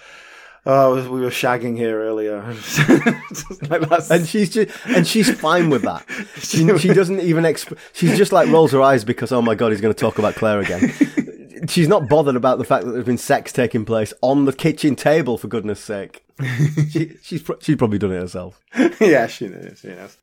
Oh, 0.64 1.10
we 1.10 1.20
were 1.20 1.30
shagging 1.30 1.76
here 1.76 2.00
earlier. 2.00 2.40
Like 3.68 4.10
And 4.10 4.28
she's 4.28 4.50
just 4.50 4.70
and 4.86 5.06
she's 5.06 5.30
fine 5.40 5.70
with 5.70 5.82
that. 5.82 6.04
She, 6.42 6.78
she 6.78 6.88
doesn't 6.92 7.20
even 7.20 7.44
exp- 7.44 7.78
she's 7.92 8.16
just 8.16 8.32
like 8.32 8.48
rolls 8.48 8.72
her 8.72 8.82
eyes 8.82 9.04
because 9.04 9.32
oh 9.32 9.42
my 9.42 9.54
god 9.54 9.70
he's 9.72 9.80
going 9.80 9.94
to 9.94 9.98
talk 9.98 10.18
about 10.18 10.34
Claire 10.34 10.60
again. 10.60 10.92
She's 11.68 11.86
not 11.86 12.08
bothered 12.08 12.34
about 12.34 12.58
the 12.58 12.64
fact 12.64 12.84
that 12.84 12.90
there's 12.90 13.04
been 13.06 13.16
sex 13.18 13.52
taking 13.52 13.84
place 13.84 14.12
on 14.20 14.46
the 14.46 14.52
kitchen 14.52 14.96
table 14.96 15.38
for 15.38 15.46
goodness 15.46 15.78
sake. 15.78 16.24
She, 16.90 17.16
she's 17.22 17.40
pr- 17.40 17.52
she's 17.60 17.76
probably 17.76 17.98
done 17.98 18.10
it 18.10 18.18
herself. 18.18 18.60
yeah, 19.00 19.28
she 19.28 19.46
knows. 19.46 19.78
She 19.80 19.88
knows. 19.88 20.16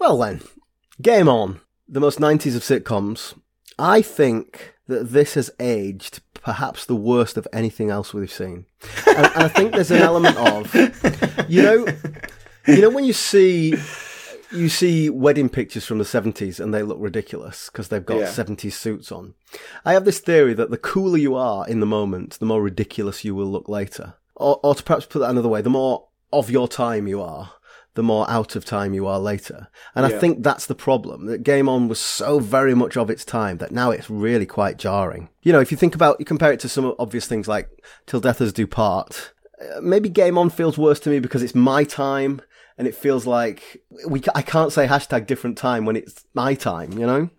Well 0.00 0.18
then, 0.18 0.40
game 1.00 1.28
on. 1.28 1.60
The 1.88 2.00
most 2.00 2.18
90s 2.18 2.56
of 2.56 2.62
sitcoms. 2.62 3.38
I 3.78 4.02
think 4.02 4.74
that 4.92 5.12
this 5.12 5.34
has 5.34 5.50
aged 5.60 6.20
perhaps 6.34 6.84
the 6.86 6.96
worst 6.96 7.36
of 7.36 7.46
anything 7.52 7.90
else 7.90 8.12
we've 8.14 8.30
seen. 8.32 8.66
And, 9.06 9.26
and 9.26 9.42
I 9.44 9.48
think 9.48 9.72
there's 9.72 9.90
an 9.90 10.02
element 10.02 10.36
of, 10.36 10.74
you 11.48 11.62
know, 11.62 11.86
you 12.66 12.80
know 12.80 12.90
when 12.90 13.04
you 13.04 13.12
see 13.12 13.74
you 14.52 14.68
see 14.68 15.08
wedding 15.08 15.48
pictures 15.48 15.86
from 15.86 15.96
the 15.98 16.04
70s 16.04 16.60
and 16.60 16.74
they 16.74 16.82
look 16.82 16.98
ridiculous 17.00 17.70
because 17.70 17.88
they've 17.88 18.04
got 18.04 18.18
Yeah. 18.18 18.26
70s 18.26 18.72
suits 18.74 19.10
on. 19.10 19.34
I 19.84 19.94
have 19.94 20.04
this 20.04 20.20
theory 20.20 20.52
that 20.54 20.70
the 20.70 20.76
cooler 20.76 21.16
you 21.18 21.34
are 21.34 21.66
in 21.66 21.80
the 21.80 21.86
moment, 21.86 22.38
the 22.38 22.44
more 22.46 22.62
ridiculous 22.62 23.24
you 23.24 23.34
will 23.34 23.46
look 23.50 23.68
later. 23.68 24.14
Or, 24.36 24.60
or 24.62 24.74
to 24.74 24.82
perhaps 24.82 25.06
put 25.06 25.20
that 25.20 25.30
another 25.30 25.48
way, 25.48 25.62
the 25.62 25.70
more 25.70 26.08
of 26.32 26.50
your 26.50 26.68
time 26.68 27.06
you 27.06 27.22
are, 27.22 27.52
the 27.94 28.02
more 28.02 28.28
out 28.30 28.56
of 28.56 28.64
time 28.64 28.94
you 28.94 29.06
are 29.06 29.18
later. 29.18 29.68
And 29.94 30.06
I 30.06 30.18
think 30.18 30.42
that's 30.42 30.66
the 30.66 30.74
problem. 30.74 31.26
That 31.26 31.42
Game 31.42 31.68
On 31.68 31.88
was 31.88 31.98
so 31.98 32.38
very 32.38 32.74
much 32.74 32.96
of 32.96 33.10
its 33.10 33.24
time 33.24 33.58
that 33.58 33.72
now 33.72 33.90
it's 33.90 34.08
really 34.08 34.46
quite 34.46 34.78
jarring. 34.78 35.28
You 35.42 35.52
know, 35.52 35.60
if 35.60 35.70
you 35.70 35.76
think 35.76 35.94
about, 35.94 36.16
you 36.18 36.24
compare 36.24 36.52
it 36.52 36.60
to 36.60 36.68
some 36.68 36.94
obvious 36.98 37.26
things 37.26 37.48
like 37.48 37.68
Till 38.06 38.20
Death 38.20 38.40
Us 38.40 38.52
Do 38.52 38.66
Part, 38.66 39.32
uh, 39.60 39.80
maybe 39.80 40.08
Game 40.08 40.38
On 40.38 40.48
feels 40.48 40.78
worse 40.78 41.00
to 41.00 41.10
me 41.10 41.18
because 41.18 41.42
it's 41.42 41.54
my 41.54 41.84
time 41.84 42.40
and 42.78 42.88
it 42.88 42.94
feels 42.94 43.26
like 43.26 43.82
we 44.06 44.22
I 44.34 44.42
can't 44.42 44.72
say 44.72 44.86
hashtag 44.86 45.26
different 45.26 45.58
time 45.58 45.84
when 45.84 45.96
it's 45.96 46.24
my 46.34 46.54
time, 46.54 46.92
you 46.98 47.06
know? 47.06 47.30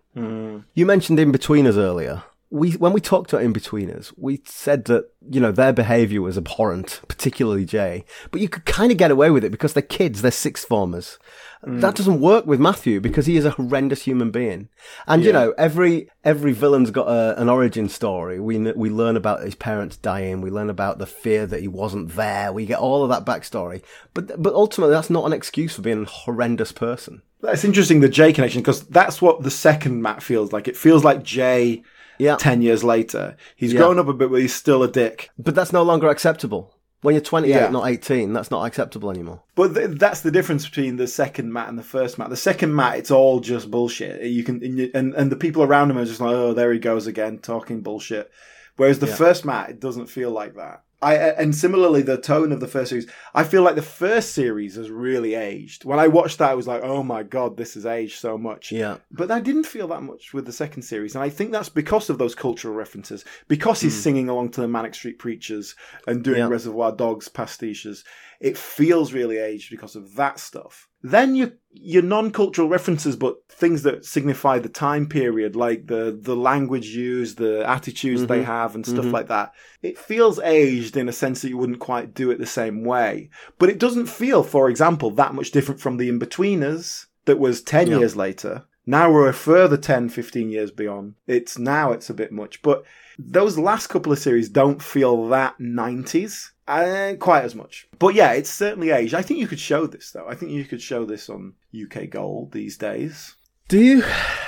You 0.74 0.86
mentioned 0.86 1.18
Inbetweeners 1.18 1.76
earlier. 1.76 2.22
We 2.54 2.72
when 2.72 2.92
we 2.92 3.00
talked 3.00 3.30
to 3.30 3.36
Inbetweeners, 3.36 4.12
we 4.16 4.40
said 4.44 4.84
that 4.84 5.10
you 5.28 5.40
know 5.40 5.50
their 5.50 5.72
behaviour 5.72 6.22
was 6.22 6.38
abhorrent, 6.38 7.00
particularly 7.08 7.64
Jay. 7.64 8.04
But 8.30 8.40
you 8.40 8.48
could 8.48 8.64
kind 8.64 8.92
of 8.92 8.98
get 8.98 9.10
away 9.10 9.30
with 9.30 9.42
it 9.44 9.50
because 9.50 9.72
they're 9.72 9.82
kids, 9.82 10.22
they're 10.22 10.30
sixth 10.30 10.68
formers. 10.68 11.18
Mm. 11.66 11.80
That 11.80 11.96
doesn't 11.96 12.20
work 12.20 12.46
with 12.46 12.60
Matthew 12.60 13.00
because 13.00 13.26
he 13.26 13.36
is 13.36 13.44
a 13.44 13.50
horrendous 13.50 14.02
human 14.02 14.30
being. 14.30 14.68
And 15.08 15.24
you 15.24 15.32
know 15.32 15.52
every 15.58 16.08
every 16.22 16.52
villain's 16.52 16.92
got 16.92 17.08
a, 17.08 17.40
an 17.40 17.48
origin 17.48 17.88
story. 17.88 18.38
We 18.38 18.58
we 18.72 18.88
learn 18.88 19.16
about 19.16 19.42
his 19.42 19.56
parents 19.56 19.96
dying. 19.96 20.40
We 20.40 20.50
learn 20.50 20.70
about 20.70 20.98
the 20.98 21.06
fear 21.06 21.46
that 21.46 21.60
he 21.60 21.68
wasn't 21.68 22.14
there. 22.14 22.52
We 22.52 22.66
get 22.66 22.78
all 22.78 23.02
of 23.02 23.08
that 23.08 23.24
backstory. 23.24 23.82
But 24.12 24.40
but 24.40 24.54
ultimately, 24.54 24.94
that's 24.94 25.10
not 25.10 25.26
an 25.26 25.32
excuse 25.32 25.74
for 25.74 25.82
being 25.82 26.02
a 26.04 26.08
horrendous 26.08 26.70
person. 26.70 27.22
That's 27.40 27.64
interesting, 27.64 28.00
the 28.00 28.08
Jay 28.08 28.32
connection, 28.32 28.62
because 28.62 28.84
that's 28.86 29.20
what 29.20 29.42
the 29.42 29.50
second 29.50 30.00
Matt 30.00 30.22
feels 30.22 30.52
like. 30.52 30.66
It 30.66 30.78
feels 30.78 31.04
like 31.04 31.22
Jay 31.22 31.82
Yeah. 32.18 32.36
10 32.36 32.62
years 32.62 32.84
later. 32.84 33.36
He's 33.56 33.72
Yeah. 33.72 33.78
grown 33.80 33.98
up 33.98 34.08
a 34.08 34.12
bit, 34.12 34.30
but 34.30 34.40
he's 34.40 34.54
still 34.54 34.82
a 34.82 34.88
dick. 34.90 35.30
But 35.38 35.54
that's 35.54 35.72
no 35.72 35.82
longer 35.82 36.08
acceptable. 36.08 36.72
When 37.02 37.14
you're 37.14 37.20
28, 37.22 37.50
Yeah. 37.50 37.68
not 37.68 37.86
18, 37.86 38.32
that's 38.32 38.50
not 38.50 38.64
acceptable 38.64 39.10
anymore. 39.10 39.42
But 39.54 39.74
th- 39.74 39.98
that's 39.98 40.20
the 40.22 40.30
difference 40.30 40.64
between 40.66 40.96
the 40.96 41.06
second 41.06 41.52
Matt 41.52 41.68
and 41.68 41.78
the 41.78 41.82
first 41.82 42.18
Matt. 42.18 42.30
The 42.30 42.36
second 42.36 42.74
Matt, 42.74 42.96
it's 42.96 43.10
all 43.10 43.40
just 43.40 43.70
bullshit. 43.70 44.22
You 44.22 44.42
can 44.42 44.62
and, 44.64 44.78
you- 44.78 44.90
and, 44.94 45.12
and 45.14 45.30
the 45.30 45.36
people 45.36 45.62
around 45.62 45.90
him 45.90 45.98
are 45.98 46.04
just 46.06 46.20
like, 46.20 46.34
oh, 46.34 46.54
there 46.54 46.72
he 46.72 46.78
goes 46.78 47.06
again, 47.06 47.38
talking 47.38 47.82
bullshit. 47.82 48.30
Whereas 48.76 48.98
the 49.00 49.06
first 49.06 49.44
Matt, 49.44 49.68
it 49.70 49.80
doesn't 49.80 50.06
feel 50.06 50.30
like 50.30 50.56
that. 50.56 50.82
I 51.04 51.14
and 51.16 51.54
similarly, 51.54 52.02
the 52.02 52.16
tone 52.16 52.50
of 52.50 52.60
the 52.60 52.66
first 52.66 52.88
series, 52.88 53.06
I 53.34 53.44
feel 53.44 53.62
like 53.62 53.74
the 53.74 53.82
first 53.82 54.32
series 54.32 54.76
has 54.76 54.90
really 54.90 55.34
aged. 55.34 55.84
When 55.84 55.98
I 55.98 56.08
watched 56.08 56.38
that, 56.38 56.50
I 56.50 56.54
was 56.54 56.66
like, 56.66 56.82
oh 56.82 57.02
my 57.02 57.22
god, 57.22 57.56
this 57.56 57.74
has 57.74 57.84
aged 57.84 58.18
so 58.18 58.38
much. 58.38 58.72
Yeah. 58.72 58.96
But 59.10 59.30
I 59.30 59.40
didn't 59.40 59.64
feel 59.64 59.88
that 59.88 60.02
much 60.02 60.32
with 60.32 60.46
the 60.46 60.52
second 60.52 60.82
series, 60.82 61.14
and 61.14 61.22
I 61.22 61.28
think 61.28 61.52
that's 61.52 61.68
because 61.68 62.08
of 62.08 62.18
those 62.18 62.34
cultural 62.34 62.74
references. 62.74 63.24
Because 63.48 63.82
he's 63.82 63.94
hmm. 63.94 64.00
singing 64.00 64.28
along 64.30 64.50
to 64.52 64.62
the 64.62 64.68
Manic 64.68 64.94
Street 64.94 65.18
Preachers 65.18 65.76
and 66.06 66.24
doing 66.24 66.38
Yeah. 66.38 66.48
Reservoir 66.48 66.92
Dogs 66.92 67.28
pastiches, 67.28 68.04
it 68.40 68.56
feels 68.58 69.12
really 69.12 69.38
aged 69.38 69.70
because 69.70 69.96
of 69.96 70.14
that 70.16 70.38
stuff. 70.38 70.88
Then 71.02 71.34
your 71.34 71.52
your 71.70 72.02
non-cultural 72.02 72.68
references, 72.68 73.16
but 73.16 73.36
things 73.48 73.82
that 73.82 74.04
signify 74.04 74.58
the 74.58 74.68
time 74.68 75.06
period, 75.06 75.54
like 75.54 75.86
the 75.86 76.18
the 76.18 76.36
language 76.36 76.88
used, 76.88 77.38
the 77.38 77.68
attitudes 77.68 78.26
they 78.26 78.38
mm-hmm. 78.38 78.46
have, 78.46 78.74
and 78.74 78.86
stuff 78.86 79.04
mm-hmm. 79.04 79.14
like 79.14 79.28
that. 79.28 79.52
It 79.82 79.98
feels 79.98 80.38
aged 80.40 80.96
in 80.96 81.08
a 81.08 81.12
sense 81.12 81.42
that 81.42 81.50
you 81.50 81.58
wouldn't 81.58 81.80
quite 81.80 82.14
do 82.14 82.30
it 82.30 82.38
the 82.38 82.46
same 82.46 82.84
way. 82.84 83.30
But 83.58 83.68
it 83.68 83.78
doesn't 83.78 84.06
feel, 84.06 84.42
for 84.42 84.70
example, 84.70 85.10
that 85.12 85.34
much 85.34 85.50
different 85.50 85.80
from 85.80 85.98
the 85.98 86.08
In-Betweeners 86.08 87.06
that 87.26 87.38
was 87.38 87.62
10 87.62 87.88
Yeah. 87.88 87.98
years 87.98 88.16
later. 88.16 88.64
Now 88.86 89.10
we're 89.10 89.28
a 89.28 89.34
further 89.34 89.76
10, 89.76 90.10
15 90.10 90.50
years 90.50 90.70
beyond. 90.70 91.14
It's 91.26 91.58
now 91.58 91.92
it's 91.92 92.10
a 92.10 92.14
bit 92.14 92.32
much. 92.32 92.60
But 92.62 92.84
those 93.18 93.58
last 93.58 93.86
couple 93.86 94.12
of 94.12 94.18
series 94.18 94.48
don't 94.48 94.82
feel 94.82 95.28
that 95.28 95.58
90s. 95.58 96.50
Uh, 96.66 97.14
quite 97.18 97.44
as 97.44 97.54
much. 97.54 97.86
But 97.98 98.14
yeah, 98.14 98.32
it's 98.32 98.50
certainly 98.50 98.90
aged. 98.90 99.14
I 99.14 99.22
think 99.22 99.40
you 99.40 99.46
could 99.46 99.60
show 99.60 99.86
this 99.86 100.10
though. 100.12 100.26
I 100.28 100.34
think 100.34 100.52
you 100.52 100.64
could 100.64 100.80
show 100.80 101.04
this 101.04 101.28
on 101.28 101.54
UK 101.74 102.08
Gold 102.10 102.52
these 102.52 102.76
days. 102.76 103.34
Do 103.68 103.80
you? 103.80 104.02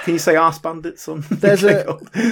Can 0.04 0.12
you 0.12 0.18
say 0.18 0.36
"ass 0.36 0.58
bandits 0.58 1.08
on? 1.08 1.24
There's 1.30 1.64
a 1.64 1.84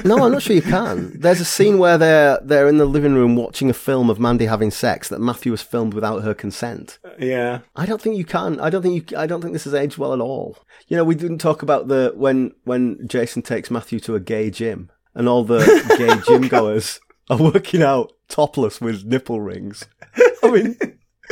no. 0.05 0.23
I'm 0.23 0.33
not 0.33 0.43
sure 0.43 0.55
you 0.55 0.63
can. 0.63 1.19
There's 1.19 1.41
a 1.41 1.45
scene 1.45 1.79
where 1.79 1.97
they're 1.97 2.39
they're 2.43 2.69
in 2.69 2.77
the 2.77 2.85
living 2.85 3.15
room 3.15 3.37
watching 3.37 3.71
a 3.71 3.75
film 3.75 4.11
of 4.11 4.21
Mandy 4.21 4.47
having 4.47 4.71
sex 4.71 5.09
that 5.09 5.21
Matthew 5.21 5.53
has 5.53 5.63
filmed 5.63 5.95
without 5.95 6.23
her 6.23 6.35
consent. 6.35 6.99
yeah. 7.19 7.61
I 7.75 7.87
don't 7.87 8.03
think 8.03 8.17
you 8.17 8.25
can. 8.27 8.61
I 8.61 8.69
don't 8.69 8.83
think 8.83 9.11
you. 9.11 9.17
I 9.19 9.27
don't 9.27 9.41
think 9.41 9.55
this 9.55 9.65
has 9.65 9.75
aged 9.75 9.97
well 9.97 10.13
at 10.13 10.21
all. 10.21 10.59
You 10.89 10.99
know, 10.99 11.05
we 11.05 11.15
didn't 11.15 11.39
talk 11.39 11.63
about 11.63 11.89
the 11.89 12.13
when 12.17 12.53
when 12.65 13.09
Jason 13.09 13.41
takes 13.41 13.71
Matthew 13.71 13.99
to 14.01 14.15
a 14.15 14.21
gay 14.21 14.51
gym 14.51 14.91
and 15.15 15.27
all 15.27 15.43
the 15.43 15.61
gay 15.99 16.21
gym 16.29 16.49
goers 16.49 17.01
are 17.31 17.39
working 17.39 17.83
out 17.83 18.13
topless 18.29 18.81
with 18.81 19.05
nipple 19.05 19.41
rings. 19.41 19.87
I 20.43 20.51
mean, 20.51 20.77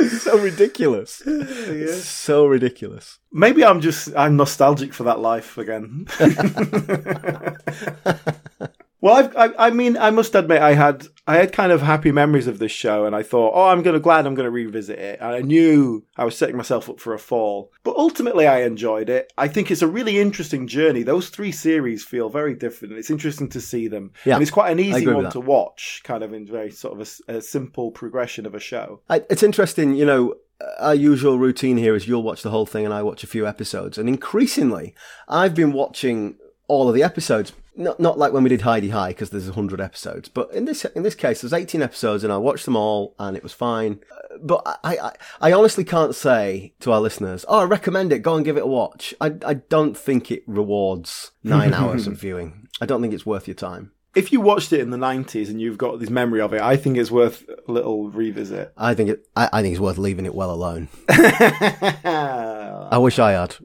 so 0.09 0.37
ridiculous. 0.37 1.21
It's 1.25 2.05
so 2.05 2.45
ridiculous. 2.45 3.19
Maybe 3.31 3.63
I'm 3.63 3.81
just 3.81 4.15
I'm 4.15 4.35
nostalgic 4.35 4.93
for 4.93 5.03
that 5.03 5.19
life 5.19 5.57
again. 5.57 6.07
well, 9.03 9.15
I've, 9.15 9.35
I 9.35 9.67
I 9.67 9.69
mean 9.71 9.97
I 9.97 10.11
must 10.11 10.33
admit 10.33 10.61
I 10.61 10.75
had 10.75 11.07
I 11.27 11.35
had 11.35 11.51
kind 11.51 11.73
of 11.73 11.81
happy 11.81 12.13
memories 12.13 12.47
of 12.47 12.59
this 12.59 12.71
show, 12.71 13.03
and 13.03 13.13
I 13.13 13.21
thought, 13.21 13.51
oh, 13.53 13.67
I'm 13.67 13.83
gonna 13.83 13.99
glad 13.99 14.25
I'm 14.25 14.33
gonna 14.33 14.49
revisit 14.49 14.97
it. 14.97 15.19
And 15.19 15.35
I 15.35 15.41
knew 15.41 16.05
I 16.15 16.23
was 16.23 16.37
setting 16.37 16.55
myself 16.55 16.89
up 16.89 17.01
for 17.01 17.13
a 17.13 17.19
fall, 17.19 17.69
but 17.83 17.97
ultimately 17.97 18.47
I 18.47 18.61
enjoyed 18.61 19.09
it. 19.09 19.33
I 19.37 19.49
think 19.49 19.69
it's 19.69 19.81
a 19.81 19.87
really 19.87 20.19
interesting 20.19 20.67
journey. 20.67 21.03
Those 21.03 21.27
three 21.27 21.51
series 21.51 22.05
feel 22.05 22.29
very 22.29 22.55
different. 22.55 22.93
It's 22.93 23.09
interesting 23.09 23.49
to 23.49 23.59
see 23.59 23.89
them, 23.89 24.13
Yeah, 24.23 24.35
and 24.35 24.41
it's 24.41 24.51
quite 24.51 24.71
an 24.71 24.79
easy 24.79 25.05
one 25.05 25.29
to 25.31 25.41
watch, 25.41 25.99
kind 26.05 26.23
of 26.23 26.31
in 26.31 26.47
very 26.47 26.71
sort 26.71 26.97
of 26.97 27.19
a 27.27 27.41
simple 27.41 27.91
progression 27.91 28.45
of 28.45 28.55
a 28.55 28.59
show. 28.61 29.01
I, 29.09 29.17
it's 29.29 29.43
interesting, 29.43 29.95
you 29.95 30.05
know. 30.05 30.35
Our 30.79 30.95
usual 30.95 31.39
routine 31.39 31.75
here 31.75 31.93
is 31.93 32.07
you'll 32.07 32.23
watch 32.23 32.41
the 32.41 32.51
whole 32.51 32.65
thing 32.65 32.85
and 32.85 32.93
I 32.93 33.03
watch 33.03 33.21
a 33.21 33.27
few 33.27 33.45
episodes, 33.45 33.97
and 33.97 34.07
increasingly, 34.07 34.95
I've 35.27 35.55
been 35.55 35.73
watching 35.73 36.37
all 36.69 36.87
of 36.87 36.95
the 36.95 37.03
episodes. 37.03 37.51
Not 37.75 37.99
not 37.99 38.19
like 38.19 38.31
when 38.33 38.43
we 38.43 38.49
did 38.49 38.61
Hi-de-Hi 38.61 39.09
because 39.09 39.31
there's 39.31 39.49
hundred 39.49 39.81
episodes, 39.81 40.29
but 40.29 40.51
in 40.53 40.65
this 40.65 40.85
in 40.85 41.01
this 41.03 41.15
case, 41.15 41.41
there's 41.41 41.53
18 41.53 41.81
episodes, 41.81 42.23
and 42.23 42.31
I 42.31 42.37
watched 42.37 42.65
them 42.65 42.75
all, 42.75 43.15
and 43.17 43.35
it 43.35 43.41
was 43.43 43.53
fine. 43.53 43.99
Uh, 44.11 44.37
But 44.41 44.61
I, 44.83 44.97
I 44.97 45.11
I 45.49 45.53
honestly 45.53 45.83
can't 45.83 46.13
say 46.13 46.73
to 46.81 46.91
our 46.91 47.01
listeners, 47.01 47.45
"Oh, 47.47 47.59
I 47.59 47.63
recommend 47.65 48.13
it. 48.13 48.19
Go 48.19 48.35
and 48.35 48.45
give 48.45 48.57
it 48.57 48.63
a 48.63 48.67
watch." 48.67 49.13
I 49.19 49.33
I 49.45 49.55
don't 49.55 49.97
think 49.97 50.29
it 50.29 50.43
rewards 50.45 51.31
nine 51.43 51.73
hours 51.73 52.05
of 52.07 52.13
viewing. 52.19 52.67
I 52.79 52.85
don't 52.85 53.01
think 53.01 53.13
it's 53.13 53.25
worth 53.25 53.47
your 53.47 53.55
time. 53.55 53.91
If 54.15 54.31
you 54.31 54.39
watched 54.41 54.71
it 54.71 54.79
in 54.79 54.91
the 54.91 54.97
90s 54.97 55.49
and 55.49 55.59
you've 55.59 55.79
got 55.79 55.99
this 55.99 56.11
memory 56.11 56.39
of 56.41 56.53
it, 56.53 56.61
I 56.61 56.77
think 56.77 56.97
it's 56.97 57.09
worth 57.09 57.49
a 57.67 57.71
little 57.71 58.11
revisit. 58.11 58.71
I 58.77 58.93
think 58.93 59.09
it. 59.09 59.25
I, 59.35 59.49
I 59.51 59.61
think 59.63 59.71
it's 59.73 59.81
worth 59.81 59.97
leaving 59.97 60.27
it 60.27 60.35
well 60.35 60.51
alone. 60.51 60.89
I 61.09 62.97
wish 62.99 63.17
I 63.17 63.31
had. 63.31 63.55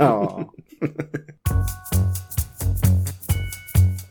oh. 0.00 0.50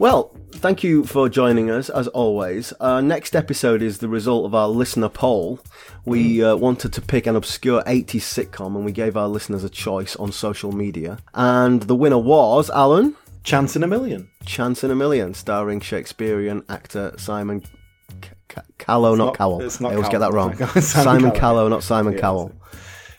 Well, 0.02 0.32
thank 0.54 0.84
you 0.84 1.04
for 1.06 1.30
joining 1.30 1.70
us 1.70 1.88
as 1.88 2.08
always. 2.08 2.74
Our 2.80 3.04
next 3.04 3.36
episode 3.36 3.84
is 3.84 3.99
the 3.99 4.08
result 4.08 4.45
of 4.47 4.56
our 4.56 4.68
listener 4.68 5.10
poll. 5.10 5.60
We 6.06 6.43
uh, 6.43 6.56
wanted 6.56 6.91
to 6.93 7.02
pick 7.04 7.28
an 7.28 7.36
obscure 7.36 7.84
80s 7.84 8.22
sitcom 8.22 8.76
and 8.76 8.84
we 8.84 8.93
gave 8.93 9.16
our 9.16 9.28
listeners 9.28 9.64
a 9.64 9.70
choice 9.70 10.16
on 10.16 10.32
social 10.32 10.72
media. 10.72 11.20
And 11.36 11.84
the 11.84 11.93
winner 11.93 12.18
was 12.18 12.72
Alan, 12.72 13.16
Chance 13.43 13.76
in 13.76 13.84
a 13.84 13.88
Million. 13.88 14.28
Chance 14.43 14.84
in 14.84 14.89
a 14.89 14.95
Million, 14.95 15.36
starring 15.36 15.80
Shakespearean 15.80 16.64
actor 16.68 17.14
Simon 17.20 17.64
C- 17.64 18.30
C- 18.56 18.62
Callow, 18.80 19.14
not, 19.14 19.26
not- 19.26 19.38
Cowell. 19.38 19.62
I 19.62 19.93
always 19.93 20.10
get 20.10 20.18
that 20.22 20.34
wrong. 20.34 20.56
Simon 20.58 20.82
Simon 20.82 21.22
Callow. 21.30 21.39
Callow, 21.39 21.68
not 21.68 21.84
Simon 21.84 22.14
Yeah, 22.14 22.22
Cowell. 22.22 22.52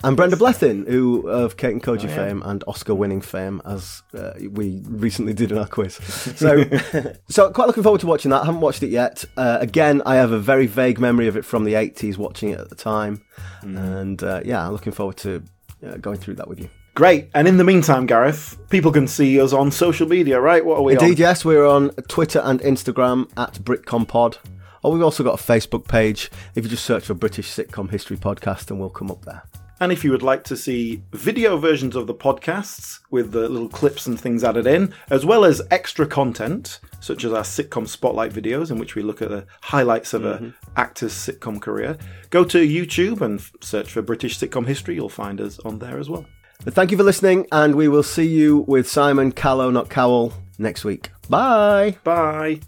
And 0.05 0.17
Brenda 0.17 0.37
Blethyn, 0.37 0.89
who 0.89 1.29
of 1.29 1.57
Kate 1.57 1.73
and 1.73 1.83
Oh, 1.89 1.93
Koji 1.97 2.09
fame 2.15 2.43
and 2.45 2.65
Oscar-winning 2.67 3.21
fame, 3.21 3.63
as 3.65 4.03
uh, 4.15 4.33
we 4.51 4.83
recently 4.89 5.33
did 5.33 5.53
in 5.53 5.59
our 5.59 5.67
quiz. 5.69 5.95
So, 5.95 6.65
so 7.29 7.51
quite 7.51 7.67
looking 7.67 7.83
forward 7.83 8.01
to 8.01 8.07
watching 8.07 8.31
that. 8.33 8.43
I 8.43 8.47
haven't 8.47 8.61
watched 8.61 8.83
it 8.83 8.91
yet. 8.91 9.25
Uh, 9.37 9.59
again, 9.61 10.03
I 10.05 10.17
have 10.17 10.33
a 10.33 10.39
very 10.39 10.67
vague 10.67 10.99
memory 10.99 11.29
of 11.29 11.37
it 11.37 11.45
from 11.45 11.65
the 11.65 11.75
'80s, 11.75 12.17
watching 12.19 12.51
it 12.51 12.59
at 12.59 12.69
the 12.69 12.75
time, 12.77 13.23
Hmm. 13.61 13.77
and 13.77 14.23
uh, 14.23 14.41
yeah, 14.45 14.67
looking 14.69 14.93
forward 14.93 15.17
to 15.19 15.43
uh, 15.87 15.97
going 15.99 16.19
through 16.19 16.35
that 16.35 16.49
with 16.49 16.59
you. 16.61 16.69
Great. 16.95 17.31
And 17.35 17.49
in 17.49 17.57
the 17.57 17.65
meantime, 17.65 18.05
Gareth, 18.07 18.59
people 18.69 18.93
can 18.93 19.09
see 19.09 19.41
us 19.41 19.53
on 19.55 19.71
social 19.71 20.07
media, 20.07 20.39
right? 20.41 20.63
What 20.65 20.79
are 20.79 20.83
we 20.83 20.93
Indeed, 20.93 21.13
on? 21.13 21.17
yes, 21.17 21.45
we're 21.45 21.65
on 21.67 21.89
Twitter 22.09 22.41
and 22.41 22.61
Instagram 22.61 23.31
at 23.37 23.55
BritComPod. 23.55 24.37
Or 24.83 24.93
we've 24.93 25.03
also 25.03 25.23
got 25.25 25.41
a 25.41 25.43
Facebook 25.43 25.87
page. 25.89 26.31
If 26.55 26.65
you 26.65 26.71
just 26.71 26.85
search 26.85 27.05
for 27.07 27.15
British 27.15 27.49
Sitcom 27.49 27.89
History 27.91 28.17
Podcast, 28.19 28.71
and 28.71 28.79
we'll 28.81 28.91
come 28.91 29.11
up 29.11 29.25
there. 29.25 29.43
And 29.83 29.91
if 29.91 30.05
you 30.05 30.13
would 30.13 30.23
like 30.23 30.45
to 30.45 30.57
see 30.57 31.03
video 31.13 31.57
versions 31.57 31.97
of 31.97 32.07
the 32.07 32.15
podcasts 32.15 33.01
with 33.11 33.33
the 33.33 33.49
little 33.49 33.69
clips 33.69 34.07
and 34.07 34.19
things 34.19 34.45
added 34.45 34.65
in, 34.65 34.95
as 35.11 35.27
well 35.27 35.45
as 35.45 35.61
extra 35.73 36.07
content, 36.07 36.79
such 37.01 37.25
as 37.25 37.33
our 37.33 37.43
sitcom 37.43 37.89
spotlight 37.89 38.33
videos, 38.33 38.71
in 38.71 38.79
which 38.79 38.95
we 38.95 39.03
look 39.03 39.21
at 39.21 39.31
the 39.31 39.45
highlights 39.61 40.15
of 40.15 40.23
Mm-hmm. 40.23 40.45
a 40.77 40.81
actor's 40.81 41.13
sitcom 41.13 41.61
career, 41.61 41.99
go 42.31 42.45
to 42.45 42.59
YouTube 42.65 43.23
and 43.23 43.43
search 43.61 43.91
for 43.91 44.03
British 44.03 44.39
Sitcom 44.39 44.69
History. 44.69 44.95
You'll 44.95 45.09
find 45.09 45.41
us 45.41 45.59
on 45.65 45.81
there 45.81 45.99
as 45.99 46.09
well. 46.09 46.27
But 46.65 46.75
thank 46.75 46.93
you 46.93 46.97
for 46.97 47.03
listening, 47.03 47.49
and 47.51 47.75
we 47.75 47.89
will 47.89 48.05
see 48.05 48.29
you 48.29 48.59
with 48.69 48.89
Simon 48.89 49.33
Callow, 49.33 49.71
not 49.73 49.91
Cowell, 49.91 50.33
next 50.59 50.85
week. 50.85 51.11
Bye. 51.29 51.97
Bye. 52.05 52.61